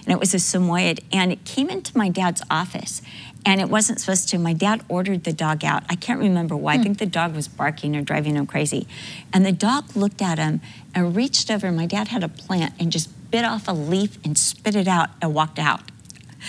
and 0.05 0.09
it 0.09 0.19
was 0.19 0.35
a 0.35 0.39
Samoyed, 0.39 1.01
and 1.13 1.31
it 1.31 1.45
came 1.45 1.71
into 1.71 1.97
my 1.97 2.09
dad's 2.09 2.43
office. 2.51 3.03
And 3.47 3.61
it 3.61 3.69
wasn't 3.69 4.01
supposed 4.01 4.31
to. 4.31 4.39
My 4.39 4.55
dad 4.55 4.83
ordered 4.89 5.25
the 5.25 5.33
dog 5.35 5.67
out. 5.67 5.83
I 5.91 5.97
can't 5.97 6.19
remember 6.19 6.57
why. 6.57 6.73
I 6.73 6.77
hmm. 6.79 6.83
think 6.85 6.99
the 6.99 7.05
dog 7.05 7.35
was 7.35 7.47
barking 7.47 7.95
or 7.95 8.01
driving 8.01 8.37
him 8.37 8.47
crazy. 8.47 8.89
And 9.35 9.45
the 9.45 9.53
dog 9.53 9.95
looked 9.95 10.23
at 10.23 10.39
him 10.39 10.63
and 10.95 11.15
reached 11.15 11.51
over. 11.51 11.71
My 11.71 11.85
dad 11.85 12.09
had 12.09 12.25
a 12.25 12.29
plant 12.31 12.73
and 12.81 12.91
just 12.91 13.11
bit 13.31 13.45
off 13.45 13.69
a 13.69 13.73
leaf 13.73 14.19
and 14.25 14.39
spit 14.39 14.75
it 14.75 14.89
out 14.89 15.11
and 15.21 15.35
walked 15.35 15.59
out. 15.59 15.83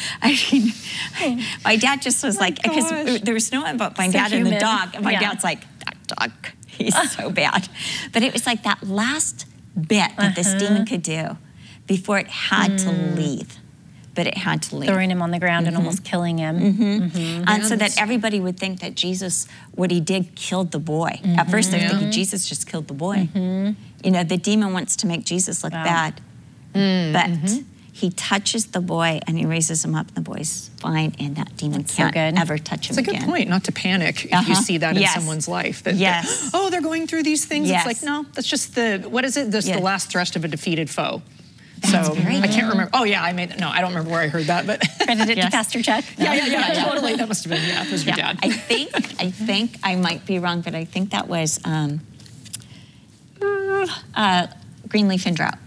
I 0.22 0.38
mean, 0.52 1.44
my 1.64 1.76
dad 1.76 2.02
just 2.02 2.24
was 2.24 2.38
oh 2.38 2.40
like, 2.42 2.62
because 2.62 3.22
there 3.22 3.34
was 3.34 3.52
no 3.52 3.62
one 3.62 3.78
but 3.78 3.98
my 3.98 4.08
So 4.08 4.14
dad 4.14 4.34
and 4.34 4.46
the 4.46 4.60
dog. 4.60 4.90
And 4.96 5.04
my 5.04 5.12
Yeah. 5.14 5.20
dad's 5.22 5.44
like, 5.44 5.62
that 5.86 5.96
dog, 6.08 6.32
he's 6.68 6.96
so 7.12 7.30
bad. 7.30 7.68
But 8.14 8.24
it 8.24 8.34
was 8.34 8.46
like 8.46 8.64
that 8.64 8.84
last 8.88 9.46
bit 9.76 10.12
that 10.18 10.36
this 10.36 10.48
Uh-huh. 10.48 10.60
demon 10.60 10.86
could 10.86 11.02
do 11.04 11.38
before 11.88 12.18
it 12.20 12.28
had 12.28 12.78
to 12.80 12.88
Mm. 12.90 13.16
leave. 13.16 13.58
But 14.16 14.28
it 14.28 14.38
had 14.38 14.62
to 14.64 14.78
leave. 14.78 14.90
Throwing 14.90 15.12
him 15.12 15.22
on 15.22 15.32
the 15.32 15.40
ground 15.40 15.68
and 15.68 15.76
mm-hmm. 15.76 15.86
almost 15.86 16.06
killing 16.06 16.38
him. 16.38 16.58
Mm-hmm. 16.58 16.84
Mm-hmm. 16.84 17.44
And 17.50 17.66
so 17.66 17.76
that 17.76 18.00
everybody 18.00 18.40
would 18.40 18.58
think 18.58 18.80
that 18.80 18.96
Jesus, 18.96 19.46
what 19.74 19.92
he 19.92 20.00
did, 20.00 20.36
killed 20.36 20.72
the 20.72 20.80
boy. 20.80 21.20
At 21.38 21.50
first, 21.52 21.72
they're 21.72 21.90
thinking 21.90 22.12
Jesus 22.12 22.48
just 22.48 22.66
killed 22.66 22.88
the 22.88 22.94
boy. 22.94 23.28
You 23.36 24.12
know, 24.12 24.24
the 24.24 24.38
demon 24.38 24.72
wants 24.72 24.96
to 24.98 25.08
make 25.08 25.26
Jesus 25.26 25.64
look 25.66 25.74
Wow. 25.74 25.84
bad. 25.84 26.22
But 27.14 27.30
he 27.98 28.10
touches 28.10 28.66
the 28.68 28.82
boy 28.82 29.22
and 29.26 29.38
he 29.38 29.46
raises 29.46 29.86
him 29.86 29.96
up, 29.96 30.08
and 30.08 30.16
the 30.18 30.22
boy's 30.22 30.70
fine, 30.82 31.16
and 31.18 31.38
that 31.38 31.56
demon 31.56 31.86
so 31.88 31.96
can't 32.04 32.14
good. 32.14 32.38
ever 32.38 32.58
touch 32.58 32.90
him 32.90 32.98
again. 32.98 33.00
It's 33.00 33.08
a 33.08 33.12
good 33.12 33.16
again. 33.16 33.26
point 33.30 33.48
not 33.50 33.64
to 33.64 33.72
panic 33.72 34.26
if 34.26 34.32
you 34.32 34.38
Uh-huh. 34.38 34.54
see 34.56 34.78
that 34.80 34.98
Yes. 34.98 35.16
in 35.16 35.22
someone's 35.22 35.48
life. 35.48 35.84
That, 35.84 35.96
Yes. 35.96 36.50
oh, 36.54 36.70
they're 36.70 36.82
going 36.82 37.08
through 37.08 37.24
these 37.24 37.46
things. 37.46 37.70
Yes. 37.70 37.86
It's 37.88 38.04
like, 38.04 38.10
no, 38.12 38.26
that's 38.34 38.50
just 38.50 38.76
the, 38.76 39.00
what 39.10 39.24
is 39.24 39.38
it? 39.38 39.50
That's 39.50 39.66
Yeah. 39.66 39.78
the 39.78 39.82
last 39.82 40.10
thrust 40.12 40.36
of 40.36 40.44
a 40.44 40.50
defeated 40.50 40.90
foe. 40.90 41.22
That's 41.80 42.08
so 42.08 42.14
I 42.14 42.18
can't 42.18 42.52
good. 42.54 42.64
remember. 42.64 42.90
Oh, 42.94 43.06
yeah, 43.06 43.24
I 43.24 43.32
made, 43.32 43.58
no, 43.60 43.70
I 43.70 43.80
don't 43.80 43.92
remember 43.92 44.10
where 44.12 44.22
I 44.22 44.28
heard 44.28 44.48
that, 44.48 44.68
but. 44.68 44.82
Credit 45.06 45.30
it 45.30 45.38
Yes. 45.38 45.46
to 45.46 45.52
Pastor 45.52 45.82
Chuck. 45.82 46.04
yeah, 46.18 46.34
yeah, 46.34 46.46
yeah, 46.74 46.84
totally. 46.84 47.16
That 47.16 47.30
must 47.30 47.46
have 47.46 47.52
been, 47.52 47.64
yeah, 47.66 47.82
that 47.84 47.92
was 47.92 48.06
your 48.06 48.18
Yeah, 48.18 48.34
dad. 48.34 48.40
I 48.44 48.50
think 48.52 48.90
I 49.22 49.32
think 49.32 49.78
I 49.84 49.96
might 49.96 50.26
be 50.26 50.38
wrong, 50.40 50.60
but 50.62 50.76
I 50.76 50.84
think 50.84 51.12
that 51.12 51.30
was 51.30 51.60
um, 51.64 52.02
uh, 54.16 54.48
Green 54.90 55.08
Leaf 55.08 55.26
in 55.28 55.34
Drought. 55.34 55.60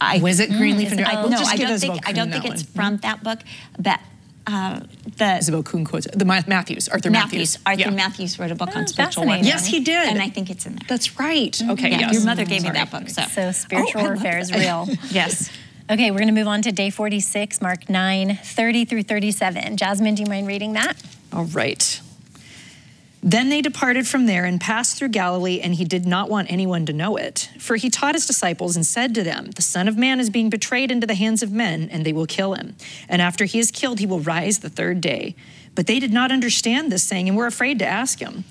I, 0.00 0.18
Was 0.18 0.40
it 0.40 0.50
Greenleaf 0.50 0.88
mm, 0.88 0.92
and 0.92 1.00
is 1.00 1.06
it- 1.06 1.10
Drought? 1.10 1.24
oh. 1.24 1.28
No, 1.28 1.38
just 1.38 1.52
I 1.52 1.56
don't 1.56 1.70
Isabel 1.72 1.94
think 1.96 2.08
I 2.08 2.12
don't 2.12 2.30
think 2.30 2.44
it's 2.46 2.62
one. 2.64 2.72
from 2.74 2.96
that 2.98 3.22
book, 3.22 3.40
but 3.78 4.00
uh, 4.46 4.80
the 5.16 5.24
Isobel 5.40 5.64
Kuhn 5.64 5.84
quotes. 5.84 6.06
The 6.12 6.24
Matthews, 6.24 6.88
Arthur 6.88 7.10
Matthews. 7.10 7.58
Matthews, 7.58 7.58
Arthur 7.66 7.80
Yeah. 7.80 7.90
Matthews 7.90 8.38
wrote 8.38 8.50
a 8.52 8.54
book 8.54 8.68
Oh, 8.72 8.78
on 8.78 8.84
ah, 8.84 8.86
spiritual 8.86 9.24
fascinating. 9.24 9.44
warfare. 9.46 9.60
Yes, 9.60 9.66
he 9.66 9.80
did. 9.80 10.08
and 10.08 10.22
I 10.22 10.28
think 10.30 10.50
it's 10.50 10.66
in 10.66 10.72
there. 10.76 10.86
That's 10.88 11.18
right. 11.18 11.50
Mm-hmm. 11.52 11.70
Okay, 11.72 11.90
yeah, 11.90 11.98
yes. 11.98 12.12
your 12.14 12.24
mother 12.24 12.44
gave 12.44 12.62
me 12.62 12.68
Sorry. 12.68 12.74
that 12.78 12.90
book, 12.92 13.08
so, 13.08 13.22
So 13.22 13.48
oh, 13.48 13.52
spiritual 13.52 14.02
Oh, 14.02 14.04
warfare 14.04 14.38
is 14.38 14.52
real. 14.52 14.86
yes. 15.10 15.50
Okay, 15.90 16.10
we're 16.12 16.18
going 16.18 16.28
to 16.28 16.34
move 16.34 16.48
on 16.48 16.62
to 16.62 16.70
day 16.72 16.90
46, 16.90 17.60
Mark 17.60 17.88
9, 17.90 18.36
30 18.42 18.84
through 18.84 19.02
37. 19.04 19.76
Jasmine, 19.76 20.14
do 20.16 20.22
you 20.22 20.28
mind 20.28 20.46
reading 20.46 20.72
that? 20.74 20.94
All 21.32 21.44
right. 21.46 22.00
Then 23.22 23.48
they 23.48 23.60
departed 23.60 24.06
from 24.06 24.26
there 24.26 24.44
and 24.44 24.60
passed 24.60 24.96
through 24.96 25.08
Galilee, 25.08 25.60
and 25.60 25.74
he 25.74 25.84
did 25.84 26.06
not 26.06 26.28
want 26.28 26.50
anyone 26.50 26.86
to 26.86 26.92
know 26.92 27.16
it. 27.16 27.50
For 27.58 27.76
he 27.76 27.90
taught 27.90 28.14
his 28.14 28.26
disciples 28.26 28.76
and 28.76 28.86
said 28.86 29.14
to 29.14 29.24
them, 29.24 29.50
The 29.52 29.62
Son 29.62 29.88
of 29.88 29.96
Man 29.96 30.20
is 30.20 30.30
being 30.30 30.50
betrayed 30.50 30.90
into 30.90 31.06
the 31.06 31.14
hands 31.14 31.42
of 31.42 31.50
men, 31.50 31.88
and 31.90 32.04
they 32.04 32.12
will 32.12 32.26
kill 32.26 32.54
him. 32.54 32.76
And 33.08 33.20
after 33.20 33.44
he 33.44 33.58
is 33.58 33.70
killed, 33.70 33.98
he 33.98 34.06
will 34.06 34.20
rise 34.20 34.60
the 34.60 34.70
third 34.70 35.00
day. 35.00 35.34
But 35.74 35.86
they 35.86 35.98
did 35.98 36.12
not 36.12 36.30
understand 36.30 36.92
this 36.92 37.02
saying 37.02 37.28
and 37.28 37.36
were 37.36 37.46
afraid 37.46 37.78
to 37.80 37.86
ask 37.86 38.20
him. 38.20 38.44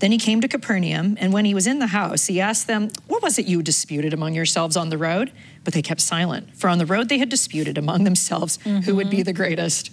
Then 0.00 0.12
he 0.12 0.18
came 0.18 0.40
to 0.40 0.48
Capernaum, 0.48 1.18
and 1.20 1.32
when 1.32 1.44
he 1.44 1.52
was 1.52 1.66
in 1.66 1.78
the 1.78 1.88
house, 1.88 2.26
he 2.26 2.40
asked 2.40 2.66
them, 2.66 2.90
What 3.06 3.22
was 3.22 3.38
it 3.38 3.46
you 3.46 3.62
disputed 3.62 4.14
among 4.14 4.34
yourselves 4.34 4.76
on 4.76 4.88
the 4.88 4.96
road? 4.96 5.30
But 5.62 5.74
they 5.74 5.82
kept 5.82 6.00
silent, 6.00 6.56
for 6.56 6.68
on 6.68 6.78
the 6.78 6.86
road 6.86 7.10
they 7.10 7.18
had 7.18 7.28
disputed 7.28 7.76
among 7.76 8.04
themselves 8.04 8.58
who 8.62 8.96
would 8.96 9.10
be 9.10 9.18
mm-hmm. 9.18 9.24
the 9.24 9.32
greatest. 9.34 9.90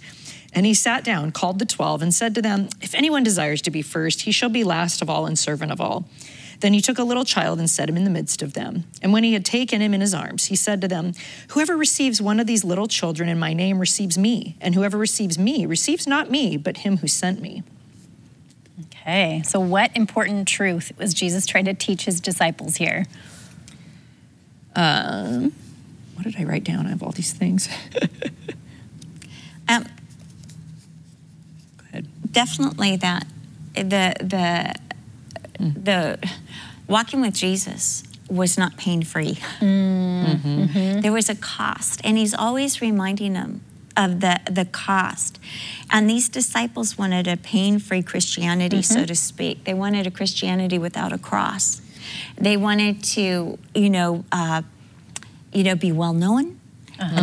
And 0.54 0.64
he 0.64 0.74
sat 0.74 1.04
down, 1.04 1.30
called 1.32 1.58
the 1.58 1.66
twelve, 1.66 2.02
and 2.02 2.14
said 2.14 2.34
to 2.34 2.42
them, 2.42 2.68
If 2.80 2.94
anyone 2.94 3.22
desires 3.22 3.62
to 3.62 3.70
be 3.70 3.82
first, 3.82 4.22
he 4.22 4.32
shall 4.32 4.48
be 4.48 4.64
last 4.64 5.02
of 5.02 5.10
all 5.10 5.26
and 5.26 5.38
servant 5.38 5.70
of 5.70 5.80
all. 5.80 6.08
Then 6.60 6.72
he 6.72 6.80
took 6.80 6.98
a 6.98 7.04
little 7.04 7.24
child 7.24 7.60
and 7.60 7.70
set 7.70 7.88
him 7.88 7.96
in 7.96 8.02
the 8.02 8.10
midst 8.10 8.42
of 8.42 8.54
them. 8.54 8.84
And 9.00 9.12
when 9.12 9.22
he 9.22 9.34
had 9.34 9.44
taken 9.44 9.80
him 9.80 9.94
in 9.94 10.00
his 10.00 10.12
arms, 10.12 10.46
he 10.46 10.56
said 10.56 10.80
to 10.80 10.88
them, 10.88 11.12
Whoever 11.50 11.76
receives 11.76 12.20
one 12.20 12.40
of 12.40 12.48
these 12.48 12.64
little 12.64 12.88
children 12.88 13.28
in 13.28 13.38
my 13.38 13.52
name 13.52 13.78
receives 13.78 14.18
me, 14.18 14.56
and 14.60 14.74
whoever 14.74 14.98
receives 14.98 15.38
me 15.38 15.66
receives 15.66 16.06
not 16.06 16.30
me, 16.30 16.56
but 16.56 16.78
him 16.78 16.96
who 16.96 17.06
sent 17.06 17.40
me. 17.40 17.62
Okay, 18.86 19.42
so 19.44 19.60
what 19.60 19.96
important 19.96 20.48
truth 20.48 20.92
was 20.98 21.14
Jesus 21.14 21.46
trying 21.46 21.66
to 21.66 21.74
teach 21.74 22.04
his 22.06 22.20
disciples 22.20 22.76
here? 22.76 23.06
Um, 24.74 25.52
What 26.14 26.24
did 26.24 26.36
I 26.38 26.44
write 26.44 26.64
down? 26.64 26.86
I 26.86 26.90
have 26.90 27.02
all 27.02 27.12
these 27.12 27.32
things. 27.32 27.68
Um, 29.70 29.84
Go 31.76 31.84
ahead. 31.90 32.08
Definitely 32.42 32.96
that 32.96 33.26
the 33.74 34.06
the 34.34 34.48
the 35.58 35.98
walking 36.86 37.20
with 37.20 37.34
Jesus 37.34 38.04
was 38.40 38.56
not 38.56 38.76
pain 38.76 39.02
free. 39.02 39.34
There 41.02 41.12
was 41.12 41.28
a 41.28 41.34
cost, 41.34 42.00
and 42.04 42.16
he's 42.16 42.34
always 42.34 42.80
reminding 42.80 43.32
them 43.32 43.52
of 43.96 44.20
the 44.20 44.34
the 44.58 44.66
cost. 44.86 45.40
And 45.90 46.08
these 46.08 46.28
disciples 46.28 46.96
wanted 46.96 47.26
a 47.26 47.36
pain 47.36 47.80
free 47.80 48.02
Christianity, 48.02 48.82
so 48.82 49.04
to 49.04 49.16
speak. 49.16 49.64
They 49.64 49.74
wanted 49.74 50.06
a 50.06 50.10
Christianity 50.10 50.78
without 50.78 51.12
a 51.12 51.18
cross. 51.18 51.82
They 52.46 52.56
wanted 52.56 53.02
to, 53.16 53.58
you 53.82 53.90
know, 53.96 54.24
uh, 54.30 54.62
you 55.52 55.64
know, 55.64 55.74
be 55.74 55.92
well 56.02 56.14
known. 56.24 56.44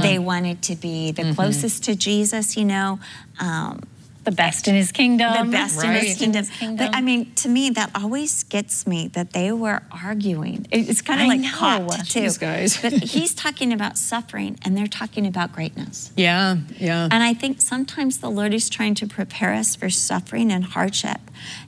They 0.01 0.19
wanted 0.19 0.57
to 0.69 0.75
be 0.75 1.11
the 1.11 1.33
closest 1.35 1.83
to 1.85 1.95
Jesus, 1.95 2.55
you 2.59 2.65
know. 2.65 2.99
Um, 3.39 3.79
The 4.25 4.31
best 4.31 4.67
in 4.67 4.75
his 4.75 4.91
kingdom. 4.91 5.45
the 5.47 5.51
best 5.51 5.83
in 5.83 5.91
his 5.91 6.17
kingdom. 6.17 6.45
kingdom. 6.45 6.87
But 6.87 6.95
I 6.95 7.01
mean, 7.01 7.33
to 7.35 7.47
me, 7.47 7.69
that 7.69 7.91
always 7.95 8.43
gets 8.43 8.87
me 8.87 9.07
that 9.09 9.33
they 9.33 9.51
were 9.51 9.83
arguing. 9.91 10.65
It's 10.71 11.01
kind 11.01 11.21
of 11.21 11.25
I 11.25 11.29
like 11.29 11.41
know. 11.41 11.51
caught 11.53 11.89
too. 12.07 12.21
Jeez, 12.21 12.39
guys. 12.39 12.81
but 12.81 12.91
he's 13.03 13.35
talking 13.35 13.71
about 13.71 13.97
suffering, 13.97 14.57
and 14.63 14.75
they're 14.75 14.87
talking 14.87 15.27
about 15.27 15.51
greatness. 15.53 16.11
Yeah, 16.17 16.57
yeah. 16.77 17.07
And 17.11 17.23
I 17.23 17.35
think 17.35 17.61
sometimes 17.61 18.19
the 18.19 18.29
Lord 18.29 18.53
is 18.53 18.67
trying 18.67 18.95
to 18.95 19.07
prepare 19.07 19.53
us 19.53 19.75
for 19.75 19.89
suffering 19.89 20.51
and 20.51 20.63
hardship, 20.63 21.21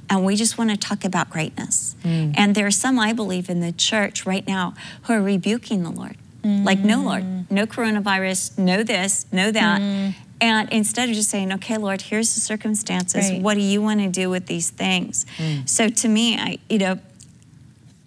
and 0.10 0.26
we 0.26 0.36
just 0.36 0.58
want 0.58 0.72
to 0.72 0.78
talk 0.78 1.06
about 1.06 1.30
greatness. 1.30 1.96
Mm. 2.04 2.34
And 2.36 2.56
there 2.56 2.66
are 2.66 2.72
some, 2.72 2.98
I 3.00 3.14
believe, 3.14 3.50
in 3.50 3.62
the 3.62 3.72
church 3.72 4.26
right 4.26 4.46
now 4.48 4.74
who 5.04 5.14
are 5.14 5.22
rebuking 5.22 5.84
the 5.84 5.92
Lord. 5.92 6.18
Like, 6.48 6.80
no, 6.80 7.02
Lord, 7.04 7.24
mm. 7.24 7.52
no 7.52 7.66
coronavirus, 7.66 8.58
no 8.58 8.82
this, 8.84 9.26
no 9.32 9.52
that. 9.52 9.82
Mm. 9.82 10.14
And 10.40 10.72
instead 10.72 11.10
of 11.10 11.16
just 11.16 11.30
saying, 11.30 11.52
okay, 11.54 11.78
Lord, 11.78 12.02
here's 12.02 12.36
the 12.36 12.42
circumstances. 12.42 13.32
Right. 13.32 13.42
What 13.42 13.56
do 13.56 13.62
you 13.62 13.82
want 13.82 14.02
to 14.02 14.10
do 14.10 14.30
with 14.30 14.46
these 14.46 14.70
things? 14.70 15.26
Mm. 15.38 15.68
So 15.68 15.90
to 15.90 16.08
me, 16.08 16.38
I, 16.38 16.60
you 16.70 16.80
know, 16.80 17.00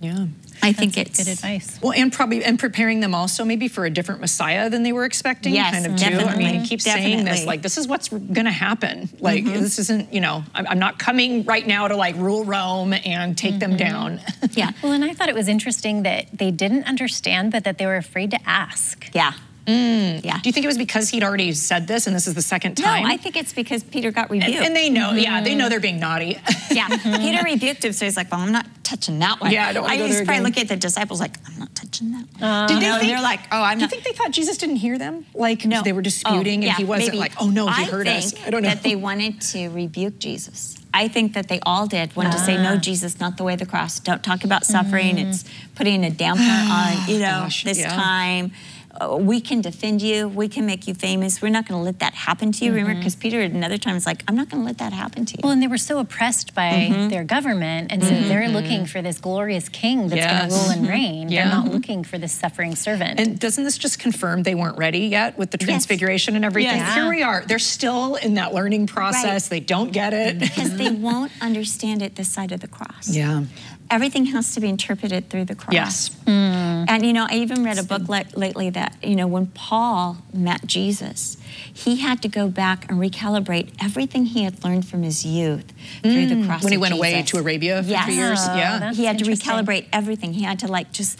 Yeah. 0.00 0.26
I 0.62 0.72
think 0.72 0.94
That's 0.94 1.18
it's 1.18 1.24
good 1.24 1.32
advice. 1.32 1.78
Well, 1.82 1.92
and 1.92 2.12
probably 2.12 2.44
and 2.44 2.58
preparing 2.58 3.00
them 3.00 3.14
also 3.14 3.44
maybe 3.44 3.68
for 3.68 3.86
a 3.86 3.90
different 3.90 4.20
Messiah 4.20 4.68
than 4.68 4.82
they 4.82 4.92
were 4.92 5.04
expecting. 5.04 5.54
Yes, 5.54 5.72
kind 5.72 5.86
of 5.86 5.96
too. 5.96 6.04
I 6.04 6.10
definitely. 6.10 6.44
mean, 6.44 6.60
he 6.60 6.66
keeps 6.66 6.84
saying 6.84 7.24
this 7.24 7.46
like 7.46 7.62
this 7.62 7.78
is 7.78 7.88
what's 7.88 8.08
going 8.08 8.44
to 8.44 8.50
happen. 8.50 9.08
Like 9.20 9.44
mm-hmm. 9.44 9.60
this 9.60 9.78
isn't 9.78 10.12
you 10.12 10.20
know 10.20 10.44
I'm, 10.54 10.66
I'm 10.66 10.78
not 10.78 10.98
coming 10.98 11.44
right 11.44 11.66
now 11.66 11.88
to 11.88 11.96
like 11.96 12.16
rule 12.16 12.44
Rome 12.44 12.92
and 12.92 13.36
take 13.36 13.58
them 13.58 13.70
mm-hmm. 13.70 13.78
down. 13.78 14.20
Yeah. 14.52 14.72
Well, 14.82 14.92
and 14.92 15.04
I 15.04 15.14
thought 15.14 15.28
it 15.28 15.34
was 15.34 15.48
interesting 15.48 16.02
that 16.02 16.26
they 16.36 16.50
didn't 16.50 16.84
understand, 16.84 17.52
but 17.52 17.64
that 17.64 17.78
they 17.78 17.86
were 17.86 17.96
afraid 17.96 18.30
to 18.32 18.38
ask. 18.44 19.08
Yeah. 19.14 19.32
Yeah. 19.66 20.38
Do 20.42 20.48
you 20.48 20.52
think 20.52 20.64
it 20.64 20.66
was 20.66 20.78
because 20.78 21.10
he'd 21.10 21.22
already 21.22 21.52
said 21.52 21.86
this 21.86 22.06
and 22.06 22.16
this 22.16 22.26
is 22.26 22.34
the 22.34 22.42
second 22.42 22.76
time? 22.76 22.84
No, 23.02 23.02
time? 23.02 23.06
I 23.06 23.16
think 23.16 23.36
it's 23.36 23.52
because 23.52 23.82
Peter 23.84 24.10
got 24.10 24.30
rebuked. 24.30 24.50
and 24.66 24.74
they 24.74 24.90
know, 24.90 25.12
yeah, 25.12 25.40
they 25.42 25.54
know 25.54 25.68
they're 25.68 25.80
being 25.80 26.00
naughty. 26.00 26.38
yeah, 26.70 26.88
Peter 27.02 27.42
rebuked 27.44 27.84
him, 27.84 27.92
so 27.92 28.04
he's 28.04 28.16
like, 28.16 28.30
"Well, 28.32 28.40
I'm 28.40 28.52
not 28.52 28.66
touching 28.82 29.18
that 29.20 29.40
one." 29.40 29.52
Yeah, 29.52 29.68
I 29.68 29.72
don't 29.72 29.84
wanna 29.84 29.96
go 29.98 30.08
there 30.08 30.24
probably 30.24 30.34
again. 30.34 30.42
looking 30.44 30.62
at 30.64 30.68
the 30.70 30.76
disciples 30.76 31.20
like, 31.20 31.36
"I'm 31.46 31.58
not 31.58 31.74
touching 31.74 32.10
that." 32.12 32.24
one. 32.38 32.66
Did 32.68 32.74
You 32.74 32.80
know, 32.88 32.98
think- 32.98 33.12
they're 33.12 33.22
like, 33.22 33.40
"Oh, 33.52 33.62
I'm 33.62 33.78
Do 33.78 33.84
you 33.84 33.88
think 33.88 34.02
they 34.04 34.12
thought 34.12 34.32
Jesus 34.32 34.56
didn't 34.58 34.76
hear 34.76 34.98
them? 34.98 35.26
Like 35.34 35.64
no, 35.64 35.82
they 35.82 35.92
were 35.92 36.02
disputing 36.02 36.64
Oh, 36.64 36.68
and 36.68 36.76
he 36.76 36.84
wasn't 36.84 37.08
maybe. 37.10 37.18
like, 37.18 37.32
oh 37.40 37.48
no, 37.50 37.68
he 37.68 37.82
I 37.84 37.86
heard 37.86 38.08
us. 38.08 38.32
think 38.32 38.46
I 38.46 38.50
don't 38.50 38.62
know. 38.62 38.68
That 38.70 38.82
they 38.82 38.96
wanted 38.96 39.40
to 39.52 39.68
rebuke 39.68 40.18
Jesus. 40.18 40.76
I 40.92 41.06
think 41.06 41.34
that 41.34 41.46
they 41.46 41.60
all 41.62 41.86
did 41.86 42.16
wanted 42.16 42.32
to 42.32 42.38
say, 42.40 42.56
Ah. 42.56 42.62
"No, 42.62 42.76
Jesus, 42.76 43.20
not 43.20 43.36
the 43.36 43.44
way 43.44 43.52
of 43.52 43.60
the 43.60 43.66
cross. 43.66 44.00
Don't 44.00 44.24
talk 44.24 44.42
about 44.42 44.64
suffering. 44.64 45.18
It's 45.18 45.44
putting 45.76 46.02
a 46.04 46.10
damper 46.10 46.42
on 46.42 47.08
you 47.08 47.18
know 47.20 47.26
Mm. 47.26 47.42
Gosh, 47.44 47.64
this 47.64 47.78
yeah. 47.78 47.94
time." 47.94 48.52
Uh, 49.00 49.16
we 49.16 49.40
can 49.40 49.60
defend 49.62 50.02
you. 50.02 50.28
We 50.28 50.46
can 50.48 50.66
make 50.66 50.86
you 50.86 50.92
famous. 50.94 51.40
We're 51.40 51.48
not 51.48 51.66
going 51.66 51.78
to 51.80 51.84
let 51.84 52.00
that 52.00 52.12
happen 52.14 52.52
to 52.52 52.64
you. 52.64 52.70
Remember, 52.72 52.90
Mm-hmm. 52.92 53.00
because 53.00 53.16
Peter 53.16 53.40
at 53.40 53.52
another 53.52 53.78
time 53.78 53.94
was 53.94 54.04
like, 54.04 54.22
"I'm 54.28 54.34
not 54.36 54.48
going 54.50 54.62
to 54.62 54.66
let 54.66 54.78
that 54.78 54.92
happen 54.92 55.24
to 55.24 55.32
you." 55.34 55.40
Well, 55.42 55.52
and 55.52 55.62
they 55.62 55.66
were 55.68 55.78
so 55.78 55.98
oppressed 55.98 56.54
by 56.54 56.70
Mm-hmm. 56.90 57.08
their 57.08 57.24
government, 57.24 57.90
and 57.92 58.02
so 58.04 58.10
they're 58.10 58.48
looking 58.48 58.84
for 58.86 59.00
this 59.00 59.18
glorious 59.18 59.68
king 59.68 60.08
that's 60.08 60.26
going 60.26 60.50
to 60.50 60.54
rule 60.56 60.70
and 60.70 60.88
reign. 60.88 61.28
Yeah. 61.30 61.44
They're 61.48 61.54
not 61.62 61.68
looking 61.72 62.04
for 62.04 62.18
this 62.18 62.32
suffering 62.32 62.74
servant. 62.76 63.18
And 63.20 63.38
doesn't 63.38 63.64
this 63.64 63.78
just 63.78 63.98
confirm 63.98 64.42
they 64.42 64.54
weren't 64.54 64.76
ready 64.76 65.06
yet 65.06 65.38
with 65.38 65.50
the 65.50 65.58
transfiguration 65.58 66.36
and 66.36 66.44
everything? 66.44 66.76
Yes. 66.76 66.94
Here 66.94 67.08
we 67.08 67.22
are. 67.22 67.42
They're 67.46 67.58
still 67.58 68.16
in 68.16 68.34
that 68.34 68.52
learning 68.52 68.86
process. 68.88 69.48
They 69.48 69.60
don't 69.60 69.92
get 69.92 70.12
it. 70.12 70.38
because 70.38 70.76
they 70.76 70.90
won't 71.08 71.32
understand 71.40 72.02
it 72.02 72.16
this 72.16 72.28
side 72.28 72.52
of 72.52 72.60
the 72.60 72.68
cross. 72.68 73.08
Yeah. 73.08 73.44
Everything 73.90 74.26
has 74.26 74.54
to 74.54 74.60
be 74.60 74.68
interpreted 74.68 75.28
through 75.30 75.46
the 75.46 75.54
cross. 75.56 75.74
Yes. 75.74 76.10
And 76.26 77.04
you 77.04 77.12
know, 77.12 77.26
I 77.28 77.34
even 77.36 77.64
read 77.64 77.78
a 77.78 77.82
book 77.82 78.08
le- 78.08 78.24
lately 78.36 78.70
that 78.70 78.96
you 79.02 79.16
know 79.16 79.26
when 79.26 79.46
Paul 79.48 80.18
met 80.32 80.64
Jesus, 80.66 81.36
he 81.72 81.96
had 81.96 82.22
to 82.22 82.28
go 82.28 82.48
back 82.48 82.88
and 82.90 83.00
recalibrate 83.00 83.72
everything 83.82 84.26
he 84.26 84.44
had 84.44 84.62
learned 84.64 84.86
from 84.86 85.02
his 85.02 85.24
youth 85.26 85.72
through 86.02 86.26
the 86.26 86.46
cross. 86.46 86.60
Mm. 86.60 86.64
When 86.64 86.72
he 86.72 86.76
of 86.76 86.80
went 86.82 86.94
away 86.94 87.22
to 87.22 87.38
Arabia 87.38 87.82
for 87.82 87.88
Yes. 87.90 88.04
three 88.04 88.14
years. 88.14 88.38
Oh, 88.42 88.54
yeah. 88.56 88.92
he 88.92 89.04
had 89.04 89.18
to 89.18 89.24
recalibrate 89.24 89.86
everything. 89.92 90.32
He 90.34 90.42
had 90.44 90.58
to 90.60 90.68
like 90.68 90.92
just 90.92 91.18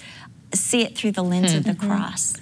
see 0.55 0.83
it 0.83 0.97
through 0.97 1.13
the 1.13 1.23
lens 1.25 1.53
of 1.55 1.65
the 1.65 1.73
Mm-hmm. 1.73 1.89
cross. 1.89 2.35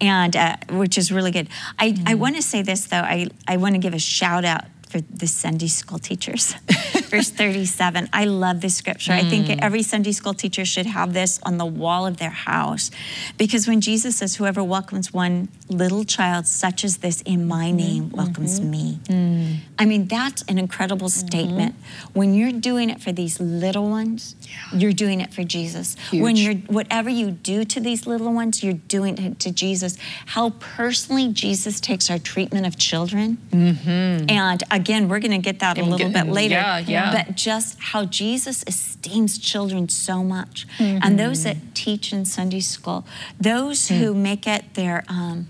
And 0.00 0.34
uh, 0.34 0.56
which 0.70 0.96
is 0.98 1.12
really 1.12 1.30
good. 1.30 1.48
I, 1.78 1.86
I 1.86 1.90
Mm-hmm. 1.92 2.18
want 2.18 2.36
to 2.36 2.42
say 2.42 2.62
this 2.62 2.86
though. 2.86 2.96
I, 3.02 3.28
I 3.46 3.56
want 3.58 3.74
to 3.74 3.78
give 3.78 3.94
a 3.94 3.98
shout 3.98 4.44
out 4.44 4.64
for 4.90 5.00
the 5.00 5.26
Sunday 5.26 5.68
school 5.68 5.98
teachers. 5.98 6.54
Verse 7.10 7.30
37. 7.30 8.08
I 8.12 8.24
love 8.24 8.60
this 8.60 8.74
scripture. 8.76 9.12
I 9.12 9.22
think 9.22 9.46
Mm. 9.46 9.58
every 9.62 9.82
Sunday 9.82 10.12
school 10.12 10.34
teacher 10.34 10.64
should 10.64 10.86
have 10.86 11.12
this 11.12 11.38
on 11.44 11.58
the 11.58 11.64
wall 11.66 12.06
of 12.06 12.16
their 12.18 12.30
house. 12.30 12.90
Because 13.38 13.66
when 13.68 13.80
Jesus 13.80 14.16
says, 14.16 14.36
Whoever 14.36 14.62
welcomes 14.62 15.12
one 15.12 15.48
little 15.70 16.04
child 16.04 16.46
such 16.46 16.84
as 16.84 16.98
this 16.98 17.20
in 17.22 17.46
my 17.46 17.68
Mm-hmm. 17.70 17.76
name 17.76 18.10
welcomes 18.10 18.60
me. 18.60 18.98
Mm. 19.04 19.58
I 19.78 19.84
mean, 19.84 20.08
that's 20.08 20.42
an 20.48 20.58
incredible 20.58 21.08
statement. 21.08 21.74
When 22.12 22.34
you're 22.34 22.52
doing 22.52 22.90
it 22.90 23.00
for 23.00 23.12
these 23.12 23.38
little 23.38 23.88
ones, 23.88 24.34
you're 24.74 24.92
doing 24.92 25.20
it 25.20 25.32
for 25.32 25.44
Jesus. 25.44 25.94
When 26.12 26.34
you're 26.36 26.54
whatever 26.78 27.08
you 27.08 27.30
do 27.30 27.64
to 27.64 27.78
these 27.80 28.06
little 28.06 28.32
ones, 28.32 28.62
you're 28.64 28.72
doing 28.88 29.16
it 29.18 29.38
to 29.40 29.50
Jesus. 29.52 29.96
How 30.26 30.50
personally 30.50 31.32
Jesus 31.32 31.80
takes 31.80 32.10
our 32.10 32.18
treatment 32.18 32.66
of 32.66 32.76
children. 32.76 33.38
And 33.52 34.62
again, 34.70 35.08
we're 35.08 35.20
going 35.20 35.30
to 35.32 35.38
get 35.38 35.60
that 35.60 35.78
a 35.78 35.82
little 35.84 36.10
get- 36.10 36.26
bit 36.26 36.32
later. 36.32 36.54
yeah, 36.54 36.78
yeah. 36.78 37.12
But 37.24 37.36
just 37.36 37.78
how 37.78 38.04
Jesus 38.06 38.64
esteems 38.66 39.38
children 39.38 39.88
so 39.88 40.24
much. 40.24 40.66
And 40.78 41.18
those 41.18 41.44
that 41.44 41.56
teach 41.74 42.12
in 42.12 42.24
Sunday 42.24 42.60
school, 42.60 43.06
those 43.40 43.88
who 43.88 44.14
make 44.14 44.46
it 44.46 44.74
their 44.74 45.04
um, 45.08 45.48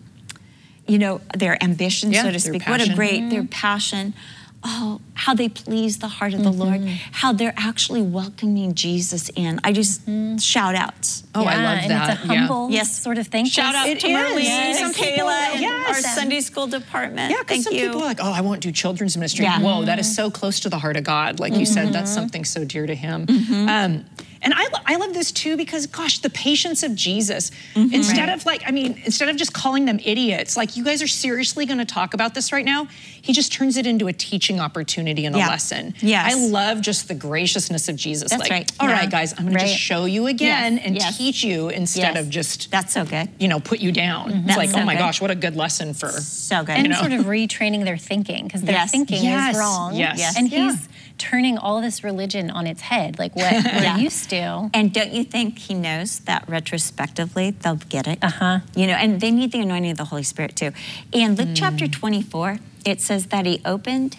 you 0.91 0.99
know, 0.99 1.21
their 1.37 1.63
ambition, 1.63 2.13
Yeah, 2.13 2.23
so 2.23 2.27
to 2.27 2.33
their 2.33 2.41
speak. 2.41 2.67
What 2.67 2.81
a 2.81 2.85
passion. 2.85 2.97
great, 2.97 3.31
their 3.31 3.43
mm-hmm. 3.43 3.47
passion. 3.47 4.15
Oh, 4.63 5.01
how 5.15 5.33
they 5.33 5.49
please 5.49 6.01
the 6.01 6.09
heart 6.09 6.35
of 6.35 6.45
the 6.45 6.51
mm-hmm. 6.51 6.61
Lord. 6.61 6.83
How 7.13 7.33
they're 7.33 7.55
actually 7.57 8.03
welcoming 8.03 8.75
Jesus 8.75 9.31
in. 9.35 9.59
I 9.65 9.73
just 9.73 10.03
mm-hmm. 10.03 10.37
shout 10.37 10.75
outs. 10.75 11.25
Oh, 11.35 11.45
I 11.45 11.55
Yeah, 11.55 11.65
love 11.65 11.79
and 11.79 11.91
that. 11.91 12.11
It's 12.11 12.25
a 12.25 12.27
Yeah. 12.27 12.39
humble 12.41 12.71
Yes. 12.71 13.03
sort 13.03 13.17
of 13.17 13.27
thing. 13.29 13.47
Shout 13.47 13.75
out 13.75 13.89
It 13.89 14.01
to 14.01 14.09
is. 14.09 14.13
Marlene 14.13 14.43
Yes. 14.43 14.81
and 14.83 14.95
Some 14.95 15.07
people- 15.07 15.29
Kayla 15.29 15.55
and 15.55 15.65
our 15.65 16.01
yes. 16.01 16.15
Sunday 16.15 16.43
school 16.43 16.67
department. 16.67 17.31
Yeah, 17.31 17.39
because 17.41 17.65
some 17.65 17.73
you. 17.73 17.87
people 17.87 18.03
are 18.03 18.05
like, 18.05 18.21
oh, 18.21 18.33
I 18.33 18.43
won't 18.43 18.61
do 18.61 18.71
children's 18.71 19.17
ministry. 19.17 19.47
Yeah. 19.47 19.61
Whoa, 19.61 19.85
that 19.87 19.99
is 19.99 20.15
so 20.15 20.31
close 20.31 20.61
to 20.61 20.69
the 20.69 20.79
heart 20.79 20.99
of 20.99 21.05
God. 21.05 21.41
Like 21.41 21.55
you 21.55 21.65
said, 21.65 21.95
that's 21.95 22.13
something 22.13 22.45
so 22.45 22.65
dear 22.65 22.87
to 22.87 22.95
Him. 22.95 23.27
Um, 23.67 24.05
and 24.43 24.55
I, 24.57 24.67
I 24.87 24.97
love 24.97 25.13
this 25.15 25.31
too 25.33 25.57
because, 25.57 25.87
gosh, 25.87 26.21
the 26.21 26.31
patience 26.31 26.83
of 26.83 26.95
Jesus. 26.95 27.51
Mm-hmm. 27.75 27.95
Instead 27.95 28.29
of 28.31 28.47
like, 28.47 28.63
I 28.67 28.71
mean, 28.71 29.01
instead 29.05 29.29
of 29.29 29.37
just 29.37 29.53
calling 29.53 29.85
them 29.85 29.99
idiots, 30.05 30.57
like 30.57 30.77
you 30.77 30.85
guys 30.85 31.03
are 31.03 31.07
seriously 31.09 31.67
going 31.67 31.79
to 31.79 31.85
talk 31.85 32.15
about 32.15 32.35
this 32.35 32.53
right 32.53 32.65
now. 32.65 32.87
He 33.23 33.33
just 33.35 33.53
turns 33.53 33.77
it 33.77 33.87
into 33.87 34.09
a 34.09 34.13
teaching 34.15 34.59
opportunity 34.61 35.27
and 35.27 35.35
a 35.37 35.39
lesson. 35.39 35.95
Yes. 36.01 36.33
I 36.35 36.47
love 36.49 36.81
just 36.81 37.07
the 37.09 37.15
graciousness 37.15 37.89
of 37.89 37.97
Jesus. 37.97 38.31
That's 38.31 38.41
like, 38.41 38.51
right. 38.51 38.73
all 38.81 38.89
right, 38.89 39.03
Yeah. 39.05 39.11
guys, 39.11 39.35
I'm 39.39 39.45
going 39.45 39.59
to 39.59 39.65
just 39.67 39.77
show 39.79 40.07
you 40.07 40.27
again 40.27 40.77
Yes. 40.77 40.83
and 40.87 40.95
Yes. 40.97 41.19
teach 41.19 41.45
you 41.45 41.69
instead 41.69 42.15
Yes. 42.15 42.25
of 42.25 42.31
just, 42.31 42.71
That's 42.71 42.93
so 42.95 43.05
good. 43.05 43.29
you 43.39 43.49
know, 43.49 43.61
put 43.61 43.81
you 43.81 43.93
down. 43.93 44.29
Mm-hmm. 44.31 44.39
It's 44.39 44.47
That's 44.47 44.57
like, 44.59 44.71
so 44.71 44.81
oh 44.81 44.85
my 44.85 44.95
good. 44.95 45.01
gosh, 45.01 45.21
what 45.21 45.31
a 45.31 45.35
good 45.35 45.55
lesson 45.57 45.93
for. 45.93 46.09
So 46.11 46.65
good. 46.65 46.77
and 46.77 46.89
know? 46.89 46.99
sort 46.99 47.13
of 47.13 47.27
retraining 47.27 47.85
their 47.85 47.99
thinking 47.99 48.45
because 48.45 48.63
their 48.63 48.87
thinking 48.87 49.25
is 49.27 49.57
wrong. 49.59 49.95
Yes. 49.95 50.19
Yes. 50.19 50.37
And 50.39 50.51
Yeah. 50.51 50.71
he's 50.73 50.89
turning 51.21 51.59
all 51.59 51.81
this 51.83 52.03
religion 52.03 52.51
on 52.51 52.67
its 52.67 52.81
head, 52.81 53.19
like 53.19 53.37
what 53.37 53.53
we're 53.65 53.83
Yeah. 53.83 53.99
used 53.99 54.31
to. 54.31 54.71
And 54.73 54.93
don't 54.93 55.13
you 55.13 55.23
think 55.25 55.59
he 55.59 55.75
knows 55.75 56.21
that 56.21 56.49
retrospectively 56.49 57.51
they'll 57.53 57.77
get 57.77 58.07
it? 58.09 58.19
Uh-huh. 58.23 58.61
You 58.75 58.87
know, 58.87 58.95
and 58.95 59.21
they 59.21 59.31
need 59.31 59.53
the 59.53 59.61
anointing 59.61 59.93
of 59.93 59.99
the 59.99 60.07
Holy 60.07 60.23
Spirit 60.23 60.57
too. 60.57 60.73
In 61.13 61.35
Luke 61.37 61.51
chapter 61.55 61.85
Mm. 61.87 61.93
24, 61.93 62.59
it 62.87 63.01
says 63.01 63.27
that 63.27 63.45
he 63.47 63.61
opened 63.65 64.17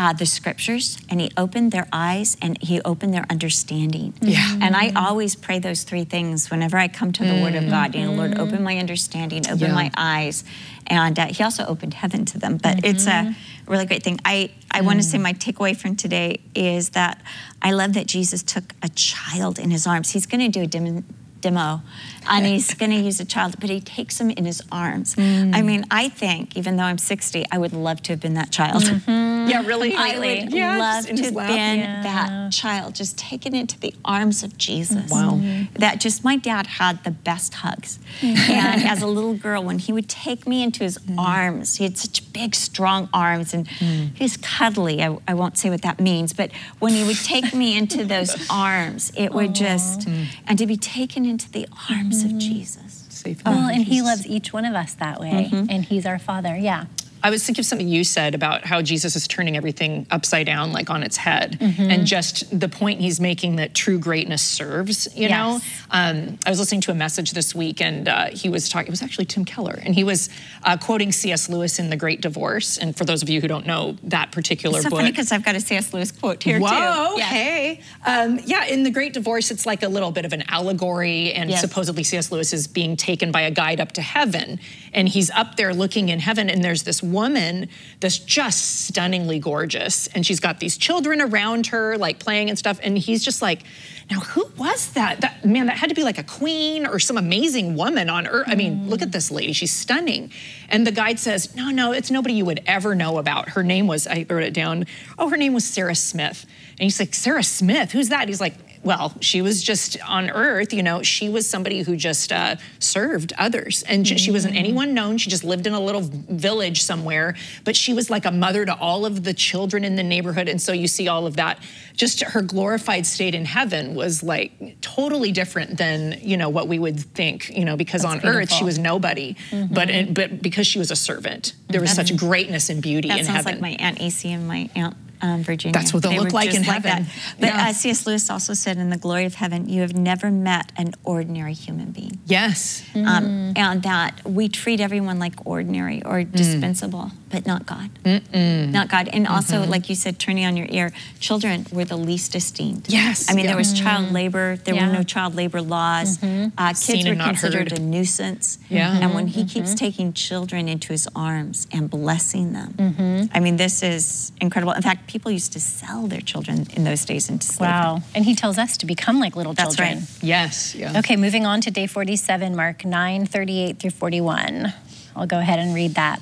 uh, 0.00 0.14
the 0.14 0.24
scriptures 0.24 0.96
and 1.10 1.20
he 1.20 1.30
opened 1.36 1.72
their 1.72 1.86
eyes 1.92 2.34
and 2.40 2.56
he 2.62 2.80
opened 2.86 3.12
their 3.12 3.26
understanding. 3.28 4.14
Yeah. 4.22 4.58
And 4.62 4.74
I 4.74 4.92
always 4.96 5.36
pray 5.36 5.58
those 5.58 5.82
three 5.82 6.04
things 6.04 6.50
whenever 6.50 6.78
I 6.78 6.88
come 6.88 7.12
to 7.12 7.22
the 7.22 7.42
Word 7.42 7.54
of 7.54 7.68
God. 7.68 7.94
You 7.94 8.06
know, 8.06 8.12
Lord, 8.14 8.38
open 8.38 8.62
my 8.62 8.78
understanding, 8.78 9.42
open 9.46 9.58
Yeah. 9.58 9.74
my 9.74 9.90
eyes. 9.94 10.42
And 10.86 11.18
uh, 11.18 11.26
he 11.26 11.44
also 11.44 11.66
opened 11.66 11.92
heaven 11.92 12.24
to 12.24 12.38
them. 12.38 12.56
But 12.56 12.82
it's 12.82 13.06
a 13.06 13.36
really 13.66 13.84
great 13.84 14.02
thing. 14.02 14.18
I, 14.24 14.52
I 14.70 14.80
want 14.80 15.00
to 15.00 15.02
say 15.06 15.18
my 15.18 15.34
takeaway 15.34 15.76
from 15.76 15.96
today 15.96 16.40
is 16.54 16.90
that 16.90 17.20
I 17.60 17.72
love 17.72 17.92
that 17.92 18.06
Jesus 18.06 18.42
took 18.42 18.74
a 18.82 18.88
child 18.88 19.58
in 19.58 19.70
his 19.70 19.86
arms. 19.86 20.10
He's 20.12 20.24
going 20.24 20.40
to 20.40 20.48
do 20.48 20.62
a 20.62 20.66
demo, 20.66 21.04
demo 21.40 21.82
and 22.28 22.46
he's 22.46 22.74
going 22.80 22.90
to 22.90 22.96
use 22.98 23.20
a 23.20 23.24
child, 23.24 23.56
but 23.60 23.70
he 23.70 23.80
takes 23.80 24.20
him 24.20 24.30
in 24.30 24.44
his 24.44 24.62
arms. 24.70 25.14
I 25.18 25.62
mean, 25.62 25.84
I 25.90 26.08
think, 26.08 26.56
even 26.56 26.76
though 26.76 26.84
I'm 26.84 26.98
60, 26.98 27.44
I 27.50 27.58
would 27.58 27.72
love 27.72 28.02
to 28.02 28.12
have 28.12 28.20
been 28.20 28.34
that 28.34 28.50
child. 28.50 28.82
Yeah, 29.08 29.62
really? 29.66 29.94
I 29.94 30.18
would 30.18 30.52
Yeah, 30.52 30.76
love 30.76 31.06
to 31.06 31.22
have 31.22 31.34
been 31.34 31.78
Yeah. 31.80 32.02
that 32.02 32.52
child, 32.52 32.94
just 32.94 33.16
taken 33.18 33.54
into 33.54 33.78
the 33.78 33.94
arms 34.04 34.42
of 34.42 34.56
Jesus. 34.58 35.10
Wow. 35.10 35.32
Mm-hmm. 35.40 35.74
That 35.74 36.00
just 36.00 36.24
my 36.24 36.36
dad 36.36 36.66
had 36.66 37.02
the 37.04 37.10
best 37.10 37.54
hugs. 37.54 37.98
and 38.22 38.82
as 38.84 39.02
a 39.02 39.06
little 39.16 39.34
girl, 39.34 39.64
when 39.64 39.78
he 39.78 39.92
would 39.92 40.08
take 40.08 40.46
me 40.46 40.62
into 40.62 40.84
his 40.84 40.98
arms, 41.18 41.76
he 41.76 41.84
had 41.84 41.96
such 41.98 42.32
big, 42.32 42.54
strong 42.54 43.08
arms, 43.12 43.54
and 43.54 43.66
he 43.68 44.22
was 44.24 44.36
cuddly. 44.36 45.02
I, 45.02 45.16
I 45.26 45.34
won't 45.34 45.58
say 45.58 45.70
what 45.70 45.82
that 45.82 46.00
means, 46.00 46.32
but 46.32 46.50
when 46.78 46.92
he 46.92 47.04
would 47.04 47.16
take 47.18 47.54
me 47.54 47.76
into 47.76 48.04
those 48.04 48.48
arms, 48.50 49.12
it 49.16 49.32
would 49.32 49.54
just, 49.54 50.06
and 50.46 50.58
to 50.58 50.66
be 50.66 50.76
taken 50.76 51.24
into 51.30 51.50
the 51.50 51.66
arms 51.90 52.22
of 52.24 52.30
mm-hmm. 52.30 52.38
Jesus. 52.40 53.06
Safe 53.08 53.40
oh, 53.46 53.50
Well, 53.50 53.58
enough. 53.60 53.76
and 53.76 53.84
he 53.84 54.02
loves 54.02 54.26
each 54.26 54.52
one 54.52 54.64
of 54.64 54.74
us 54.74 54.94
that 54.94 55.20
way, 55.20 55.48
mm-hmm. 55.50 55.70
and 55.70 55.84
he's 55.84 56.04
our 56.04 56.18
father. 56.18 56.56
Yeah. 56.56 56.86
I 57.22 57.30
was 57.30 57.44
thinking 57.44 57.62
of 57.62 57.66
something 57.66 57.88
you 57.88 58.04
said 58.04 58.34
about 58.34 58.64
how 58.64 58.82
Jesus 58.82 59.16
is 59.16 59.28
turning 59.28 59.56
everything 59.56 60.06
upside 60.10 60.46
down, 60.46 60.72
like 60.72 60.90
on 60.90 61.02
its 61.02 61.16
head, 61.16 61.58
and 61.60 62.06
just 62.06 62.58
the 62.58 62.68
point 62.68 63.00
he's 63.00 63.20
making 63.20 63.56
that 63.56 63.74
true 63.74 63.98
greatness 63.98 64.42
serves. 64.42 65.08
You 65.16 65.28
know, 65.28 65.60
um, 65.90 66.38
I 66.46 66.50
was 66.50 66.58
listening 66.58 66.80
to 66.82 66.90
a 66.92 66.94
message 66.94 67.32
this 67.32 67.54
week, 67.54 67.80
and 67.80 68.08
uh, 68.08 68.26
he 68.30 68.48
was 68.48 68.68
talking. 68.68 68.88
It 68.88 68.90
was 68.90 69.02
actually 69.02 69.26
Tim 69.26 69.44
Keller, 69.44 69.78
and 69.84 69.94
he 69.94 70.04
was 70.04 70.28
uh, 70.62 70.76
quoting 70.76 71.12
C.S. 71.12 71.48
Lewis 71.48 71.78
in 71.78 71.90
*The 71.90 71.96
Great 71.96 72.20
Divorce*. 72.20 72.78
And 72.78 72.96
for 72.96 73.04
those 73.04 73.22
of 73.22 73.28
you 73.28 73.40
who 73.40 73.48
don't 73.48 73.66
know 73.66 73.96
that 74.04 74.32
particular 74.32 74.76
It's 74.78 74.84
so 74.84 74.90
book, 74.90 75.00
funny 75.00 75.10
because 75.10 75.32
I've 75.32 75.44
got 75.44 75.54
a 75.56 75.60
C.S. 75.60 75.92
Lewis 75.92 76.12
quote 76.12 76.42
here 76.42 76.58
Whoa, 76.60 76.68
too. 76.68 77.18
Yeah. 77.20 77.24
hey. 77.24 77.80
Um, 78.06 78.40
yeah, 78.44 78.64
in 78.66 78.82
The 78.82 78.90
Great 78.90 79.12
Divorce, 79.12 79.50
it's 79.50 79.66
like 79.66 79.82
a 79.82 79.88
little 79.88 80.10
bit 80.10 80.24
of 80.24 80.32
an 80.32 80.44
allegory, 80.48 81.32
and 81.32 81.50
Yes. 81.50 81.60
supposedly 81.60 82.02
C.S. 82.04 82.30
Lewis 82.32 82.52
is 82.52 82.66
being 82.66 82.96
taken 82.96 83.32
by 83.32 83.42
a 83.42 83.50
guide 83.50 83.80
up 83.80 83.92
to 83.92 84.02
heaven. 84.02 84.58
And 84.92 85.08
he's 85.08 85.30
up 85.30 85.56
there 85.56 85.72
looking 85.74 86.08
in 86.08 86.18
heaven, 86.20 86.48
and 86.50 86.64
there's 86.64 86.82
this 86.84 87.02
woman 87.12 87.68
that's 88.00 88.18
just 88.18 88.86
stunningly 88.86 89.38
gorgeous, 89.38 90.06
and 90.08 90.24
she's 90.24 90.40
got 90.40 90.60
these 90.60 90.76
children 90.76 91.20
around 91.20 91.68
her, 91.68 91.96
like 91.98 92.18
playing 92.18 92.48
and 92.48 92.58
stuff. 92.58 92.78
And 92.82 92.96
he's 92.96 93.24
just 93.24 93.42
like, 93.42 93.62
now 94.10 94.20
who 94.20 94.50
was 94.56 94.92
that? 94.92 95.20
That 95.20 95.44
man, 95.44 95.66
that 95.66 95.76
had 95.76 95.88
to 95.90 95.94
be 95.94 96.02
like 96.02 96.18
a 96.18 96.24
queen 96.24 96.86
or 96.86 96.98
some 96.98 97.16
amazing 97.16 97.76
woman 97.76 98.10
on 98.10 98.26
earth. 98.26 98.46
I 98.48 98.54
mean, 98.54 98.88
look 98.88 99.02
at 99.02 99.12
this 99.12 99.30
lady; 99.30 99.52
she's 99.52 99.72
stunning. 99.72 100.30
And 100.68 100.86
the 100.86 100.92
guide 100.92 101.18
says, 101.18 101.54
no, 101.56 101.70
no, 101.70 101.92
it's 101.92 102.10
nobody 102.10 102.34
you 102.34 102.44
would 102.44 102.62
ever 102.66 102.94
know 102.94 103.18
about. 103.18 103.50
Her 103.50 103.62
name 103.62 103.86
was, 103.86 104.06
I 104.06 104.24
wrote 104.28 104.44
it 104.44 104.54
down. 104.54 104.86
Oh, 105.18 105.28
her 105.28 105.36
name 105.36 105.52
was 105.52 105.64
Sarah 105.64 105.96
Smith. 105.96 106.46
And 106.72 106.80
he's 106.80 107.00
like, 107.00 107.12
Sarah 107.12 107.42
Smith, 107.42 107.90
who's 107.90 108.08
that? 108.10 108.28
He's 108.28 108.40
like, 108.40 108.54
well, 108.82 109.12
she 109.20 109.42
was 109.42 109.62
just 109.62 109.98
on 110.08 110.30
earth, 110.30 110.72
you 110.72 110.82
know, 110.82 111.02
she 111.02 111.28
was 111.28 111.48
somebody 111.48 111.82
who 111.82 111.96
just 111.96 112.32
uh, 112.32 112.56
served 112.78 113.32
others. 113.36 113.82
And 113.82 114.08
she, 114.08 114.16
she 114.16 114.30
wasn't 114.30 114.56
anyone 114.56 114.94
known. 114.94 115.18
She 115.18 115.28
just 115.28 115.44
lived 115.44 115.66
in 115.66 115.74
a 115.74 115.80
little 115.80 116.00
village 116.02 116.82
somewhere, 116.82 117.36
but 117.64 117.76
she 117.76 117.92
was 117.92 118.08
like 118.08 118.24
a 118.24 118.30
mother 118.30 118.64
to 118.64 118.74
all 118.74 119.04
of 119.04 119.24
the 119.24 119.34
children 119.34 119.84
in 119.84 119.96
the 119.96 120.02
neighborhood. 120.02 120.48
And 120.48 120.60
so 120.60 120.72
you 120.72 120.88
see 120.88 121.08
all 121.08 121.26
of 121.26 121.36
that. 121.36 121.58
Just 121.94 122.22
her 122.22 122.40
glorified 122.40 123.04
state 123.04 123.34
in 123.34 123.44
heaven 123.44 123.94
was 123.94 124.22
like 124.22 124.80
totally 124.80 125.30
different 125.30 125.76
than, 125.76 126.18
you 126.22 126.38
know, 126.38 126.48
what 126.48 126.66
we 126.66 126.78
would 126.78 126.98
think, 126.98 127.50
you 127.50 127.66
know, 127.66 127.76
because 127.76 128.02
That's 128.02 128.24
on 128.24 128.30
earth 128.30 128.50
she 128.50 128.64
was 128.64 128.78
nobody, 128.78 129.36
but, 129.70 129.90
it, 129.90 130.14
but 130.14 130.40
because 130.40 130.66
she 130.66 130.78
was 130.78 130.90
a 130.90 130.96
servant, 130.96 131.52
there 131.68 131.82
was 131.82 131.92
such 131.92 132.16
greatness 132.16 132.70
and 132.70 132.80
beauty 132.80 133.08
That 133.08 133.18
in 133.18 133.24
sounds 133.26 133.44
like 133.44 133.60
my 133.60 133.76
Aunt 133.78 134.00
AC 134.00 134.32
and 134.32 134.48
my 134.48 134.70
Aunt 134.74 134.96
um, 135.22 135.42
Virginia. 135.42 135.72
That's 135.72 135.92
what 135.92 136.02
they'll 136.02 136.12
They 136.12 136.18
look 136.18 136.32
like 136.32 136.54
in 136.54 136.62
heaven. 136.62 137.04
that. 137.04 137.36
But 137.38 137.46
Yeah. 137.46 137.68
uh, 137.68 137.72
C.S. 137.72 138.06
Lewis 138.06 138.30
also 138.30 138.54
said, 138.54 138.76
in 138.78 138.90
the 138.90 138.96
glory 138.98 139.24
of 139.24 139.34
heaven, 139.34 139.68
you 139.68 139.80
have 139.82 139.94
never 139.94 140.30
met 140.30 140.72
an 140.76 140.94
ordinary 141.04 141.52
human 141.54 141.90
being. 141.92 142.18
yes. 142.26 142.82
Um, 142.94 143.52
and 143.56 143.82
that 143.82 144.20
we 144.24 144.48
treat 144.48 144.80
everyone 144.80 145.18
like 145.18 145.34
ordinary 145.46 146.02
or 146.04 146.20
Mm. 146.22 147.10
But 147.30 147.46
not 147.46 147.64
God. 147.66 147.90
Not 148.04 148.88
God. 148.88 149.08
And 149.12 149.26
also, 149.26 149.60
Mm-hmm. 149.60 149.70
like 149.70 149.88
you 149.88 149.94
said, 149.94 150.18
turning 150.18 150.44
on 150.44 150.56
your 150.56 150.66
ear, 150.70 150.92
children 151.20 151.66
were 151.72 151.84
the 151.84 151.96
least 151.96 152.34
esteemed. 152.34 152.86
Yes, 152.88 153.30
I 153.30 153.34
mean, 153.34 153.44
yeah. 153.44 153.50
there 153.52 153.56
was 153.56 153.72
child 153.72 154.06
mm-hmm. 154.06 154.14
labor, 154.14 154.56
there 154.64 154.74
Yeah. 154.74 154.86
were 154.86 154.92
no 154.92 155.02
child 155.02 155.34
labor 155.34 155.60
laws. 155.60 156.18
Mm-hmm. 156.18 156.48
Uh, 156.58 156.68
kids 156.68 156.80
Seen 156.80 157.08
were 157.08 157.22
considered 157.22 157.70
heard. 157.70 157.78
a 157.78 157.82
nuisance. 157.82 158.58
Yeah. 158.68 158.98
And 159.00 159.14
when 159.14 159.26
he 159.28 159.40
mm-hmm. 159.42 159.48
keeps 159.48 159.74
taking 159.74 160.12
children 160.12 160.68
into 160.68 160.92
his 160.92 161.08
arms 161.14 161.66
and 161.72 161.88
blessing 161.90 162.52
them, 162.52 163.28
I 163.34 163.40
mean, 163.40 163.56
this 163.56 163.82
is 163.82 164.32
incredible. 164.40 164.72
In 164.72 164.82
fact, 164.82 165.06
people 165.06 165.30
used 165.30 165.52
to 165.52 165.60
sell 165.60 166.06
their 166.06 166.20
children 166.20 166.66
in 166.74 166.84
those 166.84 167.04
days 167.04 167.28
into 167.28 167.46
slavery. 167.46 167.72
Wow. 167.72 168.02
And 168.14 168.24
he 168.24 168.34
tells 168.34 168.58
us 168.58 168.76
to 168.78 168.86
become 168.86 169.20
like 169.20 169.36
little 169.36 169.52
That's 169.54 169.76
children. 169.76 169.98
right. 169.98 170.08
Yes. 170.22 170.74
Yeah. 170.74 170.98
Okay, 170.98 171.16
moving 171.16 171.46
on 171.46 171.60
to 171.62 171.70
day 171.70 171.86
47, 171.86 172.56
Mark 172.56 172.84
9 172.84 173.26
38 173.26 173.78
through 173.78 173.90
41. 173.90 174.72
I'll 175.16 175.26
go 175.26 175.38
ahead 175.38 175.58
and 175.58 175.74
read 175.74 175.94
that. 175.94 176.20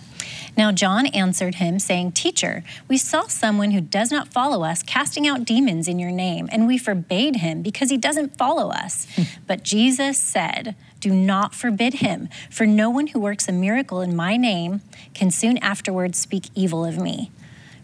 Now 0.58 0.72
John 0.72 1.06
answered 1.06 1.54
him, 1.54 1.78
saying, 1.78 2.12
Teacher, 2.12 2.64
we 2.88 2.98
saw 2.98 3.28
someone 3.28 3.70
who 3.70 3.80
does 3.80 4.10
not 4.10 4.26
follow 4.26 4.64
us 4.64 4.82
casting 4.82 5.24
out 5.24 5.44
demons 5.44 5.86
in 5.86 6.00
your 6.00 6.10
name, 6.10 6.48
and 6.50 6.66
we 6.66 6.76
forbade 6.76 7.36
him 7.36 7.62
because 7.62 7.90
he 7.90 7.96
doesn't 7.96 8.36
follow 8.36 8.70
us. 8.70 9.06
Hmm. 9.14 9.22
but 9.46 9.62
Jesus 9.62 10.18
said, 10.18 10.74
Do 10.98 11.14
not 11.14 11.54
forbid 11.54 11.94
him, 11.94 12.28
for 12.50 12.66
no 12.66 12.90
one 12.90 13.06
who 13.06 13.20
works 13.20 13.46
a 13.48 13.52
miracle 13.52 14.00
in 14.00 14.16
my 14.16 14.36
name 14.36 14.80
can 15.14 15.30
soon 15.30 15.58
afterwards 15.58 16.18
speak 16.18 16.46
evil 16.56 16.84
of 16.84 16.98
me. 16.98 17.30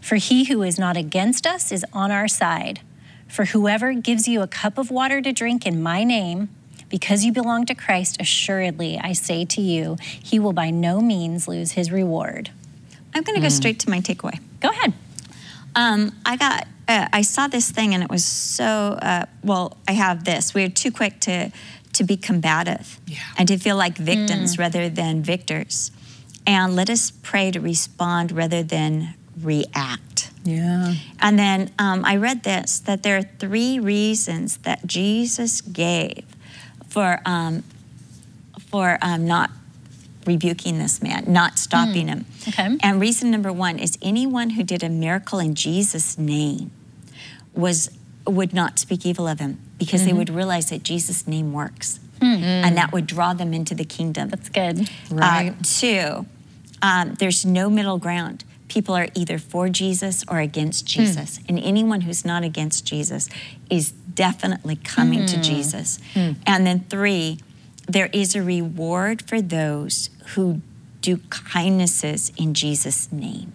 For 0.01 0.17
he 0.17 0.43
who 0.43 0.61
is 0.61 0.77
not 0.77 0.97
against 0.97 1.47
us 1.47 1.71
is 1.71 1.85
on 1.93 2.11
our 2.11 2.27
side. 2.27 2.81
For 3.29 3.45
whoever 3.45 3.93
gives 3.93 4.27
you 4.27 4.41
a 4.41 4.47
cup 4.47 4.77
of 4.77 4.91
water 4.91 5.21
to 5.21 5.31
drink 5.31 5.65
in 5.65 5.81
my 5.81 6.03
name, 6.03 6.49
because 6.89 7.23
you 7.23 7.31
belong 7.31 7.65
to 7.67 7.73
Christ, 7.73 8.17
assuredly, 8.19 8.99
I 9.01 9.13
say 9.13 9.45
to 9.45 9.61
you, 9.61 9.95
he 10.01 10.39
will 10.39 10.53
by 10.53 10.71
no 10.71 10.99
means 10.99 11.47
lose 11.47 11.71
his 11.71 11.89
reward. 11.89 12.51
I'm 13.15 13.23
going 13.23 13.35
to 13.35 13.41
go 13.41 13.49
straight 13.49 13.79
to 13.79 13.89
my 13.89 14.01
takeaway. 14.01 14.39
Go 14.59 14.69
ahead. 14.69 14.93
Um, 15.75 16.11
I 16.25 16.35
got, 16.35 16.67
uh, 16.87 17.07
I 17.11 17.21
saw 17.21 17.47
this 17.47 17.71
thing 17.71 17.93
and 17.93 18.03
it 18.03 18.09
was 18.09 18.23
so, 18.25 18.65
uh, 19.01 19.25
well, 19.43 19.77
I 19.87 19.93
have 19.93 20.25
this. 20.25 20.53
We're 20.53 20.69
too 20.69 20.91
quick 20.91 21.19
to, 21.21 21.51
to 21.93 22.03
be 22.03 22.17
combative 22.17 22.99
Yeah. 23.07 23.19
and 23.37 23.47
to 23.47 23.57
feel 23.57 23.77
like 23.77 23.97
victims 23.97 24.57
rather 24.57 24.89
than 24.89 25.23
victors. 25.23 25.91
And 26.45 26.75
let 26.75 26.89
us 26.89 27.11
pray 27.11 27.51
to 27.51 27.59
respond 27.59 28.31
rather 28.31 28.61
than 28.63 29.15
react. 29.41 30.29
Yeah. 30.43 30.93
And 31.19 31.39
then 31.39 31.71
um, 31.79 32.05
I 32.05 32.17
read 32.17 32.43
this 32.43 32.79
that 32.79 33.01
there 33.01 33.17
are 33.17 33.23
three 33.39 33.79
reasons 33.79 34.57
that 34.57 34.85
Jesus 34.85 35.61
gave 35.61 36.23
for 36.87 37.19
um, 37.25 37.63
for 38.69 38.97
um, 39.01 39.25
not 39.25 39.49
rebuking 40.25 40.79
this 40.79 41.01
man, 41.01 41.25
not 41.27 41.51
hmm. 41.51 41.57
stopping 41.57 42.07
him. 42.07 42.25
okay. 42.47 42.77
And 42.81 42.99
reason 42.99 43.31
number 43.31 43.51
one 43.51 43.79
is 43.79 43.97
anyone 44.01 44.51
who 44.51 44.63
did 44.63 44.83
a 44.83 44.89
miracle 44.89 45.39
in 45.39 45.55
Jesus' 45.55 46.17
name 46.17 46.71
was 47.53 47.89
would 48.27 48.53
not 48.53 48.79
speak 48.79 49.05
evil 49.05 49.27
of 49.27 49.39
him 49.39 49.59
because 49.77 50.03
they 50.03 50.09
mm-hmm. 50.09 50.17
would 50.17 50.29
realize 50.29 50.69
that 50.69 50.83
Jesus' 50.83 51.27
name 51.27 51.53
works, 51.53 51.99
hmm. 52.19 52.25
and 52.25 52.75
that 52.75 52.91
would 52.91 53.05
draw 53.05 53.33
them 53.33 53.53
into 53.53 53.75
the 53.75 53.85
kingdom. 53.85 54.29
That's 54.29 54.49
good. 54.49 54.89
Uh, 55.11 55.15
right. 55.15 55.49
Uh, 55.51 55.63
two, 55.63 56.25
um, 56.81 57.15
there's 57.19 57.45
no 57.45 57.69
middle 57.69 57.97
ground. 57.97 58.43
People 58.67 58.95
are 58.95 59.07
either 59.13 59.37
for 59.37 59.69
Jesus 59.69 60.25
or 60.27 60.39
against 60.39 60.85
hmm. 60.85 61.01
Jesus. 61.01 61.39
And 61.47 61.59
anyone 61.59 62.01
who's 62.01 62.25
not 62.25 62.43
against 62.43 62.85
Jesus 62.85 63.29
is 63.69 63.91
definitely 63.91 64.77
coming 64.77 65.25
to 65.27 65.41
Jesus. 65.41 65.99
And 66.15 66.65
then 66.65 66.85
three, 66.89 67.39
there 67.87 68.09
is 68.13 68.35
a 68.35 68.41
reward 68.41 69.21
for 69.21 69.41
those 69.41 70.09
who 70.33 70.61
do 71.01 71.17
kindnesses 71.29 72.31
in 72.35 72.55
Jesus' 72.55 73.11
name. 73.11 73.53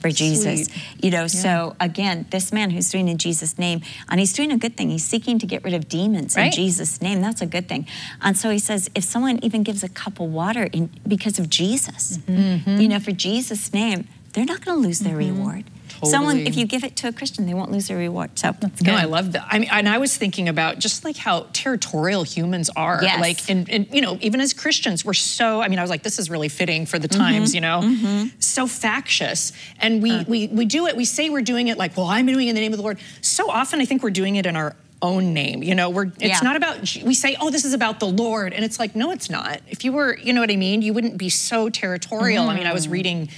For 0.00 0.10
Jesus. 0.10 0.68
You 1.02 1.10
know, 1.10 1.26
so 1.26 1.74
again, 1.80 2.26
this 2.30 2.52
man 2.52 2.70
who's 2.70 2.88
doing 2.90 3.08
in 3.08 3.18
Jesus' 3.18 3.58
name, 3.58 3.80
and 4.08 4.20
he's 4.20 4.32
doing 4.32 4.52
a 4.52 4.56
good 4.56 4.76
thing. 4.76 4.90
He's 4.90 5.04
seeking 5.04 5.40
to 5.40 5.46
get 5.46 5.64
rid 5.64 5.74
of 5.74 5.88
demons 5.88 6.36
in 6.36 6.52
Jesus' 6.52 7.02
name. 7.02 7.20
That's 7.22 7.42
a 7.42 7.46
good 7.46 7.68
thing. 7.68 7.86
And 8.22 8.38
so 8.38 8.50
he 8.50 8.60
says, 8.60 8.88
if 8.94 9.02
someone 9.02 9.40
even 9.42 9.64
gives 9.64 9.82
a 9.82 9.88
cup 9.88 10.20
of 10.20 10.30
water 10.32 10.64
in 10.72 10.90
because 11.08 11.40
of 11.40 11.50
Jesus, 11.50 12.18
Mm-hmm. 12.18 12.76
you 12.80 12.86
know, 12.88 13.00
for 13.00 13.12
Jesus' 13.12 13.72
name, 13.72 14.06
they're 14.32 14.44
not 14.44 14.64
going 14.64 14.80
to 14.80 14.86
lose 14.86 15.00
their 15.00 15.16
reward. 15.16 15.64
Someone, 16.04 16.38
if 16.38 16.56
you 16.56 16.66
give 16.66 16.82
it 16.84 16.96
to 16.96 17.08
a 17.08 17.12
Christian, 17.12 17.46
they 17.46 17.54
won't 17.54 17.70
lose 17.70 17.88
their 17.88 17.98
reward. 17.98 18.38
So 18.38 18.52
that's 18.58 18.80
No, 18.82 18.94
I 18.94 19.04
love 19.04 19.32
that. 19.32 19.46
I 19.50 19.58
mean, 19.58 19.68
and 19.70 19.88
I 19.88 19.98
was 19.98 20.16
thinking 20.16 20.48
about 20.48 20.78
just 20.78 21.04
like 21.04 21.16
how 21.16 21.46
territorial 21.52 22.22
humans 22.22 22.70
are. 22.76 23.00
Yes. 23.02 23.20
Like, 23.20 23.50
and, 23.50 23.68
and 23.68 23.86
you 23.92 24.00
know, 24.00 24.16
even 24.22 24.40
as 24.40 24.54
Christians, 24.54 25.04
we're 25.04 25.12
so. 25.12 25.60
I 25.60 25.68
mean, 25.68 25.78
I 25.78 25.82
was 25.82 25.90
like, 25.90 26.02
this 26.02 26.18
is 26.18 26.30
really 26.30 26.48
fitting 26.48 26.86
for 26.86 26.98
the 26.98 27.10
Mm-hmm. 27.10 27.20
times. 27.20 27.54
You 27.54 27.60
know, 27.60 27.80
mm-hmm. 27.82 28.28
so 28.38 28.66
factious, 28.66 29.52
and 29.80 30.02
we 30.02 30.10
uh. 30.12 30.24
we 30.26 30.46
we 30.46 30.64
do 30.64 30.86
it. 30.86 30.96
We 30.96 31.04
say 31.04 31.28
we're 31.28 31.42
doing 31.42 31.68
it 31.68 31.76
like, 31.76 31.96
well, 31.96 32.06
I'm 32.06 32.26
doing 32.26 32.46
it 32.46 32.50
in 32.50 32.54
the 32.54 32.60
name 32.60 32.72
of 32.72 32.78
the 32.78 32.82
Lord. 32.82 32.98
So 33.20 33.50
often, 33.50 33.80
I 33.80 33.84
think 33.84 34.02
we're 34.02 34.10
doing 34.10 34.36
it 34.36 34.46
in 34.46 34.56
our 34.56 34.76
own 35.02 35.34
name. 35.34 35.62
You 35.62 35.74
know, 35.74 35.90
we're 35.90 36.06
it's 36.06 36.20
Yeah. 36.20 36.40
not 36.42 36.56
about. 36.56 36.80
We 37.04 37.14
say, 37.14 37.36
oh, 37.40 37.50
this 37.50 37.64
is 37.64 37.72
about 37.72 38.00
the 38.00 38.06
Lord, 38.06 38.52
and 38.52 38.64
it's 38.64 38.78
like, 38.78 38.94
no, 38.94 39.10
it's 39.10 39.28
not. 39.28 39.60
If 39.68 39.84
you 39.84 39.92
were, 39.92 40.16
you 40.18 40.32
know 40.32 40.40
what 40.40 40.50
I 40.50 40.56
mean, 40.56 40.82
you 40.82 40.92
wouldn't 40.92 41.18
be 41.18 41.30
so 41.30 41.68
territorial. 41.68 42.48
I 42.48 42.54
mean, 42.56 42.66
I 42.66 42.72
was 42.72 42.86
mm. 42.86 42.92
reading 42.92 43.28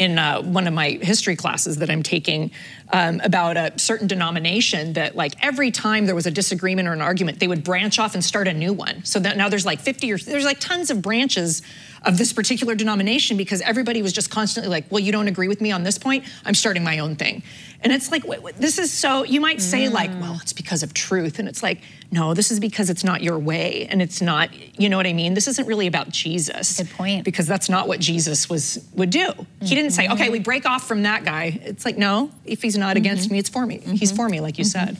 in 0.00 0.18
uh, 0.18 0.40
one 0.40 0.66
of 0.66 0.72
my 0.72 0.98
history 1.02 1.36
classes 1.36 1.76
that 1.76 1.90
I'm 1.90 2.02
taking 2.02 2.50
um, 2.90 3.20
about 3.22 3.58
a 3.58 3.78
certain 3.78 4.06
denomination 4.06 4.94
that, 4.94 5.14
like, 5.14 5.34
every 5.44 5.70
time 5.70 6.06
there 6.06 6.14
was 6.14 6.26
a 6.26 6.30
disagreement 6.30 6.88
or 6.88 6.92
an 6.94 7.02
argument, 7.02 7.38
they 7.38 7.46
would 7.46 7.62
branch 7.62 7.98
off 7.98 8.14
and 8.14 8.24
start 8.24 8.48
a 8.48 8.54
new 8.54 8.72
one. 8.72 9.04
So 9.04 9.20
now 9.20 9.50
there's 9.50 9.66
like 9.66 9.78
50 9.78 10.10
or 10.10 10.18
there's 10.18 10.46
like 10.46 10.58
tons 10.58 10.90
of 10.90 11.02
branches 11.02 11.60
of 12.02 12.18
this 12.18 12.32
particular 12.32 12.74
denomination 12.74 13.36
because 13.36 13.60
everybody 13.62 14.02
was 14.02 14.12
just 14.12 14.30
constantly 14.30 14.70
like, 14.70 14.90
well, 14.90 15.00
you 15.00 15.12
don't 15.12 15.28
agree 15.28 15.48
with 15.48 15.60
me 15.60 15.70
on 15.70 15.82
this 15.82 15.98
point, 15.98 16.24
I'm 16.44 16.54
starting 16.54 16.82
my 16.84 16.98
own 16.98 17.16
thing. 17.16 17.42
And 17.82 17.92
it's 17.92 18.10
like, 18.10 18.26
wait, 18.26 18.42
wait, 18.42 18.56
this 18.56 18.78
is 18.78 18.92
so, 18.92 19.24
you 19.24 19.40
might 19.40 19.62
say, 19.62 19.88
like, 19.88 20.10
well, 20.20 20.38
it's 20.42 20.52
because 20.52 20.82
of 20.82 20.92
truth. 20.92 21.38
And 21.38 21.48
it's 21.48 21.62
like, 21.62 21.80
no, 22.12 22.34
this 22.34 22.50
is 22.50 22.60
because 22.60 22.90
it's 22.90 23.04
not 23.04 23.22
your 23.22 23.38
way. 23.38 23.86
And 23.86 24.02
it's 24.02 24.20
not, 24.20 24.50
you 24.78 24.90
know 24.90 24.98
what 24.98 25.06
I 25.06 25.14
mean? 25.14 25.32
This 25.32 25.48
isn't 25.48 25.66
really 25.66 25.86
about 25.86 26.10
Jesus. 26.10 26.76
Good 26.76 26.90
point. 26.90 27.24
Because 27.24 27.46
that's 27.46 27.70
not 27.70 27.88
what 27.88 27.98
Jesus 27.98 28.50
was 28.50 28.86
would 28.96 29.08
do. 29.08 29.32
He 29.62 29.74
didn't 29.74 29.92
say, 29.92 30.08
okay, 30.08 30.28
we 30.28 30.38
mm-hmm. 30.38 30.44
break 30.44 30.66
off 30.66 30.86
from 30.86 31.04
that 31.04 31.24
guy. 31.24 31.58
It's 31.64 31.86
like, 31.86 31.96
no, 31.96 32.30
if 32.44 32.60
he's 32.60 32.76
not 32.76 32.98
against 32.98 33.24
mm-hmm. 33.24 33.34
me, 33.34 33.38
it's 33.38 33.48
for 33.48 33.64
me. 33.64 33.78
He's 33.78 34.12
for 34.12 34.28
me, 34.28 34.40
like 34.40 34.58
you 34.58 34.64
mm-hmm. 34.64 34.94
said. 34.94 34.98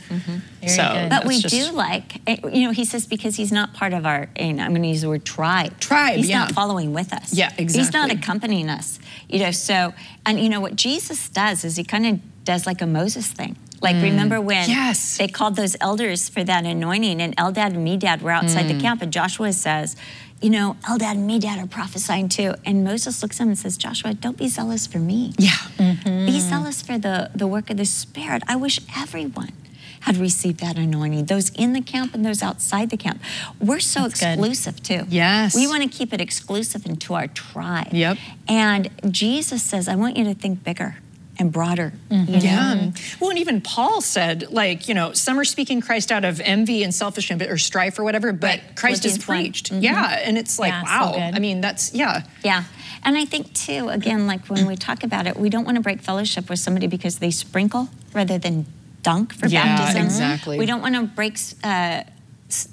Very 0.60 0.68
so, 0.68 0.82
good. 0.82 1.10
But 1.10 1.26
we 1.26 1.40
just- 1.40 1.54
do 1.54 1.72
like, 1.72 2.20
eh, 2.26 2.36
you 2.50 2.66
know, 2.66 2.72
he 2.72 2.86
says 2.86 3.06
because 3.06 3.36
he's 3.36 3.52
not 3.52 3.74
part 3.74 3.92
of 3.92 4.06
our, 4.06 4.30
and 4.36 4.60
I'm 4.60 4.70
going 4.70 4.82
to 4.82 4.88
use 4.88 5.02
the 5.02 5.08
word 5.08 5.26
tribe. 5.26 5.78
Tribe, 5.80 6.16
He's 6.16 6.30
yeah. 6.30 6.40
not 6.40 6.52
following 6.52 6.89
with 6.92 7.12
us. 7.12 7.32
Yeah, 7.32 7.52
exactly. 7.58 7.78
He's 7.80 7.92
not 7.92 8.10
accompanying 8.10 8.68
us. 8.68 8.98
You 9.28 9.40
know, 9.40 9.50
so, 9.50 9.92
and 10.26 10.38
you 10.40 10.48
know 10.48 10.60
what 10.60 10.76
Jesus 10.76 11.28
does 11.28 11.64
is 11.64 11.76
he 11.76 11.84
kind 11.84 12.06
of 12.06 12.44
does 12.44 12.66
like 12.66 12.80
a 12.82 12.86
Moses 12.86 13.26
thing. 13.28 13.56
Like, 13.82 13.96
remember 14.02 14.40
when 14.42 14.64
Mm. 14.66 14.68
Yes. 14.68 15.16
they 15.16 15.26
called 15.28 15.56
those 15.56 15.74
elders 15.80 16.28
for 16.28 16.44
that 16.44 16.66
anointing, 16.66 17.22
and 17.22 17.34
Eldad 17.38 17.68
and 17.74 17.86
Medad 17.88 18.20
were 18.20 18.30
outside 18.30 18.66
Mm. 18.66 18.76
the 18.76 18.80
camp, 18.80 19.00
and 19.00 19.10
Joshua 19.10 19.52
says, 19.54 19.96
you 20.42 20.50
know, 20.50 20.76
Eldad 20.84 21.12
and 21.12 21.30
Medad 21.30 21.62
are 21.62 21.66
prophesying 21.66 22.28
too. 22.28 22.54
And 22.66 22.84
Moses 22.84 23.22
looks 23.22 23.38
at 23.40 23.44
him 23.44 23.48
and 23.50 23.58
says, 23.58 23.76
Joshua, 23.78 24.12
don't 24.14 24.36
be 24.36 24.48
zealous 24.48 24.86
for 24.86 24.98
me. 24.98 25.32
Yeah. 25.38 25.56
Be 26.04 26.40
zealous 26.40 26.82
for 26.82 26.98
the, 26.98 27.30
the 27.34 27.46
work 27.46 27.70
of 27.70 27.76
the 27.78 27.84
Spirit. 27.86 28.42
I 28.48 28.56
wish 28.56 28.80
everyone 28.96 29.52
had 30.00 30.16
received 30.16 30.60
that 30.60 30.76
anointing. 30.78 31.26
Those 31.26 31.50
in 31.50 31.72
the 31.72 31.80
camp 31.82 32.14
and 32.14 32.24
those 32.24 32.42
outside 32.42 32.90
the 32.90 32.96
camp. 32.96 33.20
We're 33.60 33.80
so 33.80 34.02
That's 34.02 34.20
good. 34.20 34.26
exclusive 34.38 34.82
too. 34.82 35.04
Yes. 35.08 35.54
We 35.54 35.66
want 35.66 35.82
to 35.82 35.88
keep 35.88 36.12
it 36.12 36.20
exclusive 36.20 36.86
into 36.86 37.14
our 37.14 37.26
tribe. 37.28 37.92
Yep. 37.92 38.18
And 38.48 38.90
Jesus 39.10 39.62
says, 39.62 39.88
I 39.88 39.96
want 39.96 40.16
you 40.16 40.24
to 40.24 40.34
think 40.34 40.64
bigger 40.64 40.96
and 41.38 41.52
broader. 41.52 41.92
Mm-hmm. 42.10 42.32
know? 42.32 42.38
Yeah. 42.38 42.90
Well, 43.20 43.30
and 43.30 43.38
even 43.38 43.60
Paul 43.62 44.00
said, 44.00 44.50
like, 44.50 44.88
you 44.88 44.94
know, 44.94 45.12
some 45.12 45.38
are 45.38 45.44
speaking 45.44 45.80
Christ 45.80 46.12
out 46.12 46.24
of 46.24 46.40
envy 46.40 46.82
and 46.82 46.94
selfish 46.94 47.28
ambi- 47.30 47.50
or 47.50 47.56
strife 47.58 47.98
or 47.98 48.04
whatever, 48.04 48.32
but 48.32 48.46
Right. 48.46 48.62
Christ 48.76 49.04
is 49.06 49.16
Philippians 49.16 49.24
preached. 49.60 49.72
Mm-hmm. 49.72 49.82
Yeah. 49.84 50.20
And 50.24 50.36
it's 50.36 50.58
like, 50.58 50.72
Yeah, 50.72 50.82
wow. 50.82 51.12
good. 51.12 51.34
I 51.34 51.38
mean, 51.38 51.60
that's, 51.60 51.94
yeah. 51.94 52.22
Yeah. 52.44 52.64
And 53.02 53.16
I 53.16 53.24
think, 53.24 53.54
too, 53.54 53.88
again, 53.88 54.26
like 54.26 54.46
when 54.48 54.66
we 54.66 54.76
talk 54.76 55.02
about 55.02 55.26
it, 55.26 55.36
we 55.38 55.48
don't 55.48 55.64
want 55.64 55.76
to 55.76 55.80
break 55.82 56.02
fellowship 56.02 56.50
with 56.50 56.58
somebody 56.58 56.86
because 56.86 57.18
they 57.18 57.30
sprinkle 57.30 57.88
rather 58.12 58.36
than 58.36 58.66
dunk 59.02 59.34
for 59.34 59.46
Yeah, 59.46 59.76
baptism. 59.76 60.04
exactly. 60.04 60.58
We 60.58 60.66
don't 60.66 60.80
want 60.82 60.94
to 60.94 61.02
break 61.02 61.38
uh, 61.64 62.02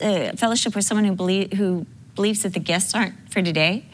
uh, 0.02 0.32
fellowship 0.36 0.76
with 0.76 0.86
someone 0.86 1.06
who, 1.06 1.14
believe, 1.14 1.54
who 1.54 1.86
believes 2.16 2.44
that 2.44 2.54
the 2.54 2.60
gifts 2.60 2.94
aren't 2.96 3.32
for 3.32 3.42
today. 3.42 3.86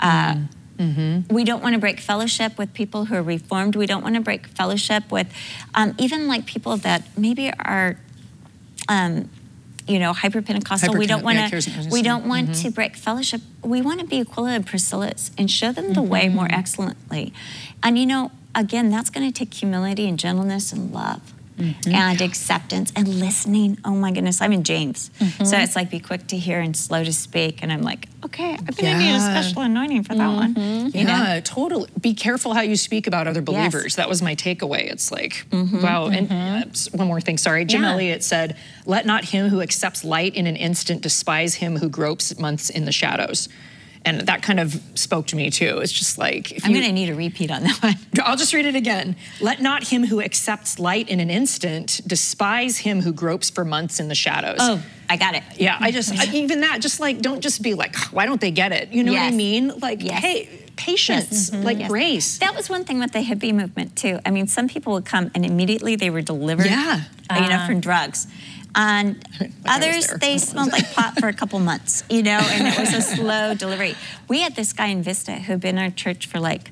Uh, 0.00 0.36
Mm-hmm. 0.78 1.34
We 1.34 1.44
don't 1.44 1.62
want 1.62 1.72
to 1.74 1.78
break 1.78 2.00
fellowship 2.00 2.58
with 2.58 2.74
people 2.74 3.06
who 3.06 3.14
are 3.14 3.22
reformed. 3.22 3.76
We 3.76 3.86
don't 3.86 4.02
want 4.02 4.14
to 4.16 4.20
break 4.20 4.46
fellowship 4.46 5.10
with 5.10 5.26
um, 5.74 5.94
even 5.98 6.28
like 6.28 6.46
people 6.46 6.76
that 6.78 7.02
maybe 7.16 7.50
are, 7.58 7.98
um, 8.88 9.30
you 9.88 9.98
know, 9.98 10.12
hyper 10.12 10.42
Pentecostal. 10.42 10.94
we 10.94 11.06
don't 11.06 11.22
want 11.22 11.38
yeah, 11.38 11.48
to. 11.48 11.88
We 11.90 12.02
don't 12.02 12.28
want 12.28 12.54
to 12.56 12.70
break 12.70 12.96
fellowship. 12.96 13.40
We 13.62 13.80
want 13.80 14.00
to 14.00 14.06
be 14.06 14.20
Aquila 14.20 14.50
and 14.50 14.66
Priscilla's 14.66 15.30
and 15.38 15.50
show 15.50 15.72
them 15.72 15.94
the 15.94 16.02
way 16.02 16.28
more 16.28 16.48
excellently. 16.50 17.32
And 17.82 17.98
you 17.98 18.04
know, 18.04 18.30
again, 18.54 18.90
that's 18.90 19.10
going 19.10 19.26
to 19.26 19.32
take 19.32 19.54
humility 19.54 20.08
and 20.08 20.18
gentleness 20.18 20.72
and 20.72 20.92
love. 20.92 21.32
Mm-hmm. 21.58 21.94
And 21.94 22.20
acceptance 22.20 22.92
and 22.94 23.08
listening. 23.08 23.78
Oh 23.82 23.92
my 23.94 24.12
goodness, 24.12 24.42
I'm 24.42 24.52
in 24.52 24.62
James. 24.62 25.10
So 25.18 25.24
mm-hmm. 25.24 25.62
it's 25.62 25.74
like 25.74 25.90
be 25.90 26.00
quick 26.00 26.26
to 26.28 26.36
hear 26.36 26.60
and 26.60 26.76
slow 26.76 27.02
to 27.02 27.12
speak. 27.14 27.62
And 27.62 27.72
I'm 27.72 27.80
like, 27.80 28.08
okay, 28.26 28.50
I'm 28.52 28.64
going 28.64 28.74
to 28.74 28.98
need 28.98 29.14
a 29.14 29.20
special 29.20 29.62
anointing 29.62 30.02
for 30.04 30.14
that 30.14 30.34
one. 30.34 30.54
Mm-hmm. 30.54 30.96
You 30.96 31.06
Yeah, 31.06 31.34
know? 31.34 31.40
totally. 31.40 31.88
Be 31.98 32.12
careful 32.12 32.52
how 32.52 32.60
you 32.60 32.76
speak 32.76 33.06
about 33.06 33.26
other 33.26 33.40
believers. 33.40 33.96
That 33.96 34.08
was 34.08 34.20
my 34.20 34.34
takeaway. 34.34 34.90
It's 34.92 35.10
like, 35.10 35.46
wow. 35.50 36.08
And 36.08 36.30
uh, 36.30 36.64
one 36.92 37.08
more 37.08 37.20
thing, 37.22 37.38
sorry. 37.38 37.64
Jim 37.64 37.82
Yeah. 37.82 37.92
Elliot 37.92 38.22
said, 38.22 38.56
Let 38.84 39.06
not 39.06 39.24
him 39.24 39.48
who 39.48 39.62
accepts 39.62 40.04
light 40.04 40.34
in 40.34 40.46
an 40.46 40.56
instant 40.56 41.00
despise 41.00 41.54
him 41.54 41.76
who 41.78 41.88
gropes 41.88 42.38
months 42.38 42.68
in 42.68 42.84
the 42.84 42.92
shadows. 42.92 43.48
And 44.06 44.20
that 44.20 44.40
kind 44.40 44.60
of 44.60 44.80
spoke 44.94 45.26
to 45.28 45.36
me 45.36 45.50
too. 45.50 45.78
It's 45.78 45.92
just 45.92 46.16
like, 46.16 46.52
if 46.52 46.64
I'm 46.64 46.72
going 46.72 46.84
to 46.84 46.92
need 46.92 47.10
a 47.10 47.14
repeat 47.14 47.50
on 47.50 47.64
that 47.64 47.82
one. 47.82 47.96
I'll 48.24 48.36
just 48.36 48.54
read 48.54 48.64
it 48.64 48.76
again. 48.76 49.16
Let 49.40 49.60
not 49.60 49.88
him 49.88 50.04
who 50.04 50.22
accepts 50.22 50.78
light 50.78 51.08
in 51.08 51.18
an 51.18 51.28
instant 51.28 52.00
despise 52.06 52.78
him 52.78 53.02
who 53.02 53.12
gropes 53.12 53.50
for 53.50 53.64
months 53.64 53.98
in 53.98 54.06
the 54.06 54.14
shadows. 54.14 54.58
Oh, 54.60 54.80
I 55.08 55.16
got 55.16 55.34
it. 55.34 55.42
Yeah, 55.56 55.76
I 55.80 55.90
just 55.90 56.12
I, 56.12 56.32
even 56.34 56.60
that 56.60 56.80
just 56.80 57.00
like 57.00 57.20
don't 57.20 57.40
just 57.40 57.62
be 57.62 57.74
like 57.74 57.96
why 58.12 58.26
don't 58.26 58.40
they 58.40 58.50
get 58.50 58.72
it? 58.72 58.90
You 58.90 59.04
know 59.04 59.12
what 59.12 59.22
I 59.22 59.30
mean? 59.30 59.78
Like 59.80 60.02
Yes. 60.02 60.22
hey, 60.22 60.48
patience, 60.76 61.50
mm-hmm. 61.50 61.64
like 61.64 61.78
Yes. 61.78 61.88
grace. 61.88 62.38
That 62.38 62.54
was 62.54 62.68
one 62.68 62.84
thing 62.84 63.00
with 63.00 63.12
the 63.12 63.20
hippie 63.20 63.54
movement 63.54 63.96
too. 63.96 64.20
I 64.24 64.30
mean, 64.30 64.46
some 64.46 64.68
people 64.68 64.92
would 64.92 65.04
come 65.04 65.30
and 65.34 65.44
immediately 65.44 65.96
they 65.96 66.10
were 66.10 66.22
delivered, 66.22 66.66
Yeah. 66.66 67.02
Uh, 67.28 67.34
you 67.34 67.40
know, 67.42 67.64
from 67.66 67.76
uh-huh. 67.76 67.80
drugs. 67.80 68.26
And 68.74 69.26
I 69.64 69.76
others, 69.76 70.06
they 70.20 70.38
smelled 70.38 70.72
like 70.72 70.90
pot 70.92 71.18
for 71.18 71.28
a 71.28 71.32
couple 71.32 71.58
months, 71.58 72.04
you 72.10 72.22
know, 72.22 72.38
and 72.38 72.66
it 72.66 72.78
was 72.78 72.92
a 72.92 73.02
slow 73.02 73.54
delivery. 73.58 73.94
We 74.28 74.40
had 74.40 74.56
this 74.56 74.72
guy 74.72 74.86
in 74.86 75.02
Vista 75.02 75.32
who'd 75.32 75.60
been 75.60 75.78
in 75.78 75.84
our 75.84 75.90
church 75.90 76.26
for 76.26 76.40
like 76.40 76.70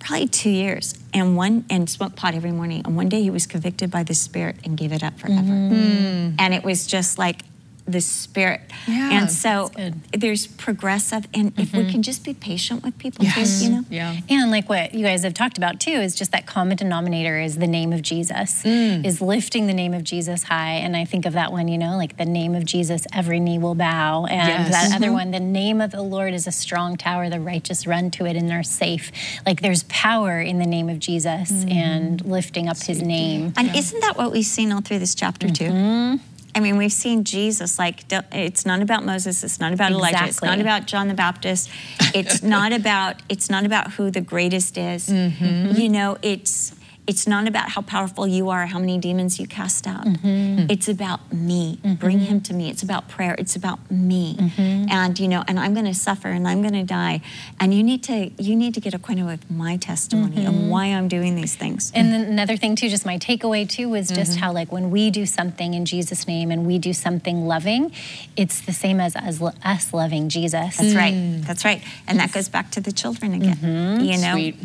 probably 0.00 0.28
two 0.28 0.50
years 0.50 0.94
and 1.14 1.36
one 1.36 1.64
and 1.70 1.88
smoked 1.88 2.16
pot 2.16 2.34
every 2.34 2.52
morning. 2.52 2.82
And 2.84 2.96
one 2.96 3.08
day 3.08 3.22
he 3.22 3.30
was 3.30 3.46
convicted 3.46 3.90
by 3.90 4.02
the 4.02 4.14
spirit 4.14 4.56
and 4.64 4.76
gave 4.76 4.92
it 4.92 5.02
up 5.02 5.18
forever. 5.18 5.42
Mm-hmm. 5.42 6.36
And 6.38 6.54
it 6.54 6.64
was 6.64 6.86
just 6.86 7.18
like 7.18 7.42
the 7.86 8.00
spirit. 8.00 8.60
Yeah, 8.86 9.10
and 9.20 9.30
so 9.30 9.70
there's 10.16 10.46
progressive 10.46 11.26
and 11.34 11.52
if 11.58 11.72
we 11.72 11.90
can 11.90 12.02
just 12.02 12.24
be 12.24 12.32
patient 12.32 12.84
with 12.84 12.96
people 12.96 13.24
Yes. 13.24 13.58
too, 13.60 13.64
you 13.66 13.70
know. 13.72 13.84
Yeah. 13.90 14.16
And 14.28 14.50
like 14.52 14.68
what 14.68 14.94
you 14.94 15.04
guys 15.04 15.24
have 15.24 15.34
talked 15.34 15.58
about 15.58 15.80
too 15.80 15.90
is 15.90 16.14
just 16.14 16.30
that 16.32 16.46
common 16.46 16.76
denominator 16.76 17.40
is 17.40 17.56
the 17.56 17.66
name 17.66 17.92
of 17.92 18.00
Jesus, 18.02 18.62
Mm. 18.62 19.04
is 19.04 19.20
lifting 19.20 19.66
the 19.66 19.74
name 19.74 19.94
of 19.94 20.04
Jesus 20.04 20.44
high. 20.44 20.74
And 20.74 20.96
I 20.96 21.04
think 21.04 21.26
of 21.26 21.32
that 21.32 21.50
one, 21.50 21.66
you 21.66 21.76
know, 21.76 21.96
like 21.96 22.16
the 22.18 22.24
name 22.24 22.54
of 22.54 22.64
Jesus, 22.64 23.04
every 23.12 23.40
knee 23.40 23.58
will 23.58 23.74
bow. 23.74 24.26
And 24.26 24.48
Yes. 24.48 24.70
that 24.70 24.96
other 24.96 25.06
Mm-hmm. 25.06 25.14
one, 25.14 25.30
the 25.32 25.40
name 25.40 25.80
of 25.80 25.90
the 25.90 26.02
Lord 26.02 26.34
is 26.34 26.46
a 26.46 26.52
strong 26.52 26.96
tower, 26.96 27.28
the 27.28 27.40
righteous 27.40 27.86
run 27.86 28.10
to 28.12 28.26
it 28.26 28.36
and 28.36 28.50
are 28.52 28.62
safe. 28.62 29.10
Like 29.44 29.60
there's 29.60 29.82
power 29.84 30.40
in 30.40 30.58
the 30.60 30.66
name 30.66 30.88
of 30.88 30.98
Jesus 31.00 31.50
Mm-hmm. 31.50 31.68
and 31.68 32.24
lifting 32.24 32.68
up 32.68 32.80
his 32.80 33.02
name. 33.02 33.52
And 33.56 33.74
isn't 33.74 34.00
that 34.00 34.16
what 34.16 34.30
we've 34.30 34.44
seen 34.44 34.70
all 34.72 34.80
through 34.82 35.00
this 35.00 35.14
chapter 35.16 35.48
too? 35.50 36.20
I 36.54 36.60
mean, 36.60 36.76
we've 36.76 36.92
seen 36.92 37.24
Jesus 37.24 37.78
like 37.78 38.04
it's 38.10 38.66
not 38.66 38.82
about 38.82 39.04
Moses, 39.04 39.42
it's 39.42 39.58
not 39.58 39.72
about 39.72 39.92
Elijah, 39.92 40.24
it's 40.24 40.42
not 40.42 40.60
about 40.60 40.86
John 40.86 41.08
the 41.08 41.14
Baptist, 41.14 41.70
it's 42.14 42.42
not 42.56 42.72
about 42.72 43.22
it's 43.28 43.48
not 43.48 43.64
about 43.64 43.92
who 43.92 44.10
the 44.10 44.20
greatest 44.20 44.76
is. 44.76 45.08
Mm-hmm. 45.08 45.80
You 45.80 45.88
know, 45.88 46.18
it's 46.22 46.74
it's 47.04 47.26
not 47.26 47.48
about 47.48 47.70
how 47.70 47.82
powerful 47.82 48.28
you 48.28 48.48
are, 48.48 48.66
how 48.66 48.78
many 48.78 48.96
demons 48.96 49.40
you 49.40 49.46
cast 49.46 49.88
out. 49.88 50.04
Mm-hmm. 50.04 50.70
It's 50.70 50.88
about 50.88 51.32
me. 51.32 51.78
Mm-hmm. 51.82 51.94
Bring 51.94 52.20
him 52.20 52.40
to 52.42 52.54
me. 52.54 52.70
It's 52.70 52.82
about 52.82 53.08
prayer. 53.08 53.34
It's 53.38 53.56
about 53.56 53.90
me. 53.90 54.36
Mm-hmm. 54.36 54.86
And 54.88 55.18
you 55.18 55.26
know, 55.26 55.42
and 55.48 55.58
I'm 55.58 55.74
going 55.74 55.86
to 55.86 55.94
suffer 55.94 56.28
and 56.28 56.46
I'm 56.46 56.62
going 56.62 56.74
to 56.74 56.84
die. 56.84 57.20
And 57.58 57.74
you 57.74 57.82
need 57.82 58.04
to 58.04 58.30
you 58.40 58.54
need 58.54 58.74
to 58.74 58.80
get 58.80 58.94
acquainted 58.94 59.26
with 59.26 59.50
my 59.50 59.76
testimony 59.76 60.46
and 60.46 60.70
why 60.70 60.86
I'm 60.86 61.08
doing 61.08 61.34
these 61.34 61.56
things. 61.56 61.90
And 61.94 62.12
then 62.12 62.22
another 62.22 62.56
thing 62.56 62.76
too, 62.76 62.88
just 62.88 63.04
my 63.04 63.18
takeaway 63.18 63.68
too 63.68 63.88
was 63.88 64.08
just 64.08 64.32
Mm-hmm. 64.32 64.40
how 64.40 64.52
like 64.52 64.70
when 64.70 64.90
we 64.90 65.10
do 65.10 65.26
something 65.26 65.74
in 65.74 65.84
Jesus' 65.84 66.28
name 66.28 66.50
and 66.52 66.66
we 66.66 66.78
do 66.78 66.92
something 66.92 67.46
loving, 67.48 67.92
it's 68.36 68.60
the 68.60 68.72
same 68.72 69.00
as, 69.00 69.16
as 69.16 69.40
lo- 69.40 69.50
us 69.64 69.92
loving 69.92 70.28
Jesus. 70.28 70.76
That's 70.76 70.94
right. 70.94 71.12
Mm. 71.12 71.44
That's 71.44 71.64
right. 71.64 71.82
And 72.06 72.18
that 72.20 72.32
goes 72.32 72.48
back 72.48 72.70
to 72.72 72.80
the 72.80 72.92
children 72.92 73.34
again. 73.34 74.04
You 74.04 74.18
know? 74.18 74.34
Sweet. 74.34 74.56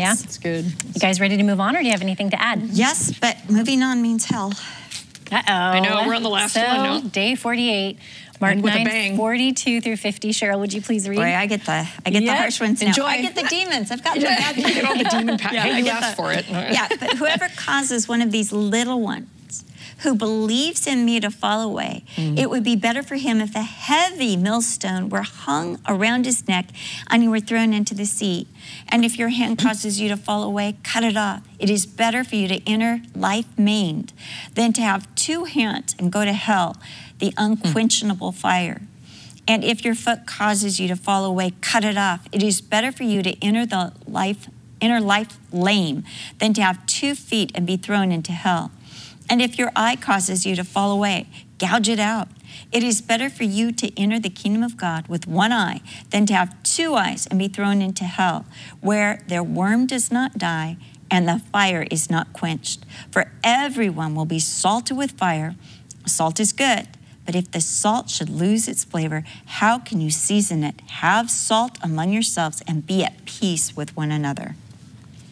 Yes. 0.00 0.24
It's 0.24 0.38
good. 0.38 0.64
You 0.66 1.00
guys 1.00 1.20
ready 1.20 1.36
to 1.36 1.42
move 1.42 1.60
on, 1.60 1.76
or 1.76 1.80
do 1.80 1.84
you 1.86 1.92
have 1.92 2.02
anything 2.02 2.30
to 2.30 2.40
add? 2.40 2.60
Yes, 2.72 3.12
but 3.18 3.36
moving 3.50 3.82
on 3.82 4.02
means 4.02 4.24
hell. 4.26 4.52
Uh 5.32 5.42
oh. 5.48 5.52
I 5.52 5.80
know, 5.80 6.04
we're 6.06 6.14
on 6.14 6.22
the 6.22 6.28
last 6.28 6.54
so, 6.54 6.60
one 6.62 6.76
now. 6.82 7.00
Day 7.00 7.34
48, 7.34 7.98
Mark 8.40 8.52
And 8.54 8.62
with 8.62 8.74
a 8.74 8.76
9, 8.78 8.84
bang. 8.86 9.16
42 9.16 9.80
through 9.80 9.96
50. 9.96 10.30
Cheryl, 10.30 10.60
would 10.60 10.72
you 10.72 10.82
please 10.82 11.08
read? 11.08 11.16
Boy, 11.16 11.34
I 11.34 11.46
get 11.46 11.64
the 11.64 11.88
I 12.04 12.10
get 12.10 12.22
Yeah. 12.22 12.34
the 12.34 12.38
harsh 12.38 12.60
ones 12.60 12.80
now. 12.82 12.88
Enjoy. 12.88 13.04
I 13.04 13.22
get 13.22 13.34
the 13.34 13.42
demons. 13.44 13.90
I've 13.90 14.04
got 14.04 14.14
the 14.14 14.20
Yeah, 14.20 14.36
bad 14.52 14.56
you 14.58 14.62
get 14.74 14.84
all 14.84 14.98
the 14.98 15.04
demon 15.04 15.38
pa- 15.38 15.48
hey, 15.48 15.58
I 15.58 15.78
you 15.78 15.88
asked 15.88 16.16
for 16.16 16.30
it. 16.32 16.46
yeah, 16.48 16.88
but 17.00 17.14
whoever 17.16 17.48
causes 17.56 18.06
one 18.06 18.20
of 18.22 18.30
these 18.32 18.52
little 18.52 19.00
ones 19.00 19.28
who 20.04 20.14
believes 20.14 20.86
in 20.86 21.04
me 21.04 21.18
to 21.18 21.30
fall 21.30 21.62
away, 21.62 22.04
mm-hmm. 22.14 22.38
it 22.38 22.48
would 22.48 22.62
be 22.62 22.76
better 22.76 23.02
for 23.02 23.16
him 23.16 23.40
if 23.40 23.54
a 23.54 23.62
heavy 23.62 24.36
millstone 24.36 25.08
were 25.08 25.22
hung 25.22 25.80
around 25.88 26.26
his 26.26 26.46
neck 26.46 26.66
and 27.10 27.22
he 27.22 27.28
were 27.28 27.40
thrown 27.40 27.72
into 27.72 27.94
the 27.94 28.04
sea. 28.04 28.46
And 28.88 29.04
if 29.04 29.18
your 29.18 29.30
hand 29.30 29.58
causes 29.58 30.00
you 30.00 30.08
to 30.10 30.16
fall 30.16 30.42
away, 30.42 30.76
cut 30.82 31.02
it 31.02 31.16
off. 31.16 31.42
It 31.58 31.70
is 31.70 31.86
better 31.86 32.22
for 32.22 32.36
you 32.36 32.46
to 32.48 32.60
enter 32.68 33.00
life 33.14 33.46
maimed 33.58 34.12
than 34.54 34.72
to 34.74 34.82
have 34.82 35.12
two 35.14 35.44
hands 35.44 35.96
and 35.98 36.12
go 36.12 36.24
to 36.24 36.32
hell, 36.32 36.76
the 37.18 37.32
hmm. 37.36 37.44
unquenchable 37.44 38.32
fire. 38.32 38.82
And 39.48 39.64
if 39.64 39.84
your 39.84 39.94
foot 39.94 40.26
causes 40.26 40.78
you 40.78 40.88
to 40.88 40.96
fall 40.96 41.24
away, 41.24 41.54
cut 41.60 41.84
it 41.84 41.98
off. 41.98 42.26
It 42.32 42.42
is 42.42 42.60
better 42.60 42.92
for 42.92 43.02
you 43.02 43.22
to 43.22 43.44
enter 43.44 43.66
the 43.66 43.92
life 44.06 44.48
enter 44.80 45.00
life 45.00 45.38
lame 45.50 46.04
than 46.38 46.52
to 46.52 46.62
have 46.62 46.84
two 46.84 47.14
feet 47.14 47.50
and 47.54 47.66
be 47.66 47.76
thrown 47.76 48.12
into 48.12 48.32
hell. 48.32 48.70
And 49.28 49.40
if 49.40 49.58
your 49.58 49.72
eye 49.74 49.96
causes 49.96 50.44
you 50.44 50.54
to 50.56 50.64
fall 50.64 50.92
away, 50.92 51.26
gouge 51.58 51.88
it 51.88 52.00
out. 52.00 52.28
It 52.70 52.82
is 52.82 53.00
better 53.00 53.30
for 53.30 53.44
you 53.44 53.72
to 53.72 54.00
enter 54.00 54.20
the 54.20 54.30
kingdom 54.30 54.62
of 54.62 54.76
God 54.76 55.08
with 55.08 55.26
one 55.26 55.52
eye 55.52 55.80
than 56.10 56.26
to 56.26 56.34
have 56.34 56.62
two 56.62 56.94
eyes 56.94 57.26
and 57.26 57.38
be 57.38 57.48
thrown 57.48 57.80
into 57.80 58.04
hell, 58.04 58.44
where 58.80 59.22
their 59.28 59.42
worm 59.42 59.86
does 59.86 60.12
not 60.12 60.38
die 60.38 60.76
and 61.10 61.28
the 61.28 61.42
fire 61.52 61.86
is 61.90 62.10
not 62.10 62.32
quenched. 62.32 62.84
For 63.10 63.32
everyone 63.42 64.14
will 64.14 64.24
be 64.24 64.38
salted 64.38 64.96
with 64.96 65.12
fire. 65.12 65.54
Salt 66.06 66.40
is 66.40 66.52
good, 66.52 66.88
but 67.24 67.34
if 67.34 67.50
the 67.50 67.60
salt 67.60 68.10
should 68.10 68.28
lose 68.28 68.68
its 68.68 68.84
flavor, 68.84 69.24
how 69.46 69.78
can 69.78 70.00
you 70.00 70.10
season 70.10 70.64
it? 70.64 70.80
Have 70.88 71.30
salt 71.30 71.78
among 71.82 72.12
yourselves 72.12 72.62
and 72.66 72.86
be 72.86 73.04
at 73.04 73.24
peace 73.24 73.76
with 73.76 73.96
one 73.96 74.10
another. 74.10 74.56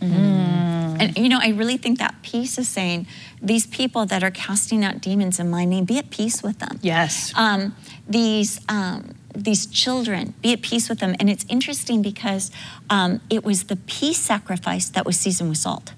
And 0.02 1.18
you 1.18 1.28
know, 1.28 1.38
I 1.40 1.48
really 1.48 1.76
think 1.76 1.98
that 1.98 2.14
peace 2.22 2.58
is 2.58 2.68
saying 2.68 3.06
these 3.40 3.66
people 3.66 4.06
that 4.06 4.22
are 4.22 4.30
casting 4.30 4.84
out 4.84 5.00
demons 5.00 5.40
in 5.40 5.50
my 5.50 5.64
name, 5.64 5.84
be 5.84 5.98
at 5.98 6.10
peace 6.10 6.42
with 6.42 6.58
them. 6.58 6.78
Yes. 6.82 7.32
Um, 7.36 7.74
these 8.08 8.60
um, 8.68 9.14
these 9.34 9.66
children, 9.66 10.34
be 10.42 10.52
at 10.52 10.62
peace 10.62 10.88
with 10.88 10.98
them. 11.00 11.14
And 11.18 11.30
it's 11.30 11.44
interesting 11.48 12.02
because 12.02 12.50
um, 12.90 13.20
it 13.30 13.44
was 13.44 13.64
the 13.64 13.76
peace 13.76 14.18
sacrifice 14.18 14.88
that 14.90 15.06
was 15.06 15.18
seasoned 15.18 15.48
with 15.48 15.58
salt. 15.58 15.94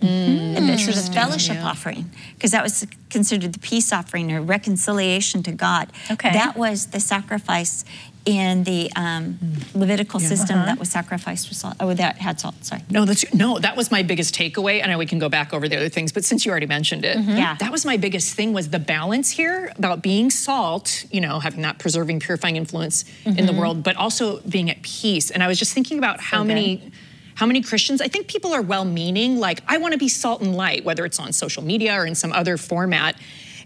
And 0.00 0.68
This 0.68 0.86
was 0.86 1.08
a 1.08 1.12
fellowship 1.12 1.56
yeah. 1.56 1.66
offering 1.66 2.10
because 2.34 2.52
that 2.52 2.62
was 2.62 2.86
considered 3.10 3.52
the 3.52 3.58
peace 3.58 3.92
offering 3.92 4.30
or 4.30 4.40
reconciliation 4.40 5.42
to 5.42 5.50
God. 5.50 5.92
Okay. 6.08 6.32
That 6.32 6.56
was 6.56 6.88
the 6.88 7.00
sacrifice 7.00 7.84
in 8.28 8.62
the 8.64 8.92
um, 8.94 9.34
hmm. 9.34 9.80
Levitical 9.80 10.20
system 10.20 10.56
that 10.56 10.68
uh-huh. 10.68 10.76
was 10.80 10.90
sacrificed 10.90 11.48
with 11.48 11.56
salt. 11.56 11.76
Oh, 11.80 11.94
that 11.94 12.18
had 12.18 12.38
salt. 12.38 12.62
Sorry. 12.62 12.82
No, 12.90 13.06
that's 13.06 13.32
no. 13.32 13.58
That 13.58 13.74
was 13.74 13.90
my 13.90 14.02
biggest 14.02 14.34
takeaway. 14.34 14.84
I 14.84 14.86
know 14.86 14.98
we 14.98 15.06
can 15.06 15.18
go 15.18 15.30
back 15.30 15.54
over 15.54 15.66
the 15.66 15.76
other 15.76 15.88
things, 15.88 16.12
but 16.12 16.26
since 16.26 16.44
you 16.44 16.50
already 16.50 16.66
mentioned 16.66 17.06
it, 17.06 17.16
mm-hmm. 17.16 17.38
Yeah. 17.38 17.56
that 17.58 17.72
was 17.72 17.86
my 17.86 17.96
biggest 17.96 18.34
thing 18.34 18.52
was 18.52 18.68
the 18.68 18.78
balance 18.78 19.30
here 19.30 19.72
about 19.76 20.02
being 20.02 20.28
salt. 20.30 21.06
You 21.10 21.22
know, 21.22 21.40
having 21.40 21.62
that 21.62 21.78
preserving, 21.78 22.20
purifying 22.20 22.56
influence 22.56 23.04
in 23.24 23.34
the 23.34 23.42
mm-hmm. 23.42 23.58
world, 23.58 23.82
but 23.82 23.96
also 23.96 24.40
being 24.40 24.68
at 24.68 24.82
peace. 24.82 25.30
And 25.30 25.42
I 25.42 25.48
was 25.48 25.58
just 25.58 25.72
thinking 25.72 25.96
about 25.98 26.20
how 26.20 26.44
many. 26.44 26.92
How 27.34 27.46
many 27.46 27.62
Christians? 27.62 28.00
I 28.00 28.08
think 28.08 28.26
people 28.26 28.52
are 28.52 28.62
well 28.62 28.84
meaning, 28.84 29.38
like, 29.38 29.62
I 29.68 29.78
want 29.78 29.92
to 29.92 29.98
be 29.98 30.08
salt 30.08 30.40
and 30.40 30.56
light, 30.56 30.84
whether 30.84 31.04
it's 31.04 31.20
on 31.20 31.32
social 31.32 31.62
media 31.62 31.94
or 31.94 32.04
in 32.04 32.16
some 32.16 32.32
other 32.32 32.56
format. 32.56 33.14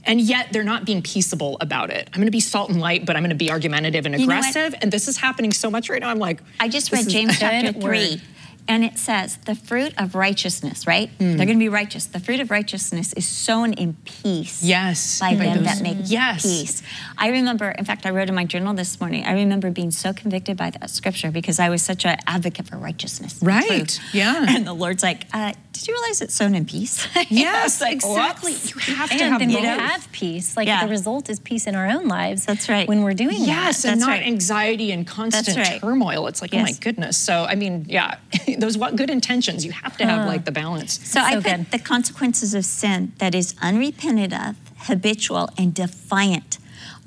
And 0.05 0.21
yet 0.21 0.49
they're 0.53 0.65
not 0.65 0.85
being 0.85 1.03
peaceable 1.03 1.57
about 1.61 1.91
it. 1.91 2.09
I'm 2.13 2.19
going 2.19 2.27
to 2.27 2.31
be 2.33 2.41
salt 2.41 2.71
and 2.71 2.81
light, 2.81 3.07
but 3.07 3.17
I'm 3.17 3.23
going 3.23 3.31
to 3.31 3.37
be 3.37 3.51
argumentative 3.51 4.05
and 4.07 4.15
aggressive. 4.15 4.75
And 4.81 4.91
this 4.93 5.09
is 5.09 5.17
happening 5.17 5.53
so 5.53 5.71
much 5.71 5.89
right 5.89 6.01
now. 6.01 6.09
I'm 6.11 6.19
like, 6.19 6.41
I 6.61 6.69
just 6.69 6.93
read 6.93 7.09
James 7.09 7.39
chapter 7.39 7.73
3, 7.73 8.21
and 8.69 8.85
it 8.85 8.99
says, 8.99 9.37
The 9.39 9.55
fruit 9.55 9.93
of 9.99 10.15
righteousness, 10.15 10.87
right? 10.87 11.09
Hmm. 11.19 11.37
They're 11.37 11.47
going 11.47 11.59
to 11.59 11.65
be 11.65 11.69
righteous. 11.69 12.07
The 12.07 12.21
fruit 12.21 12.41
of 12.41 12.51
righteousness 12.51 13.13
is 13.15 13.27
sown 13.27 13.73
in 13.75 13.95
peace. 14.05 14.63
Yes. 14.63 15.21
By 15.21 15.35
them 15.35 15.59
those- 15.59 15.65
that 15.67 15.83
make 15.83 15.99
Yes. 16.05 16.43
peace. 16.43 16.83
I 17.19 17.29
remember, 17.29 17.71
in 17.71 17.85
fact, 17.85 18.07
I 18.07 18.11
wrote 18.11 18.29
in 18.29 18.35
my 18.35 18.45
journal 18.45 18.75
this 18.75 19.01
morning, 19.01 19.25
I 19.25 19.33
remember 19.33 19.71
being 19.71 19.91
so 19.91 20.13
convicted 20.13 20.57
by 20.57 20.71
that 20.71 20.91
scripture 20.91 21.31
because 21.31 21.59
I 21.59 21.69
was 21.71 21.83
such 21.83 22.05
an 22.07 22.17
advocate 22.27 22.69
for 22.69 22.77
righteousness. 22.77 23.39
Right. 23.43 23.99
Yeah. 24.13 24.47
And 24.49 24.67
the 24.67 24.73
Lord's 24.75 25.03
like, 25.03 25.27
uh, 25.33 25.53
Did 25.83 25.89
you 25.89 25.95
realize 25.95 26.23
it's 26.23 26.35
sown 26.37 26.55
in 26.55 26.65
peace? 26.65 27.09
Yes, 27.29 27.81
like, 27.81 27.95
exactly. 27.95 28.53
You 28.53 28.95
have 28.95 29.09
to 29.09 29.15
And 29.15 29.33
have 29.33 29.39
then 29.41 29.51
both. 29.53 29.65
have 29.65 30.13
peace. 30.13 30.57
Like 30.57 30.69
Yeah. 30.69 30.85
the 30.85 30.91
result 30.91 31.29
is 31.29 31.41
peace 31.41 31.67
in 31.67 31.75
our 31.75 31.89
own 31.89 32.07
lives. 32.07 32.47
That's 32.47 32.69
right. 32.69 32.87
When 32.87 33.03
we're 33.03 33.15
doing 33.15 33.43
Yes, 33.43 33.83
that. 33.83 33.89
and 33.93 34.01
That's 34.01 34.07
not 34.07 34.13
right. 34.19 34.23
anxiety 34.27 34.93
and 34.93 35.05
constant 35.05 35.57
right. 35.57 35.81
turmoil. 35.81 36.29
It's 36.29 36.41
like, 36.41 36.55
oh 36.55 36.59
my 36.63 36.71
goodness. 36.81 37.17
So, 37.19 37.45
I 37.47 37.57
mean, 37.57 37.87
yeah, 37.89 38.15
those 38.59 38.79
what 38.79 38.95
good 38.95 39.11
intentions. 39.11 39.65
You 39.65 39.73
have 39.73 39.97
to 39.97 40.05
have 40.07 40.29
like 40.29 40.45
the 40.45 40.53
balance. 40.53 41.01
So, 41.05 41.21
I 41.21 41.33
So 41.33 41.43
put 41.43 41.57
good. 41.57 41.71
the 41.73 41.79
consequences 41.81 42.55
of 42.55 42.65
sin 42.65 43.13
that 43.19 43.35
is 43.35 43.57
unrepented 43.61 44.33
of, 44.33 44.55
habitual, 44.77 45.49
and 45.59 45.75
defiant 45.75 46.59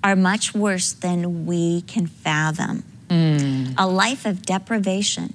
are 0.04 0.18
much 0.18 0.54
worse 0.54 0.92
than 0.92 1.46
we 1.46 1.82
can 1.84 2.08
fathom. 2.08 2.84
Hmm. 3.10 3.68
A 3.78 3.88
life 3.88 4.26
of 4.26 4.42
deprivation 4.46 5.34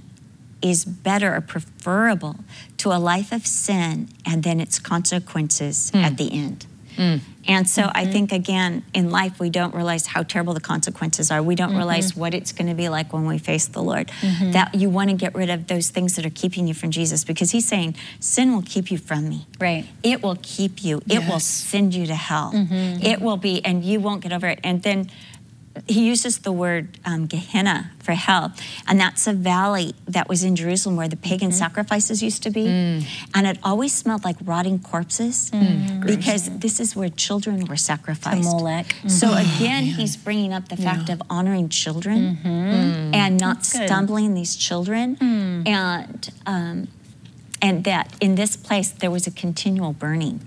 is 0.63 0.85
better 0.85 1.35
or 1.35 1.41
preferable 1.41 2.37
to 2.79 2.91
a 2.91 2.99
life 2.99 3.33
of 3.33 3.47
sin 3.47 4.09
and 4.27 4.43
then 4.43 4.61
its 4.61 4.79
consequences 4.79 5.91
hmm. 5.91 5.99
at 5.99 6.17
the 6.17 6.33
end. 6.33 6.67
Hmm. 6.97 7.17
And 7.47 7.69
so 7.69 7.91
I 7.95 8.05
think 8.07 8.33
again 8.33 8.85
in 8.93 9.11
life 9.11 9.41
we 9.41 9.49
don't 9.51 9.75
realize 9.75 10.07
how 10.07 10.23
terrible 10.23 10.55
the 10.55 10.61
consequences 10.61 11.31
are. 11.31 11.43
We 11.43 11.55
don't 11.55 11.71
mm-hmm. 11.71 11.79
realize 11.79 12.15
what 12.15 12.35
it's 12.35 12.53
going 12.53 12.69
to 12.69 12.75
be 12.75 12.89
like 12.89 13.13
when 13.13 13.27
we 13.27 13.39
face 13.39 13.67
the 13.67 13.83
Lord. 13.83 14.09
Mm-hmm. 14.21 14.53
That 14.53 14.75
you 14.75 14.91
want 14.91 15.11
to 15.11 15.17
get 15.17 15.35
rid 15.35 15.51
of 15.51 15.67
those 15.67 15.91
things 15.91 16.17
that 16.17 16.27
are 16.27 16.31
keeping 16.31 16.69
you 16.69 16.75
from 16.75 16.91
Jesus 16.91 17.25
because 17.25 17.51
he's 17.51 17.67
saying 17.67 17.97
sin 18.21 18.53
will 18.53 18.63
keep 18.63 18.91
you 18.91 18.99
from 18.99 19.29
me. 19.29 19.47
Right. 19.59 19.87
It 20.03 20.23
will 20.23 20.37
keep 20.43 20.85
you. 20.85 21.01
It 21.09 21.27
will 21.29 21.41
send 21.41 21.95
you 21.95 22.07
to 22.07 22.15
hell. 22.15 22.53
Mm-hmm. 22.53 23.05
It 23.05 23.21
will 23.21 23.39
be 23.39 23.65
and 23.65 23.83
you 23.83 24.01
won't 24.01 24.23
get 24.23 24.33
over 24.33 24.47
it. 24.47 24.61
And 24.63 24.83
then 24.83 25.11
he 25.87 26.07
uses 26.07 26.39
the 26.39 26.51
word 26.51 26.99
um, 27.05 27.27
Gehenna 27.27 27.93
for 28.01 28.13
hell, 28.13 28.53
and 28.89 28.99
that's 28.99 29.27
a 29.27 29.33
valley 29.33 29.95
that 30.09 30.29
was 30.29 30.43
in 30.43 30.57
Jerusalem 30.57 30.97
where 30.97 31.09
the 31.09 31.17
pagan 31.17 31.51
mm-hmm. 31.51 31.59
sacrifices 31.59 32.23
used 32.23 32.43
to 32.43 32.51
be, 32.51 32.67
mm. 32.67 33.05
and 33.35 33.47
it 33.47 33.59
always 33.63 33.95
smelled 33.95 34.25
like 34.25 34.37
rotting 34.45 34.81
corpses 34.81 35.51
mm. 35.53 36.05
because 36.05 36.51
this 36.59 36.81
is 36.81 36.97
where 36.97 37.09
children 37.09 37.67
were 37.67 37.77
sacrificed. 37.77 38.51
Molech. 38.51 38.97
So 39.07 39.29
mm-hmm. 39.29 39.63
again, 39.63 39.85
he's 39.85 40.17
bringing 40.17 40.53
up 40.53 40.69
the 40.69 40.77
fact 40.77 41.09
of 41.09 41.23
honoring 41.31 41.69
children 41.69 42.37
mm-hmm. 42.37 43.15
and 43.15 43.39
not 43.39 43.59
That's 43.59 43.79
good. 43.79 43.87
stumbling 43.87 44.35
these 44.35 44.57
children, 44.57 45.17
mm. 45.17 45.69
and 45.69 46.31
um, 46.47 46.89
and 47.63 47.85
that 47.85 48.13
in 48.21 48.35
this 48.35 48.57
place 48.57 48.91
there 48.91 49.11
was 49.11 49.27
a 49.27 49.31
continual 49.31 49.93
burning, 49.93 50.41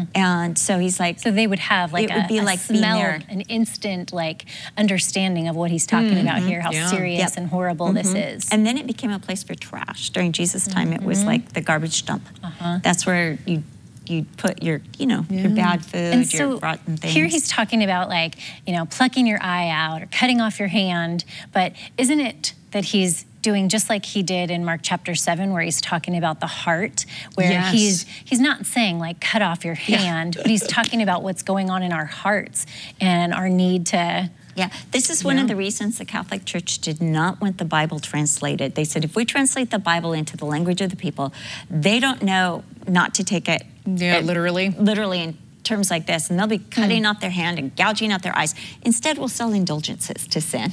Mm-hmm. 0.00 0.10
and 0.14 0.58
so 0.58 0.78
he's 0.78 0.98
like, 1.00 1.18
So 1.20 1.30
they 1.30 1.46
would 1.46 1.58
have 1.58 1.92
like 1.92 2.10
It 2.10 2.14
would 2.14 2.28
be 2.28 2.38
a 2.38 2.42
like 2.42 2.66
being 2.68 2.80
smell, 2.80 2.98
there. 2.98 3.20
an 3.28 3.42
instant 3.42 4.12
like 4.12 4.44
understanding 4.76 5.48
of 5.48 5.56
what 5.56 5.70
he's 5.70 5.86
talking 5.86 6.18
about 6.20 6.38
mm-hmm. 6.38 6.48
here, 6.48 6.60
how 6.60 6.72
Yeah. 6.72 6.86
serious 6.86 7.18
Yep. 7.18 7.32
and 7.36 7.46
horrible 7.48 7.92
this 7.92 8.08
mm-hmm. 8.08 8.16
is. 8.36 8.48
And 8.50 8.66
then 8.66 8.78
it 8.78 8.86
became 8.86 9.10
a 9.10 9.18
place 9.18 9.42
for 9.42 9.54
trash. 9.54 10.10
During 10.10 10.32
Jesus' 10.32 10.66
time, 10.66 10.92
it 10.92 11.02
was 11.02 11.24
like 11.24 11.52
the 11.52 11.60
garbage 11.60 12.04
dump. 12.06 12.22
Uh-huh. 12.42 12.78
That's 12.82 13.06
where 13.06 13.38
you 13.46 13.62
you 14.06 14.26
put 14.38 14.60
your 14.62 14.80
you 14.98 15.06
know 15.06 15.24
your 15.30 15.50
bad 15.50 15.84
food, 15.84 16.12
And 16.14 16.32
your 16.32 16.54
so 16.54 16.58
rotten 16.58 16.96
things. 16.96 17.14
here 17.14 17.26
he's 17.26 17.48
talking 17.48 17.84
about 17.84 18.08
like, 18.08 18.34
you 18.66 18.72
know, 18.74 18.84
plucking 18.86 19.24
your 19.26 19.40
eye 19.40 19.68
out 19.68 20.02
or 20.02 20.06
cutting 20.06 20.40
off 20.40 20.58
your 20.58 20.68
hand. 20.68 21.24
But 21.52 21.74
isn't 21.96 22.18
it 22.18 22.54
that 22.72 22.86
he's 22.86 23.24
doing 23.42 23.68
just 23.68 23.88
like 23.88 24.04
he 24.04 24.22
did 24.22 24.50
in 24.50 24.64
Mark 24.64 24.80
chapter 24.82 25.14
seven, 25.14 25.52
where 25.52 25.62
he's 25.62 25.80
talking 25.80 26.16
about 26.16 26.40
the 26.40 26.46
heart, 26.46 27.06
where 27.34 27.50
Yes. 27.50 27.72
he's 27.72 28.02
he's 28.24 28.40
not 28.40 28.66
saying 28.66 28.98
like 28.98 29.20
cut 29.20 29.42
off 29.42 29.64
your 29.64 29.74
hand, 29.74 30.36
but 30.36 30.46
he's 30.46 30.66
talking 30.66 31.02
about 31.02 31.22
what's 31.22 31.42
going 31.42 31.70
on 31.70 31.82
in 31.82 31.92
our 31.92 32.06
hearts 32.06 32.66
and 33.00 33.32
our 33.32 33.48
need 33.48 33.86
to 33.86 34.30
Yeah, 34.56 34.68
this 34.90 35.08
is 35.10 35.24
one 35.24 35.38
of 35.38 35.48
the 35.48 35.56
reasons 35.56 35.98
the 35.98 36.04
Catholic 36.04 36.44
Church 36.44 36.78
did 36.80 37.00
not 37.00 37.40
want 37.40 37.58
the 37.58 37.64
Bible 37.64 37.98
translated. 38.00 38.74
They 38.74 38.84
said 38.84 39.04
if 39.04 39.14
we 39.16 39.24
translate 39.24 39.70
the 39.70 39.78
Bible 39.78 40.12
into 40.12 40.36
the 40.36 40.44
language 40.44 40.80
of 40.80 40.90
the 40.90 40.96
people, 40.96 41.32
they 41.70 41.98
don't 42.00 42.22
know 42.22 42.64
not 42.86 43.14
to 43.14 43.24
take 43.24 43.48
it 43.48 43.62
Yeah, 43.86 44.16
it- 44.18 44.24
literally. 44.24 44.70
literally 44.70 45.20
in 45.22 45.38
terms 45.70 45.90
like 45.90 46.04
this, 46.06 46.28
and 46.30 46.38
they'll 46.38 46.46
be 46.58 46.58
cutting 46.58 47.06
off 47.06 47.18
their 47.20 47.30
hand 47.42 47.58
and 47.60 47.74
gouging 47.76 48.10
out 48.12 48.22
their 48.22 48.36
eyes. 48.36 48.54
Instead, 48.82 49.16
we'll 49.18 49.28
sell 49.40 49.52
indulgences 49.52 50.26
to 50.34 50.40
sin, 50.40 50.70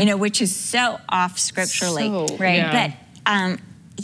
you 0.00 0.04
know, 0.08 0.16
which 0.16 0.40
is 0.40 0.54
so 0.54 0.84
off 1.08 1.38
scripturally. 1.38 2.06
So, 2.06 2.36
Right. 2.38 2.56
yeah. 2.56 2.72
But 3.24 3.30
um, 3.34 3.58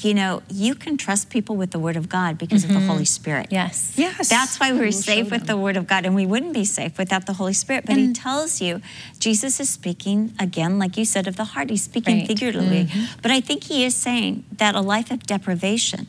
you 0.05 0.13
know, 0.15 0.43
you 0.65 0.75
can 0.85 0.97
trust 0.97 1.25
people 1.31 1.57
with 1.57 1.71
the 1.71 1.79
Word 1.79 1.97
of 1.97 2.07
God 2.09 2.37
because 2.39 2.63
of 2.63 2.71
the 2.73 2.79
Holy 2.91 3.07
Spirit. 3.19 3.47
yes. 3.51 3.95
yes. 3.97 4.29
That's 4.29 4.61
why 4.61 4.71
we're 4.73 4.91
We'll 4.93 4.93
safe 4.93 5.31
with 5.31 5.47
the. 5.47 5.57
Word 5.57 5.77
of 5.77 5.87
God, 5.93 6.05
and 6.07 6.15
we 6.15 6.27
wouldn't 6.33 6.53
be 6.53 6.65
safe 6.65 6.99
without 6.99 7.25
the 7.27 7.33
Holy 7.41 7.55
Spirit. 7.55 7.85
But 7.87 7.97
He 7.97 8.13
tells 8.13 8.61
you, 8.61 8.81
Jesus 9.19 9.59
is 9.61 9.69
speaking 9.71 10.21
again, 10.39 10.79
like 10.79 10.97
you 11.01 11.05
said, 11.05 11.27
of 11.27 11.35
the 11.37 11.45
heart. 11.53 11.71
He's 11.71 11.83
speaking 11.93 12.19
Right. 12.19 12.27
figuratively, 12.31 12.83
but 13.23 13.31
I 13.39 13.41
think 13.41 13.65
He 13.65 13.79
is 13.89 13.95
saying 13.95 14.45
that 14.61 14.75
a 14.75 14.81
life 14.95 15.11
of 15.11 15.21
deprivation, 15.35 16.07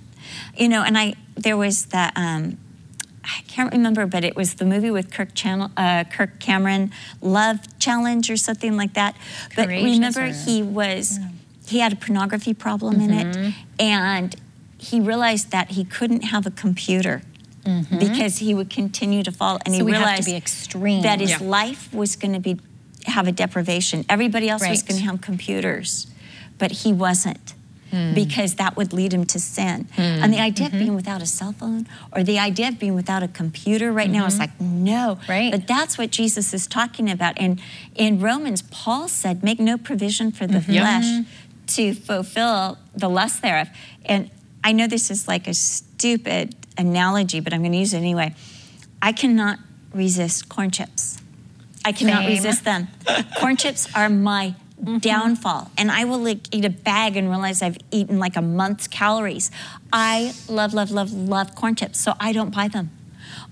you 0.61 0.67
know. 0.73 0.83
And 0.87 0.95
I 0.97 1.15
there 1.45 1.57
was 1.57 1.85
that 1.95 2.11
um, 2.15 2.57
I 3.23 3.41
can't 3.47 3.71
remember, 3.71 4.05
but 4.05 4.23
it 4.23 4.35
was 4.35 4.55
the 4.55 4.65
movie 4.65 4.91
with 4.91 5.11
Kirk, 5.11 5.33
Channel, 5.35 5.71
uh, 5.77 6.03
Kirk 6.05 6.39
Cameron, 6.39 6.91
Love 7.21 7.59
Challenge 7.79 8.29
or 8.29 8.37
something 8.37 8.77
like 8.77 8.93
that. 8.93 9.15
But 9.55 9.65
Courageous 9.67 9.91
remember, 10.15 10.25
or- 10.25 10.27
he 10.45 10.63
was 10.63 11.19
he 11.67 11.79
had 11.79 11.93
a 11.93 11.95
pornography 11.95 12.53
problem 12.53 12.99
in 13.01 13.09
Mm-hmm. 13.11 13.43
it, 13.43 13.53
and 13.79 14.35
he 14.79 14.99
realized 14.99 15.51
that 15.51 15.71
he 15.71 15.83
couldn't 15.83 16.21
have 16.23 16.45
a 16.47 16.51
computer 16.51 17.21
because 17.99 18.37
he 18.39 18.55
would 18.55 18.69
continue 18.71 19.21
to 19.21 19.31
fall, 19.31 19.59
and 19.65 19.65
Mm-hmm. 19.65 19.73
So 19.73 19.77
he 19.77 19.83
we 19.83 19.91
have 19.91 20.01
to 20.25 20.79
realized 20.79 21.03
that 21.03 21.19
his 21.19 21.29
Yeah. 21.31 21.37
life 21.41 21.93
was 21.93 22.15
going 22.15 22.33
to 22.33 22.39
be 22.39 22.59
have 23.05 23.27
a 23.27 23.31
deprivation. 23.31 24.05
Everybody 24.09 24.49
else 24.49 24.67
was 24.67 24.81
going 24.83 24.99
to 24.99 25.05
have 25.05 25.21
computers, 25.21 26.07
but 26.57 26.71
he 26.71 26.91
wasn't. 26.93 27.53
Hmm. 27.91 28.13
Because 28.13 28.55
that 28.55 28.75
would 28.77 28.93
lead 28.93 29.13
him 29.13 29.25
to 29.25 29.39
sin. 29.39 29.87
And 29.97 30.33
the 30.33 30.39
idea 30.39 30.67
Mm-hmm. 30.67 30.75
of 30.75 30.79
being 30.81 30.95
without 30.95 31.21
a 31.21 31.25
cell 31.25 31.53
phone 31.53 31.87
or 32.11 32.23
the 32.23 32.37
idea 32.39 32.67
of 32.67 32.77
being 32.79 32.95
without 32.95 33.23
a 33.23 33.27
computer 33.27 33.91
right 33.91 34.09
now 34.09 34.25
is 34.25 34.37
like, 34.37 34.59
no. 34.61 35.17
Mm-hmm. 35.21 35.31
Right. 35.31 35.51
But 35.51 35.67
that's 35.67 35.97
what 35.97 36.11
Jesus 36.11 36.53
is 36.53 36.67
talking 36.67 37.09
about. 37.09 37.33
And 37.39 37.59
in 37.95 38.19
Romans, 38.19 38.61
Paul 38.63 39.07
said, 39.07 39.43
make 39.43 39.59
no 39.59 39.77
provision 39.77 40.31
for 40.31 40.45
the 40.47 40.59
Mm-hmm. 40.59 40.71
flesh 40.73 41.25
to 41.75 41.93
fulfill 41.93 42.77
the 42.95 43.07
lust 43.09 43.41
thereof. 43.41 43.69
And 44.05 44.29
I 44.63 44.71
know 44.71 44.87
this 44.87 45.09
is 45.11 45.27
like 45.27 45.47
a 45.47 45.53
stupid 45.53 46.55
analogy, 46.77 47.39
but 47.39 47.53
I'm 47.53 47.61
going 47.61 47.71
to 47.71 47.77
use 47.77 47.93
it 47.93 47.97
anyway. 47.97 48.35
I 49.01 49.11
cannot 49.13 49.59
resist 49.93 50.49
corn 50.49 50.71
chips. 50.71 51.17
I 51.85 51.91
cannot 51.93 52.23
Same. 52.23 52.29
resist 52.29 52.63
them. 52.65 52.87
corn 53.39 53.55
chips 53.55 53.87
are 53.95 54.09
my 54.09 54.53
Mm-hmm. 54.79 54.99
downfall, 54.99 55.71
and 55.77 55.91
I 55.91 56.05
will 56.05 56.19
like 56.19 56.55
eat 56.55 56.63
a 56.63 56.69
bag 56.69 57.17
and 57.17 57.29
realize 57.29 57.61
I've 57.61 57.77
eaten 57.91 58.17
like 58.17 58.37
a 58.37 58.41
month's 58.41 58.87
calories. 58.87 59.51
I 59.91 60.33
love, 60.47 60.73
love, 60.73 60.89
love, 60.89 61.11
love 61.11 61.53
corn 61.53 61.75
chips, 61.75 61.99
so 61.99 62.13
I 62.17 62.31
don't 62.31 62.55
buy 62.55 62.69
them. 62.69 62.89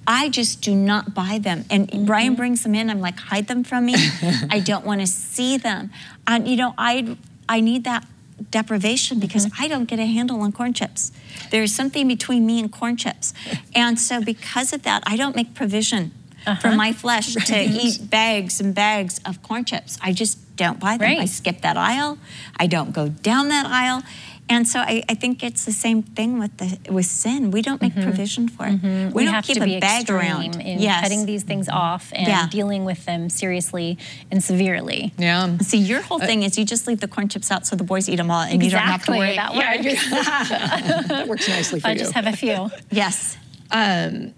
I 0.08 0.30
just 0.30 0.62
do 0.62 0.74
not 0.74 1.14
buy 1.14 1.38
them. 1.38 1.66
And 1.70 1.90
mm-hmm. 1.90 2.06
Brian 2.06 2.36
brings 2.36 2.64
them 2.64 2.74
in. 2.74 2.90
I'm 2.90 3.02
like, 3.02 3.20
hide 3.20 3.48
them 3.48 3.66
from 3.66 3.86
me. 3.86 3.96
I 4.50 4.62
don't 4.64 4.86
want 4.86 5.02
to 5.02 5.08
see 5.08 5.58
them. 5.58 5.92
And 6.26 6.48
you 6.48 6.56
know, 6.56 6.74
I 6.78 7.18
I 7.50 7.60
need 7.60 7.84
that 7.84 8.08
deprivation 8.50 9.20
because 9.20 9.46
mm-hmm. 9.46 9.64
I 9.64 9.68
don't 9.68 9.86
get 9.86 10.00
a 10.00 10.06
handle 10.06 10.42
on 10.42 10.52
corn 10.52 10.74
chips. 10.74 11.12
There's 11.52 11.74
something 11.74 12.08
between 12.08 12.46
me 12.46 12.60
and 12.60 12.72
corn 12.72 12.96
chips. 12.96 13.34
And 13.76 14.00
so 14.00 14.22
because 14.22 14.74
of 14.74 14.84
that, 14.84 15.04
I 15.06 15.18
don't 15.18 15.36
make 15.36 15.54
provision 15.54 16.12
for 16.44 16.68
uh-huh. 16.68 16.76
my 16.76 16.94
flesh 16.94 17.34
to 17.34 17.60
eat 17.60 18.10
bags 18.10 18.62
and 18.62 18.74
bags 18.74 19.20
of 19.26 19.44
corn 19.44 19.66
chips. 19.66 19.98
I 20.02 20.14
just 20.14 20.40
don't 20.58 20.80
buy 20.80 20.98
them. 20.98 21.20
I 21.20 21.26
skip 21.26 21.62
that 21.62 21.78
aisle. 21.78 22.18
I 22.60 22.68
don't 22.68 22.92
go 22.92 23.08
down 23.10 23.48
that 23.50 23.66
aisle. 23.66 24.04
And 24.50 24.66
so 24.66 24.80
I, 24.80 25.04
I 25.10 25.14
think 25.14 25.44
it's 25.44 25.66
the 25.66 25.74
same 25.74 26.02
thing 26.04 26.40
with 26.40 26.56
the 26.58 26.78
with 26.90 27.06
sin. 27.06 27.52
We 27.52 27.62
don't 27.62 27.82
make 27.82 27.92
mm-hmm. 27.94 28.04
provision 28.04 28.48
for 28.48 28.66
it. 28.66 28.82
Mm-hmm. 28.82 29.08
We, 29.08 29.14
we 29.14 29.26
don't 29.26 29.34
have 29.34 29.44
keep 29.46 29.58
to 29.58 29.66
be 29.66 29.76
a 29.76 29.80
bag 29.82 30.04
extreme 30.04 30.20
around. 30.20 30.62
in 30.62 30.80
yes. 30.80 31.02
cutting 31.02 31.26
these 31.26 31.44
things 31.44 31.68
off 31.68 32.14
and 32.16 32.28
Yeah. 32.28 32.48
dealing 32.50 32.86
with 32.86 33.04
them 33.06 33.30
seriously 33.30 33.98
and 34.32 34.42
severely. 34.42 35.14
Yeah. 35.18 35.58
See, 35.58 35.80
your 35.80 36.02
whole 36.02 36.22
uh, 36.22 36.26
thing 36.26 36.44
is 36.44 36.58
you 36.58 36.64
just 36.64 36.88
leave 36.88 37.02
the 37.02 37.10
corn 37.10 37.28
chips 37.28 37.52
out 37.52 37.68
so 37.68 37.76
the 37.76 37.84
boys 37.84 38.08
eat 38.08 38.16
them 38.16 38.32
all, 38.32 38.42
and 38.42 38.64
you 38.64 38.70
don't 38.72 38.80
have 38.80 39.04
to 39.06 39.12
Exactly, 39.12 39.20
worry. 39.20 39.36
that 39.36 39.84
Yeah, 39.84 41.02
that 41.08 41.28
works 41.28 41.48
nicely 41.50 41.82
for 41.82 41.88
I 41.88 41.92
you. 41.92 42.00
just 42.00 42.14
have 42.14 42.26
a 42.28 42.32
few. 42.34 42.70
Yes. 42.90 43.38
Um, 43.70 44.34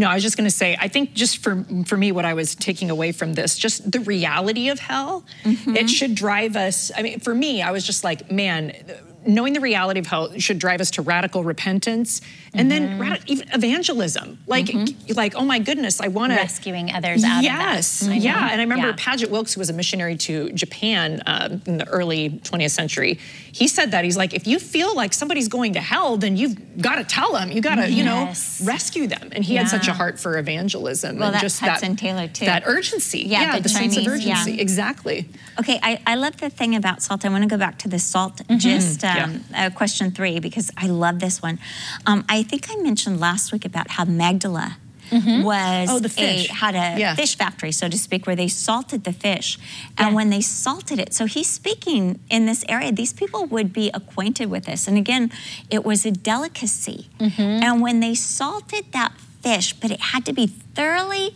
No, 0.00 0.08
I 0.08 0.14
was 0.14 0.22
just 0.22 0.38
going 0.38 0.48
to 0.48 0.56
say, 0.56 0.78
I 0.80 0.88
think 0.88 1.12
just 1.12 1.42
for 1.42 1.62
for 1.84 1.94
me, 1.94 2.10
what 2.10 2.24
I 2.24 2.32
was 2.32 2.54
taking 2.54 2.88
away 2.88 3.12
from 3.12 3.34
this, 3.34 3.58
just 3.58 3.92
the 3.92 4.00
reality 4.00 4.70
of 4.70 4.78
hell, 4.78 5.26
mm-hmm. 5.44 5.76
it 5.76 5.90
should 5.90 6.14
drive 6.14 6.56
us. 6.56 6.90
I 6.96 7.02
mean, 7.02 7.20
for 7.20 7.34
me, 7.34 7.60
I 7.60 7.70
was 7.70 7.84
just 7.84 8.02
like, 8.02 8.32
man, 8.32 8.72
knowing 9.26 9.52
the 9.52 9.60
reality 9.60 10.00
of 10.00 10.06
hell 10.06 10.38
should 10.38 10.58
drive 10.58 10.80
us 10.80 10.90
to 10.92 11.02
radical 11.02 11.44
repentance 11.44 12.22
and 12.54 12.70
then 12.70 13.18
even 13.26 13.48
evangelism. 13.52 14.38
Like, 14.46 14.70
like, 15.14 15.34
oh 15.36 15.44
my 15.44 15.58
goodness, 15.58 16.00
I 16.00 16.08
want 16.08 16.32
to 16.32 16.36
Rescuing 16.36 16.90
others 16.92 17.22
out 17.24 17.42
yes, 17.42 18.02
of 18.02 18.08
that. 18.08 18.14
I 18.14 18.18
know. 18.18 18.24
yeah. 18.24 18.48
And 18.52 18.60
I 18.60 18.64
remember 18.64 18.88
Yeah. 18.88 18.94
Paget 18.96 19.30
Wilkes, 19.30 19.54
who 19.54 19.60
was 19.60 19.70
a 19.70 19.72
missionary 19.72 20.16
to 20.16 20.50
Japan 20.52 21.22
um, 21.26 21.62
in 21.66 21.78
the 21.78 21.86
early 21.88 22.30
20th 22.30 22.70
century, 22.70 23.18
he 23.52 23.68
said 23.68 23.90
that 23.92 24.04
he's 24.04 24.16
like, 24.16 24.32
if 24.34 24.46
you 24.46 24.58
feel 24.58 24.94
like 24.96 25.12
somebody's 25.12 25.48
going 25.48 25.74
to 25.74 25.80
hell, 25.80 26.16
then 26.16 26.36
you've 26.36 26.80
got 26.80 26.96
to 26.96 27.04
tell 27.04 27.32
them. 27.32 27.50
You 27.52 27.60
got 27.60 27.76
to, 27.76 27.90
you 27.90 28.04
know, 28.04 28.32
rescue 28.64 29.06
them. 29.06 29.30
And 29.32 29.44
he 29.44 29.56
had 29.56 29.68
such 29.68 29.86
a 29.88 29.92
heart 29.92 30.18
for 30.18 30.38
evangelism 30.38 31.18
Well, 31.18 31.30
and 31.32 31.40
just 31.40 31.60
Hudson 31.60 31.92
that 31.92 31.98
Taylor, 31.98 32.26
too. 32.28 32.46
that 32.46 32.62
urgency. 32.66 33.20
Yeah, 33.20 33.56
the, 33.56 33.62
the 33.62 33.68
sense 33.68 33.96
of 33.96 34.04
Chinese, 34.04 34.26
yeah. 34.26 34.32
urgency. 34.34 34.60
Exactly. 34.60 35.28
Okay, 35.58 35.78
I, 35.82 36.00
I 36.06 36.14
love 36.14 36.36
the 36.38 36.50
thing 36.50 36.74
about 36.74 37.02
salt. 37.02 37.24
I 37.24 37.28
want 37.28 37.42
to 37.44 37.48
go 37.48 37.58
back 37.58 37.78
to 37.80 37.88
the 37.88 37.98
salt, 37.98 38.40
just 38.56 39.04
um, 39.04 39.44
Yeah. 39.50 39.66
uh, 39.66 39.70
question 39.70 40.10
three, 40.10 40.40
because 40.40 40.70
I 40.76 40.86
love 40.86 41.20
this 41.20 41.42
one. 41.42 41.58
Um, 42.06 42.24
I 42.28 42.39
think 42.42 42.68
I 42.70 42.76
mentioned 42.76 43.20
last 43.20 43.52
week 43.52 43.64
about 43.64 43.90
how 43.92 44.04
Magdala 44.04 44.76
mm-hmm. 45.10 45.42
was 45.42 45.88
Oh, 45.90 45.98
the 45.98 46.08
fish. 46.08 46.48
A, 46.48 46.52
had 46.54 46.74
a 46.74 46.98
Yeah. 46.98 47.14
fish 47.14 47.36
factory, 47.36 47.72
so 47.72 47.88
to 47.88 47.98
speak, 47.98 48.26
where 48.26 48.36
they 48.36 48.48
salted 48.48 49.04
the 49.04 49.12
fish. 49.12 49.58
And 49.98 50.08
Yeah. 50.10 50.14
when 50.14 50.30
they 50.30 50.40
salted 50.40 50.98
it, 50.98 51.14
so 51.14 51.26
he's 51.26 51.48
speaking 51.48 52.20
in 52.30 52.46
this 52.46 52.64
area, 52.68 52.92
these 52.92 53.12
people 53.12 53.46
would 53.46 53.72
be 53.72 53.90
acquainted 53.92 54.50
with 54.50 54.64
this. 54.66 54.86
And 54.88 54.96
again, 54.96 55.30
it 55.68 55.84
was 55.84 56.06
a 56.06 56.10
delicacy. 56.10 57.08
Mm-hmm. 57.18 57.40
And 57.40 57.80
when 57.80 58.00
they 58.00 58.14
salted 58.14 58.92
that 58.92 59.12
fish, 59.42 59.72
but 59.72 59.90
it 59.90 60.00
had 60.00 60.24
to 60.26 60.32
be 60.32 60.46
thoroughly 60.46 61.34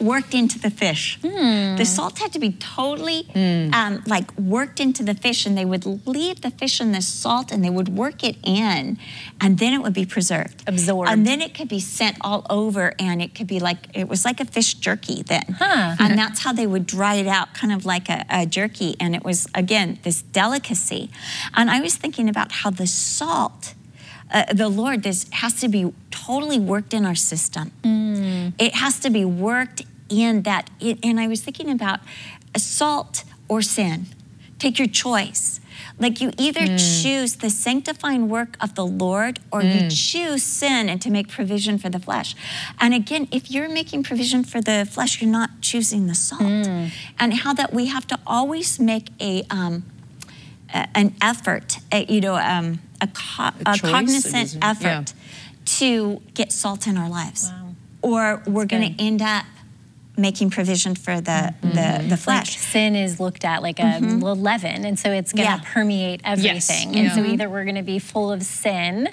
worked 0.00 0.34
into 0.34 0.58
the 0.58 0.70
fish. 0.70 1.18
The 1.22 1.84
salt 1.84 2.18
had 2.18 2.32
to 2.32 2.38
be 2.38 2.52
totally 2.52 3.26
um, 3.72 4.02
like 4.06 4.36
worked 4.38 4.80
into 4.80 5.02
the 5.02 5.14
fish, 5.14 5.46
and 5.46 5.56
they 5.56 5.64
would 5.64 5.84
leave 6.06 6.40
the 6.42 6.50
fish 6.50 6.80
in 6.80 6.92
the 6.92 7.00
salt 7.02 7.52
and 7.52 7.64
they 7.64 7.70
would 7.70 7.88
work 7.88 8.22
it 8.24 8.36
in, 8.42 8.98
and 9.40 9.58
then 9.58 9.72
it 9.72 9.82
would 9.82 9.94
be 9.94 10.04
preserved, 10.06 10.62
Absorbed. 10.66 11.10
and 11.10 11.26
then 11.26 11.40
it 11.40 11.54
could 11.54 11.68
be 11.68 11.80
sent 11.80 12.16
all 12.20 12.44
over, 12.50 12.94
and 12.98 13.22
it 13.22 13.34
could 13.34 13.46
be 13.46 13.60
like 13.60 13.78
it 13.94 14.08
was 14.08 14.24
like 14.24 14.40
a 14.40 14.44
fish 14.44 14.74
jerky 14.74 15.22
then, 15.22 15.44
Huh. 15.58 15.96
and 16.00 16.18
that's 16.18 16.40
how 16.44 16.52
they 16.52 16.66
would 16.66 16.86
dry 16.86 17.14
it 17.14 17.26
out, 17.26 17.54
kind 17.54 17.72
of 17.72 17.84
like 17.86 18.08
a, 18.08 18.24
a 18.30 18.46
jerky, 18.46 18.96
and 19.00 19.14
it 19.14 19.24
was 19.24 19.46
again 19.54 19.98
this 20.02 20.22
delicacy, 20.22 21.10
and 21.54 21.70
I 21.70 21.80
was 21.80 21.94
thinking 21.96 22.28
about 22.28 22.50
how 22.52 22.70
the 22.70 22.86
salt. 22.86 23.74
Uh, 24.34 24.52
the 24.52 24.68
Lord, 24.68 25.04
this 25.04 25.26
has 25.42 25.54
to 25.62 25.68
be 25.68 25.82
totally 26.10 26.58
worked 26.58 26.92
in 26.92 27.04
our 27.06 27.14
system. 27.14 27.70
It 28.58 28.74
has 28.74 28.98
to 29.00 29.10
be 29.10 29.24
worked 29.24 29.82
in 30.08 30.42
that. 30.42 30.68
It, 30.80 30.98
and 31.04 31.20
I 31.20 31.26
was 31.28 31.40
thinking 31.40 31.70
about 31.70 32.00
salt 32.56 33.24
or 33.48 33.62
sin. 33.62 34.06
Take 34.58 34.78
your 34.78 34.88
choice. 34.88 35.60
Like 35.98 36.20
you 36.20 36.30
either 36.38 36.66
choose 37.02 37.36
the 37.36 37.50
sanctifying 37.50 38.28
work 38.28 38.56
of 38.60 38.74
the 38.74 38.84
Lord 38.86 39.38
or 39.52 39.62
you 39.62 39.88
choose 39.88 40.42
sin 40.42 40.88
and 40.88 41.00
to 41.02 41.10
make 41.10 41.28
provision 41.28 41.78
for 41.78 41.88
the 41.88 42.00
flesh. 42.00 42.34
And 42.80 42.92
again, 42.94 43.28
if 43.30 43.50
you're 43.52 43.68
making 43.68 44.02
provision 44.02 44.42
for 44.44 44.60
the 44.60 44.86
flesh, 44.90 45.20
you're 45.20 45.30
not 45.30 45.50
choosing 45.60 46.06
the 46.08 46.14
salt. 46.14 46.42
And 47.18 47.34
how 47.42 47.52
that 47.54 47.72
we 47.72 47.86
have 47.86 48.06
to 48.08 48.18
always 48.26 48.80
make 48.80 49.06
a 49.20 49.42
um, 49.50 49.74
a- 49.74 49.93
an 50.94 51.14
effort, 51.22 51.78
a, 51.92 52.04
you 52.12 52.20
know, 52.20 52.34
um, 52.36 52.80
a, 53.00 53.06
co- 53.06 53.50
A 53.66 53.72
a 53.74 53.78
cognizant 53.78 54.34
is, 54.34 54.54
yeah. 54.56 54.70
effort 54.70 55.12
to 55.78 56.20
get 56.34 56.52
salt 56.52 56.86
in 56.86 56.96
our 56.98 57.08
lives, 57.08 57.48
Wow. 57.50 57.74
or 58.02 58.42
we're 58.46 58.66
going 58.66 58.94
to 58.94 59.02
end 59.02 59.22
up 59.22 59.44
making 60.16 60.50
provision 60.50 60.94
for 60.94 61.20
the 61.20 61.30
Mm-hmm. 61.62 61.68
the, 61.70 62.04
the 62.04 62.10
Like 62.10 62.18
flesh. 62.20 62.58
sin 62.58 62.94
is 62.96 63.18
looked 63.18 63.44
at 63.44 63.62
like 63.62 63.80
a 63.80 63.98
little 64.00 64.36
leaven, 64.36 64.84
and 64.84 64.98
so 64.98 65.10
it's 65.10 65.32
going 65.32 65.48
to 65.48 65.54
Yeah. 65.56 65.72
permeate 65.72 66.20
everything. 66.24 66.96
And 66.96 67.12
so 67.12 67.24
either 67.24 67.48
we're 67.48 67.64
going 67.64 67.76
to 67.76 67.82
be 67.82 67.98
full 67.98 68.30
of 68.32 68.42
sin, 68.42 69.08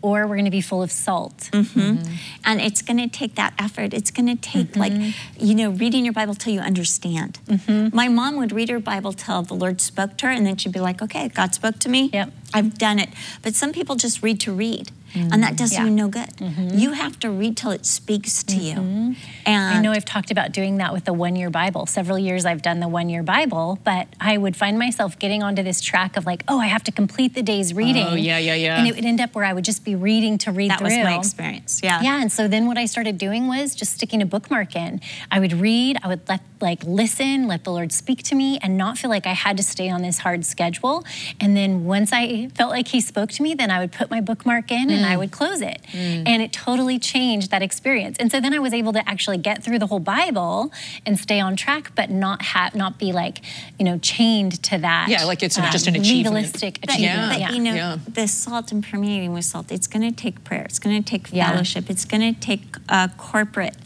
or 0.00 0.26
we're 0.26 0.36
going 0.36 0.44
to 0.44 0.50
be 0.50 0.60
full 0.60 0.82
of 0.82 0.92
salt. 0.92 1.50
Mm-hmm. 1.52 1.80
Mm-hmm. 1.80 2.14
And 2.44 2.60
it's 2.60 2.82
going 2.82 2.98
to 2.98 3.08
take 3.08 3.34
that 3.34 3.54
effort. 3.58 3.92
It's 3.92 4.10
going 4.10 4.26
to 4.26 4.36
take, 4.36 4.76
like, 4.76 4.92
Mm-hmm. 4.92 5.44
you 5.44 5.54
know, 5.54 5.70
reading 5.70 6.04
your 6.04 6.14
Bible 6.14 6.34
till 6.34 6.52
you 6.52 6.60
understand. 6.60 7.38
Mm-hmm. 7.46 7.94
My 7.94 8.08
mom 8.08 8.36
would 8.36 8.52
read 8.52 8.68
her 8.70 8.78
Bible 8.78 9.12
till 9.12 9.42
the 9.42 9.54
Lord 9.54 9.80
spoke 9.80 10.16
to 10.18 10.26
her, 10.26 10.32
and 10.32 10.46
then 10.46 10.56
she'd 10.56 10.72
be 10.72 10.80
like, 10.80 11.02
okay, 11.02 11.28
God 11.28 11.54
spoke 11.54 11.78
to 11.80 11.88
me. 11.88 12.10
Yep. 12.12 12.32
I've 12.54 12.78
done 12.78 12.98
it. 12.98 13.10
But 13.42 13.54
some 13.54 13.72
people 13.72 13.96
just 13.96 14.22
read 14.22 14.40
to 14.40 14.52
read, 14.52 14.90
Mm-hmm. 15.14 15.32
and 15.32 15.42
that 15.42 15.56
does 15.56 15.72
Yeah. 15.72 15.84
you 15.84 15.90
no 15.90 16.08
good. 16.08 16.28
Mm-hmm. 16.36 16.78
You 16.78 16.92
have 16.92 17.18
to 17.20 17.30
read 17.30 17.56
till 17.56 17.70
it 17.70 17.86
speaks 17.86 18.42
to 18.44 18.56
you. 18.56 18.76
Mm-hmm. 18.76 19.12
And 19.46 19.76
I 19.76 19.80
know 19.80 19.92
I've 19.92 20.04
talked 20.04 20.30
about 20.30 20.52
doing 20.52 20.78
that 20.78 20.92
with 20.92 21.04
the 21.04 21.12
one 21.12 21.36
year 21.36 21.50
Bible. 21.50 21.86
Several 21.86 22.18
years 22.18 22.44
I've 22.44 22.62
done 22.62 22.80
the 22.80 22.88
one 22.88 23.08
year 23.08 23.22
Bible, 23.22 23.78
but 23.84 24.08
I 24.20 24.36
would 24.36 24.56
find 24.56 24.78
myself 24.78 25.18
getting 25.18 25.42
onto 25.42 25.62
this 25.62 25.80
track 25.80 26.16
of 26.16 26.26
like, 26.26 26.44
oh, 26.48 26.58
I 26.60 26.66
have 26.66 26.84
to 26.84 26.92
complete 26.92 27.34
the 27.34 27.42
day's 27.42 27.72
oh, 27.72 27.76
reading. 27.76 28.06
Oh, 28.06 28.14
yeah, 28.14 28.38
yeah, 28.38 28.54
yeah. 28.54 28.78
And 28.78 28.86
it 28.86 28.94
would 28.94 29.04
end 29.04 29.20
up 29.20 29.34
where 29.34 29.44
I 29.44 29.52
would 29.52 29.64
just 29.64 29.84
be 29.84 29.94
reading 29.94 30.38
to 30.38 30.52
read 30.52 30.70
that 30.70 30.78
through. 30.78 30.88
was 30.88 30.98
my 30.98 31.16
experience. 31.16 31.80
Yeah. 31.82 32.02
Yeah, 32.02 32.20
and 32.20 32.30
so 32.30 32.48
then 32.48 32.66
what 32.66 32.78
I 32.78 32.84
started 32.86 33.18
doing 33.18 33.46
was 33.48 33.74
just 33.74 33.94
sticking 33.94 34.22
a 34.22 34.26
bookmark 34.26 34.76
in. 34.76 35.00
I 35.30 35.40
would 35.40 35.54
read, 35.54 35.98
I 36.02 36.08
would 36.08 36.28
let 36.28 36.40
like 36.60 36.82
listen, 36.84 37.46
let 37.46 37.64
the 37.64 37.70
Lord 37.70 37.92
speak 37.92 38.22
to 38.24 38.34
me, 38.34 38.58
and 38.60 38.76
not 38.76 38.98
feel 38.98 39.10
like 39.10 39.26
I 39.26 39.32
had 39.32 39.56
to 39.58 39.62
stay 39.62 39.88
on 39.88 40.02
this 40.02 40.18
hard 40.18 40.44
schedule. 40.44 41.04
And 41.40 41.56
then 41.56 41.84
once 41.84 42.12
I 42.12 42.48
felt 42.48 42.70
like 42.70 42.88
He 42.88 43.00
spoke 43.00 43.30
to 43.32 43.42
me, 43.42 43.54
then 43.54 43.70
I 43.70 43.78
would 43.78 43.92
put 43.92 44.10
my 44.10 44.20
bookmark 44.20 44.70
in 44.70 44.90
and 44.98 45.06
I 45.06 45.14
Mm. 45.14 45.18
would 45.20 45.30
close 45.30 45.60
it. 45.60 45.80
And 45.94 46.42
it 46.42 46.52
totally 46.52 46.98
changed 46.98 47.50
that 47.50 47.62
experience. 47.62 48.16
And 48.20 48.30
so 48.30 48.40
then 48.40 48.52
I 48.54 48.58
was 48.58 48.72
able 48.74 48.92
to 48.92 49.08
actually 49.08 49.38
get 49.38 49.62
through 49.64 49.78
the 49.78 49.86
whole 49.86 50.00
Bible 50.00 50.72
and 51.06 51.18
stay 51.18 51.40
on 51.40 51.56
track, 51.56 51.92
but 51.94 52.10
not 52.10 52.42
have 52.52 52.74
not 52.74 52.98
be 52.98 53.12
like, 53.12 53.40
you 53.78 53.84
know, 53.84 53.98
chained 53.98 54.62
to 54.64 54.78
that. 54.78 55.08
Yeah, 55.08 55.24
like 55.24 55.42
it's 55.42 55.58
um, 55.58 55.64
just 55.70 55.86
an 55.86 55.96
achievement. 55.96 56.34
legalistic 56.34 56.80
But, 56.80 56.90
achievement. 56.94 57.32
but 57.32 57.40
yeah. 57.40 57.50
you 57.52 57.60
know, 57.60 57.74
Yeah. 57.74 57.96
the 58.06 58.26
salt 58.28 58.72
and 58.72 58.82
permeating 58.88 59.32
with 59.32 59.44
salt, 59.44 59.70
it's 59.70 59.86
going 59.86 60.02
to 60.10 60.14
take 60.24 60.42
prayer. 60.44 60.62
It's 60.62 60.78
going 60.78 61.02
to 61.02 61.08
take 61.10 61.28
Yeah. 61.32 61.50
fellowship. 61.50 61.88
It's 61.90 62.04
going 62.04 62.34
to 62.34 62.38
take 62.40 62.76
uh, 62.88 63.08
corporate 63.16 63.76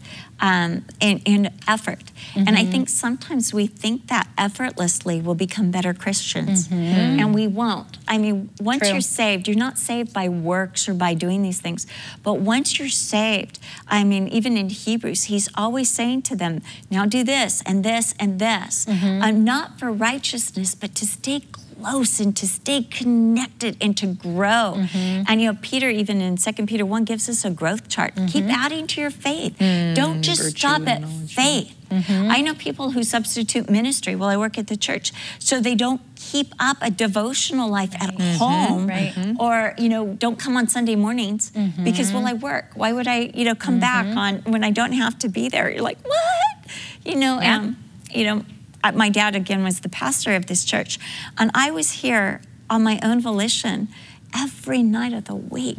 um, 0.43 0.83
and, 1.01 1.21
and 1.25 1.49
effort. 1.67 2.03
And 2.35 2.47
Mm-hmm. 2.47 2.57
I 2.57 2.65
think 2.71 2.89
sometimes 2.89 3.53
we 3.53 3.65
think 3.67 4.07
that 4.07 4.27
effortlessly 4.37 5.21
we'll 5.21 5.35
become 5.47 5.71
better 5.71 5.93
Christians, 5.93 6.67
Mm-hmm. 6.67 7.19
and 7.19 7.33
we 7.33 7.47
won't. 7.47 7.97
I 8.07 8.17
mean, 8.17 8.49
once 8.59 8.81
True. 8.81 8.91
you're 8.93 9.01
saved, 9.01 9.47
you're 9.47 9.63
not 9.67 9.77
saved 9.77 10.11
by 10.13 10.27
works 10.29 10.89
or 10.89 10.93
by 10.93 11.13
doing 11.13 11.41
these 11.43 11.61
things. 11.61 11.87
But 12.23 12.35
once 12.39 12.77
you're 12.77 12.89
saved, 12.89 13.59
I 13.87 14.03
mean, 14.03 14.27
even 14.27 14.57
in 14.57 14.69
Hebrews, 14.69 15.25
he's 15.25 15.47
always 15.55 15.89
saying 15.89 16.23
to 16.23 16.35
them, 16.35 16.61
now 16.89 17.05
do 17.05 17.23
this 17.23 17.61
and 17.65 17.83
this 17.83 18.13
and 18.19 18.39
this. 18.39 18.85
Mm-hmm. 18.85 19.21
Uh, 19.21 19.31
not 19.31 19.79
for 19.79 19.91
righteousness, 19.91 20.75
but 20.75 20.93
to 20.95 21.05
stay 21.05 21.39
close 21.39 21.62
and 21.85 22.35
to 22.37 22.47
stay 22.47 22.83
connected 22.83 23.77
and 23.81 23.95
to 23.97 24.07
grow. 24.07 24.75
Mm-hmm. 24.77 25.23
And 25.27 25.41
you 25.41 25.51
know, 25.51 25.57
Peter, 25.61 25.89
even 25.89 26.21
in 26.21 26.37
2 26.37 26.65
Peter 26.65 26.85
1, 26.85 27.03
gives 27.05 27.29
us 27.29 27.45
a 27.45 27.49
growth 27.49 27.89
chart. 27.89 28.15
Mm-hmm. 28.15 28.27
Keep 28.27 28.45
adding 28.45 28.87
to 28.87 29.01
your 29.01 29.11
faith. 29.11 29.57
Don't 29.59 30.21
just 30.21 30.41
virtue 30.41 30.57
stop 30.57 30.87
at 30.87 31.01
knowledge, 31.01 31.33
faith. 31.35 31.75
Mm-hmm. 31.89 32.31
I 32.31 32.41
know 32.41 32.53
people 32.55 32.91
who 32.91 33.03
substitute 33.03 33.69
ministry 33.69 34.15
while 34.15 34.29
I 34.29 34.37
work 34.37 34.57
at 34.57 34.67
the 34.67 34.75
church, 34.77 35.11
so 35.37 35.59
they 35.59 35.75
don't 35.75 36.01
keep 36.15 36.53
up 36.59 36.77
a 36.81 36.89
devotional 36.89 37.69
life 37.69 37.93
at 38.01 38.19
home, 38.37 38.87
Right. 38.87 39.13
Mhm. 39.13 39.37
or 39.39 39.75
you 39.77 39.89
know, 39.89 40.07
don't 40.13 40.39
come 40.39 40.57
on 40.57 40.67
Sunday 40.67 40.95
mornings 40.95 41.51
because 41.83 42.11
well, 42.11 42.25
I 42.25 42.33
work. 42.33 42.71
Why 42.75 42.93
would 42.93 43.07
I, 43.07 43.31
you 43.35 43.45
know, 43.45 43.53
come 43.53 43.79
back 43.79 44.05
on 44.17 44.37
when 44.45 44.63
I 44.63 44.71
don't 44.71 44.93
have 44.93 45.19
to 45.19 45.29
be 45.29 45.49
there? 45.49 45.69
You're 45.69 45.83
like, 45.83 45.99
what? 46.03 46.71
You 47.05 47.15
know, 47.15 47.39
Yeah. 47.41 47.57
um, 47.57 47.77
you 48.11 48.23
know, 48.25 48.43
my 48.91 49.09
dad 49.09 49.35
again 49.35 49.63
was 49.63 49.79
the 49.81 49.89
pastor 49.89 50.35
of 50.35 50.45
this 50.47 50.65
church, 50.65 50.99
and 51.37 51.51
I 51.53 51.71
was 51.71 51.91
here 52.03 52.41
on 52.69 52.83
my 52.83 52.99
own 53.03 53.21
volition 53.21 53.87
every 54.35 54.81
night 54.81 55.13
of 55.13 55.25
the 55.25 55.35
week 55.35 55.77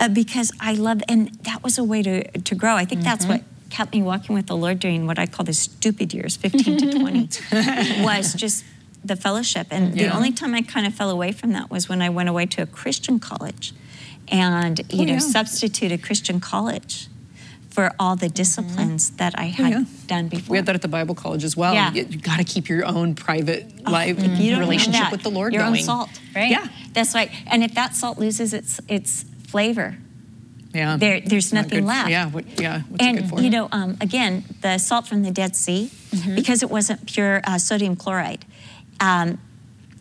uh, 0.00 0.08
because 0.08 0.50
I 0.60 0.74
loved, 0.74 1.04
and 1.08 1.28
that 1.44 1.62
was 1.62 1.78
a 1.78 1.84
way 1.84 2.02
to 2.02 2.24
to 2.38 2.54
grow. 2.54 2.74
I 2.74 2.84
think 2.84 3.02
that's 3.02 3.26
what 3.26 3.42
kept 3.70 3.92
me 3.92 4.02
walking 4.02 4.34
with 4.34 4.46
the 4.48 4.56
Lord 4.56 4.80
during 4.80 5.06
what 5.06 5.18
I 5.18 5.26
call 5.26 5.44
the 5.44 5.52
stupid 5.54 6.12
years, 6.12 6.36
15 6.36 6.78
to 6.78 6.98
20, 6.98 8.02
was 8.02 8.34
just 8.34 8.64
the 9.04 9.14
fellowship. 9.14 9.68
And 9.70 9.94
the 9.94 10.08
only 10.08 10.32
time 10.32 10.54
I 10.56 10.62
kind 10.62 10.86
of 10.86 10.94
fell 10.94 11.08
away 11.08 11.30
from 11.32 11.52
that 11.52 11.70
was 11.70 11.88
when 11.88 12.02
I 12.02 12.08
went 12.08 12.28
away 12.28 12.46
to 12.46 12.62
a 12.62 12.66
Christian 12.66 13.20
college 13.20 13.72
and, 14.26 14.80
you 14.92 15.02
Oh, 15.02 15.04
know, 15.04 15.12
yeah. 15.14 15.18
substituted 15.20 16.02
Christian 16.02 16.40
college 16.40 17.06
for 17.80 17.94
all 17.98 18.14
the 18.16 18.28
disciplines 18.28 19.10
that 19.12 19.34
I 19.38 19.44
had 19.44 19.70
yeah. 19.72 19.84
done 20.06 20.28
before. 20.28 20.52
We 20.52 20.56
had 20.58 20.66
that 20.66 20.74
at 20.74 20.82
the 20.82 20.88
Bible 20.88 21.14
college 21.14 21.44
as 21.44 21.56
well. 21.56 21.72
Yeah. 21.72 21.92
You, 21.92 22.18
got 22.18 22.36
to 22.38 22.44
keep 22.44 22.68
your 22.68 22.84
own 22.84 23.14
private 23.14 23.88
life 23.88 24.18
If 24.18 24.38
you 24.38 24.50
don't 24.50 24.60
relationship 24.60 25.02
that, 25.04 25.12
with 25.12 25.22
the 25.22 25.30
Lord 25.30 25.54
your 25.54 25.62
going. 25.62 25.76
own 25.78 25.82
salt. 25.82 26.10
Right? 26.36 26.50
Yeah. 26.50 26.66
That's 26.92 27.14
right. 27.14 27.30
And 27.46 27.62
if 27.64 27.74
that 27.74 27.94
salt 27.96 28.18
loses 28.18 28.52
its 28.52 28.80
its 28.88 29.24
flavor, 29.48 29.96
Yeah. 30.74 30.96
There- 30.98 31.22
there's 31.22 31.52
Not 31.52 31.62
nothing 31.64 31.78
good- 31.80 31.88
left. 31.88 32.10
Yeah. 32.10 32.26
What, 32.28 32.44
yeah. 32.60 32.80
What's 32.88 33.02
it 33.02 33.12
good 33.12 33.20
and 33.22 33.30
for? 33.30 33.40
you 33.40 33.50
know, 33.50 33.68
um, 33.72 33.96
again, 34.00 34.44
the 34.60 34.76
salt 34.78 35.06
from 35.08 35.22
the 35.22 35.30
Dead 35.30 35.56
Sea, 35.56 35.90
Mm-hmm. 36.10 36.34
because 36.34 36.62
it 36.64 36.70
wasn't 36.70 37.06
pure 37.06 37.40
uh, 37.44 37.56
sodium 37.58 37.94
chloride, 37.96 38.44
um, 38.98 39.38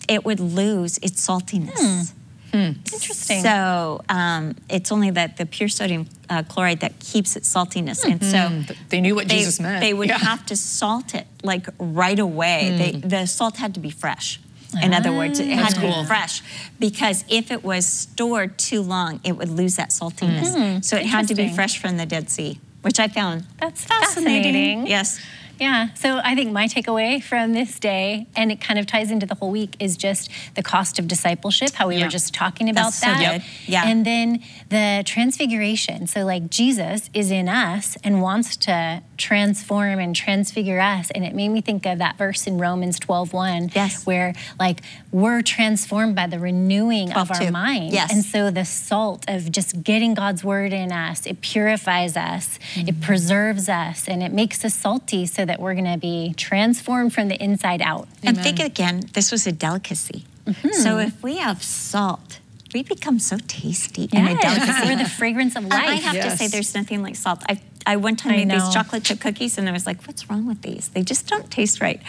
it 0.09 0.25
would 0.25 0.39
lose 0.39 0.97
its 1.03 1.25
saltiness. 1.25 2.13
Hmm. 2.51 2.71
Interesting. 2.91 3.41
So 3.41 4.01
um, 4.09 4.55
it's 4.69 4.91
only 4.91 5.11
that 5.11 5.37
the 5.37 5.45
pure 5.45 5.69
sodium 5.69 6.07
uh, 6.29 6.43
chloride 6.43 6.79
that 6.81 6.99
keeps 6.99 7.35
its 7.35 7.53
saltiness, 7.53 8.03
and 8.03 8.23
so 8.23 8.49
hmm. 8.49 8.61
they 8.89 9.01
knew 9.01 9.15
what 9.15 9.27
they, 9.27 9.37
Jesus 9.37 9.59
meant. 9.59 9.81
they 9.81 9.93
would 9.93 10.09
Yeah. 10.09 10.17
have 10.17 10.45
to 10.47 10.55
salt 10.55 11.13
it 11.15 11.27
like 11.43 11.67
right 11.79 12.19
away. 12.19 12.75
They, 12.77 12.99
hmm. 12.99 13.07
the 13.07 13.25
salt 13.25 13.57
had 13.57 13.73
to 13.75 13.79
be 13.79 13.89
fresh. 13.89 14.39
In 14.83 14.93
other 14.93 15.11
words, 15.11 15.39
it 15.39 15.51
ah, 15.51 15.63
had 15.63 15.75
to 15.75 15.81
cool. 15.81 16.01
be 16.03 16.07
fresh 16.07 16.43
because 16.79 17.25
if 17.27 17.49
it 17.49 17.63
was 17.63 17.87
stored 17.87 18.57
too 18.59 18.81
long, 18.83 19.19
it 19.23 19.31
would 19.31 19.49
lose 19.49 19.77
that 19.77 19.89
saltiness. 19.89 20.85
So 20.85 20.95
it 20.95 21.07
had 21.07 21.27
to 21.29 21.35
be 21.35 21.49
fresh 21.49 21.79
from 21.79 21.97
the 21.97 22.05
Dead 22.05 22.29
Sea, 22.29 22.59
which 22.83 22.99
I 22.99 23.07
found 23.07 23.45
That's 23.59 23.83
fascinating. 23.83 24.43
fascinating. 24.43 24.87
Yes. 24.87 25.19
Yeah. 25.59 25.93
So 25.93 26.21
I 26.23 26.35
think 26.35 26.51
my 26.51 26.67
takeaway 26.67 27.21
from 27.21 27.53
this 27.53 27.79
day, 27.79 28.27
and 28.35 28.51
it 28.51 28.61
kind 28.61 28.79
of 28.79 28.85
ties 28.87 29.11
into 29.11 29.25
the 29.25 29.35
whole 29.35 29.51
week, 29.51 29.75
is 29.79 29.97
just 29.97 30.29
the 30.55 30.63
cost 30.63 30.99
of 30.99 31.07
discipleship, 31.07 31.73
how 31.73 31.87
we 31.89 31.97
Yeah. 31.97 32.05
were 32.05 32.09
just 32.09 32.33
talking 32.33 32.69
about 32.69 32.85
That's 32.85 32.99
so 32.99 33.07
that. 33.07 33.31
good. 33.41 33.43
Yeah. 33.67 33.83
And 33.87 34.05
then 34.05 34.41
the 34.69 35.03
transfiguration. 35.05 36.07
So, 36.07 36.23
like, 36.23 36.49
Jesus 36.49 37.09
is 37.13 37.31
in 37.31 37.49
us 37.49 37.97
and 38.03 38.21
wants 38.21 38.55
to 38.57 39.01
transform 39.17 39.99
and 39.99 40.15
transfigure 40.15 40.79
us. 40.79 41.09
And 41.11 41.25
it 41.25 41.33
made 41.33 41.49
me 41.49 41.61
think 41.61 41.85
of 41.85 41.97
that 41.97 42.17
verse 42.17 42.45
in 42.47 42.57
Romans 42.57 42.99
12 42.99 43.33
1, 43.33 43.71
Yes. 43.73 44.05
where, 44.05 44.33
like, 44.59 44.81
we're 45.11 45.41
transformed 45.41 46.15
by 46.15 46.27
the 46.27 46.39
renewing 46.39 47.11
of 47.11 47.31
our 47.31 47.37
12:2. 47.37 47.51
mind. 47.51 47.93
Yes. 47.93 48.11
And 48.11 48.23
so 48.23 48.51
the 48.51 48.65
salt 48.65 49.25
of 49.27 49.51
just 49.51 49.83
getting 49.83 50.13
God's 50.13 50.43
word 50.43 50.71
in 50.71 50.91
us, 50.91 51.25
it 51.25 51.41
purifies 51.41 52.15
us, 52.15 52.59
it 52.75 52.85
mm-hmm. 52.85 53.01
preserves 53.01 53.69
us, 53.69 54.07
and 54.07 54.21
it 54.21 54.31
makes 54.31 54.63
us 54.63 54.75
salty 54.75 55.25
so 55.25 55.45
that 55.45 55.59
we're 55.59 55.73
going 55.73 55.91
to 55.91 55.97
be 55.97 56.33
transformed 56.37 57.13
from 57.13 57.27
the 57.27 57.43
inside 57.43 57.81
out. 57.81 58.07
And 58.23 58.37
think 58.37 58.59
again, 58.59 59.03
this 59.13 59.31
was 59.31 59.47
a 59.47 59.51
delicacy. 59.51 60.25
Mm-hmm. 60.45 60.69
So 60.69 60.97
if 60.97 61.21
we 61.21 61.37
have 61.37 61.61
salt, 61.63 62.38
we 62.73 62.83
become 62.83 63.19
so 63.19 63.37
tasty 63.47 64.09
and 64.13 64.27
a 64.27 64.31
Yes, 64.31 64.41
delicacy. 64.41 64.87
we're 64.89 64.97
the 65.03 65.09
fragrance 65.09 65.55
of 65.55 65.63
And 65.63 65.73
I 65.73 65.85
life. 65.95 66.03
have 66.03 66.15
to 66.31 66.37
say, 66.37 66.47
there's 66.47 66.73
nothing 66.75 67.01
like 67.01 67.15
salt. 67.15 67.41
I, 67.49 67.59
I 67.85 67.95
one 67.95 68.15
time 68.15 68.33
I 68.33 68.35
made 68.37 68.47
know. 68.49 68.59
these 68.59 68.73
chocolate 68.73 69.03
chip 69.03 69.19
cookies, 69.21 69.57
and 69.57 69.67
I 69.67 69.71
was 69.71 69.85
like, 69.85 70.03
"What's 70.05 70.29
wrong 70.29 70.45
with 70.45 70.61
these? 70.61 70.89
They 70.89 71.01
just 71.01 71.27
don't 71.27 71.49
taste 71.49 71.81
right." 71.81 72.01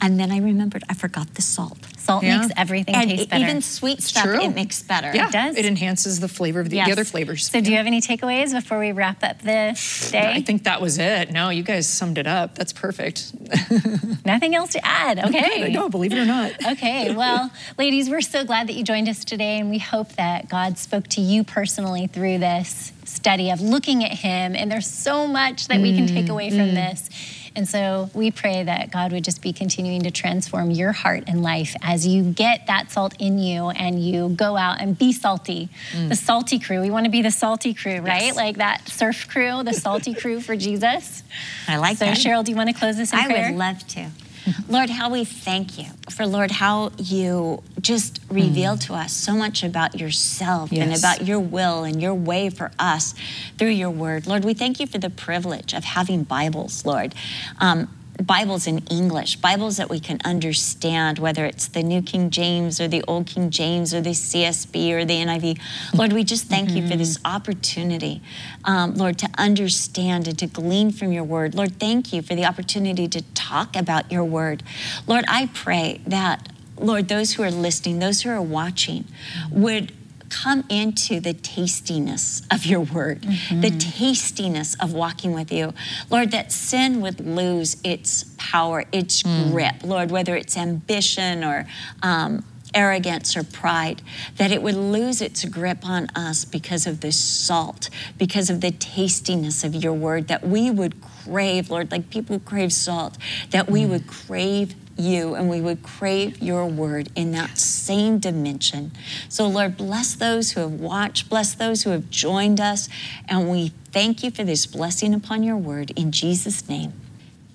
And 0.00 0.18
then 0.18 0.30
I 0.32 0.38
remembered 0.38 0.84
I 0.88 0.94
forgot 0.94 1.34
the 1.34 1.42
salt. 1.42 1.78
Salt 1.98 2.24
Yeah. 2.24 2.38
makes 2.40 2.52
everything 2.56 2.94
and 2.94 3.10
taste 3.10 3.22
it- 3.24 3.28
better. 3.30 3.44
even 3.44 3.60
sweet 3.60 4.02
stuff, 4.02 4.22
true. 4.24 4.40
it 4.40 4.54
makes 4.54 4.82
better. 4.82 5.12
yeah, 5.14 5.26
it 5.28 5.32
does. 5.32 5.56
It 5.56 5.66
enhances 5.66 6.20
the 6.20 6.28
flavor 6.28 6.60
of 6.60 6.70
the, 6.70 6.76
Yes. 6.76 6.86
the 6.86 6.92
other 6.92 7.04
flavors. 7.04 7.50
so, 7.50 7.60
do 7.60 7.70
you 7.70 7.76
have 7.76 7.86
any 7.86 8.00
takeaways 8.00 8.52
before 8.52 8.78
we 8.78 8.92
wrap 8.92 9.22
up 9.22 9.40
the 9.42 9.78
day? 10.10 10.32
I 10.36 10.40
think 10.40 10.64
that 10.64 10.80
was 10.80 10.98
it. 10.98 11.30
No, 11.30 11.50
you 11.50 11.62
guys 11.62 11.86
summed 11.86 12.16
it 12.16 12.26
up. 12.26 12.54
That's 12.54 12.72
perfect. 12.72 13.32
Nothing 14.24 14.54
else 14.54 14.72
to 14.72 14.84
add. 14.84 15.18
Okay. 15.18 15.70
no, 15.72 15.88
believe 15.88 16.12
it 16.12 16.18
or 16.18 16.24
not. 16.26 16.52
Okay, 16.78 17.12
well, 17.14 17.50
ladies, 17.78 18.08
we're 18.10 18.20
so 18.20 18.44
glad 18.44 18.68
that 18.68 18.74
you 18.74 18.84
joined 18.84 19.08
us 19.08 19.24
today, 19.24 19.58
and 19.58 19.68
we 19.70 19.78
hope 19.78 20.12
that 20.14 20.48
God 20.48 20.78
spoke 20.78 21.08
to 21.08 21.20
you 21.20 21.42
personally 21.44 22.06
through 22.06 22.38
this 22.38 22.92
study 23.08 23.50
of 23.50 23.60
looking 23.60 24.04
at 24.04 24.12
Him. 24.12 24.54
And 24.54 24.70
there's 24.70 24.86
so 24.86 25.26
much 25.26 25.68
that 25.68 25.80
we 25.80 25.94
can 25.96 26.06
take 26.06 26.26
mm, 26.26 26.30
away 26.30 26.50
from 26.50 26.70
mm. 26.70 26.74
this. 26.74 27.08
And 27.56 27.68
so 27.68 28.08
we 28.14 28.30
pray 28.30 28.62
that 28.62 28.92
God 28.92 29.10
would 29.12 29.24
just 29.24 29.42
be 29.42 29.52
continuing 29.52 30.02
to 30.02 30.10
transform 30.12 30.70
your 30.70 30.92
heart 30.92 31.24
and 31.26 31.42
life 31.42 31.74
as 31.82 32.06
you 32.06 32.22
get 32.22 32.66
that 32.68 32.92
salt 32.92 33.14
in 33.18 33.38
you 33.38 33.70
and 33.70 34.00
you 34.00 34.28
go 34.28 34.56
out 34.56 34.80
and 34.80 34.96
be 34.96 35.12
salty. 35.12 35.68
Mm. 35.92 36.08
The 36.08 36.14
salty 36.14 36.58
crew. 36.60 36.80
We 36.80 36.90
want 36.90 37.06
to 37.06 37.10
be 37.10 37.22
the 37.22 37.32
salty 37.32 37.74
crew, 37.74 37.98
right? 37.98 38.22
Yes. 38.26 38.36
Like 38.36 38.58
that 38.58 38.88
surf 38.88 39.26
crew, 39.28 39.64
the 39.64 39.72
salty 39.72 40.14
crew 40.14 40.40
for 40.40 40.54
Jesus. 40.68 41.22
I 41.66 41.78
like 41.78 41.96
So, 41.96 42.04
that. 42.04 42.16
So, 42.16 42.28
Cheryl, 42.28 42.44
do 42.44 42.52
you 42.52 42.56
want 42.56 42.68
to 42.68 42.76
close 42.76 42.96
this 42.96 43.12
in 43.12 43.18
I 43.18 43.26
prayer? 43.26 43.50
would 43.50 43.58
love 43.58 43.84
to. 43.88 44.10
Lord, 44.68 44.90
how 44.90 45.10
we 45.10 45.24
thank 45.24 45.78
you 45.78 45.86
for, 46.10 46.26
Lord, 46.26 46.50
how 46.50 46.92
you 46.98 47.62
just 47.80 48.20
reveal 48.30 48.76
to 48.78 48.94
us 48.94 49.12
so 49.12 49.34
much 49.34 49.62
about 49.62 49.98
yourself 49.98 50.70
and 50.72 50.96
about 50.96 51.26
your 51.26 51.40
will 51.40 51.84
and 51.84 52.00
your 52.00 52.14
way 52.14 52.50
for 52.50 52.70
us 52.78 53.14
through 53.58 53.68
your 53.68 53.90
word. 53.90 54.26
Lord, 54.26 54.44
we 54.44 54.54
thank 54.54 54.80
you 54.80 54.86
for 54.86 54.98
the 54.98 55.10
privilege 55.10 55.74
of 55.74 55.84
having 55.84 56.24
Bibles, 56.24 56.84
Lord. 56.84 57.14
Um, 57.58 57.88
Bibles 58.22 58.66
in 58.66 58.78
English, 58.90 59.36
Bibles 59.36 59.76
that 59.76 59.88
we 59.88 60.00
can 60.00 60.18
understand, 60.24 61.20
whether 61.20 61.44
it's 61.44 61.68
the 61.68 61.84
New 61.84 62.02
King 62.02 62.30
James 62.30 62.80
or 62.80 62.88
the 62.88 63.04
Old 63.06 63.26
King 63.26 63.50
James 63.50 63.94
or 63.94 64.00
the 64.00 64.10
CSB 64.10 64.92
or 64.92 65.04
the 65.04 65.14
NIV. 65.14 65.60
Lord, 65.94 66.12
we 66.12 66.24
just 66.24 66.46
thank 66.46 66.70
you 66.70 66.88
for 66.88 66.96
this 66.96 67.18
opportunity, 67.24 68.20
um, 68.64 68.94
Lord, 68.94 69.18
to 69.18 69.28
understand 69.38 70.26
and 70.26 70.36
to 70.40 70.48
glean 70.48 70.90
from 70.90 71.12
your 71.12 71.22
word. 71.22 71.54
Lord, 71.54 71.78
thank 71.78 72.12
you 72.12 72.20
for 72.20 72.34
the 72.34 72.44
opportunity 72.44 73.06
to 73.06 73.22
talk 73.34 73.76
about 73.76 74.10
your 74.10 74.24
word. 74.24 74.64
Lord, 75.06 75.24
I 75.28 75.48
pray 75.54 76.00
that, 76.06 76.48
Lord, 76.76 77.06
those 77.06 77.34
who 77.34 77.44
are 77.44 77.52
listening, 77.52 78.00
those 78.00 78.22
who 78.22 78.30
are 78.30 78.42
watching, 78.42 79.04
would 79.52 79.92
come 80.30 80.64
into 80.68 81.20
the 81.20 81.32
tastiness 81.32 82.42
of 82.50 82.66
your 82.66 82.80
word, 82.80 83.22
the 83.50 83.70
tastiness 83.70 84.74
of 84.80 84.92
walking 84.92 85.32
with 85.32 85.52
you. 85.52 85.72
Lord, 86.10 86.30
that 86.32 86.52
sin 86.52 87.00
would 87.00 87.20
lose 87.20 87.76
its 87.84 88.24
power, 88.36 88.84
its 88.92 89.22
grip, 89.22 89.76
Lord, 89.84 90.10
whether 90.10 90.36
it's 90.36 90.56
ambition 90.56 91.44
or 91.44 91.66
um, 92.02 92.44
arrogance 92.74 93.36
or 93.36 93.44
pride, 93.44 94.02
that 94.36 94.52
it 94.52 94.62
would 94.62 94.74
lose 94.74 95.20
its 95.20 95.44
grip 95.44 95.86
on 95.88 96.08
us 96.14 96.44
because 96.44 96.86
of 96.86 97.00
the 97.00 97.12
salt, 97.12 97.88
because 98.18 98.50
of 98.50 98.60
the 98.60 98.70
tastiness 98.70 99.64
of 99.64 99.74
your 99.74 99.94
word, 99.94 100.28
that 100.28 100.46
we 100.46 100.70
would 100.70 100.94
crave, 101.28 101.70
Lord, 101.70 101.90
like 101.90 102.10
people 102.10 102.38
crave 102.40 102.72
salt, 102.72 103.18
that 103.50 103.70
we 103.70 103.86
would 103.86 104.06
crave 104.06 104.74
you 104.96 105.34
and 105.34 105.48
we 105.48 105.60
would 105.60 105.82
crave 105.82 106.42
your 106.42 106.66
word 106.66 107.08
in 107.14 107.32
that 107.32 107.56
same 107.56 108.18
dimension. 108.18 108.92
So, 109.28 109.46
Lord, 109.46 109.76
bless 109.76 110.14
those 110.14 110.52
who 110.52 110.60
have 110.60 110.72
watched, 110.72 111.28
bless 111.30 111.54
those 111.54 111.84
who 111.84 111.90
have 111.90 112.10
joined 112.10 112.60
us, 112.60 112.88
and 113.28 113.48
we 113.48 113.72
thank 113.92 114.22
you 114.22 114.30
for 114.30 114.44
this 114.44 114.66
blessing 114.66 115.14
upon 115.14 115.42
your 115.42 115.56
word. 115.56 115.92
In 115.96 116.10
Jesus' 116.12 116.68
name, 116.68 116.92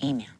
amen. 0.04 0.33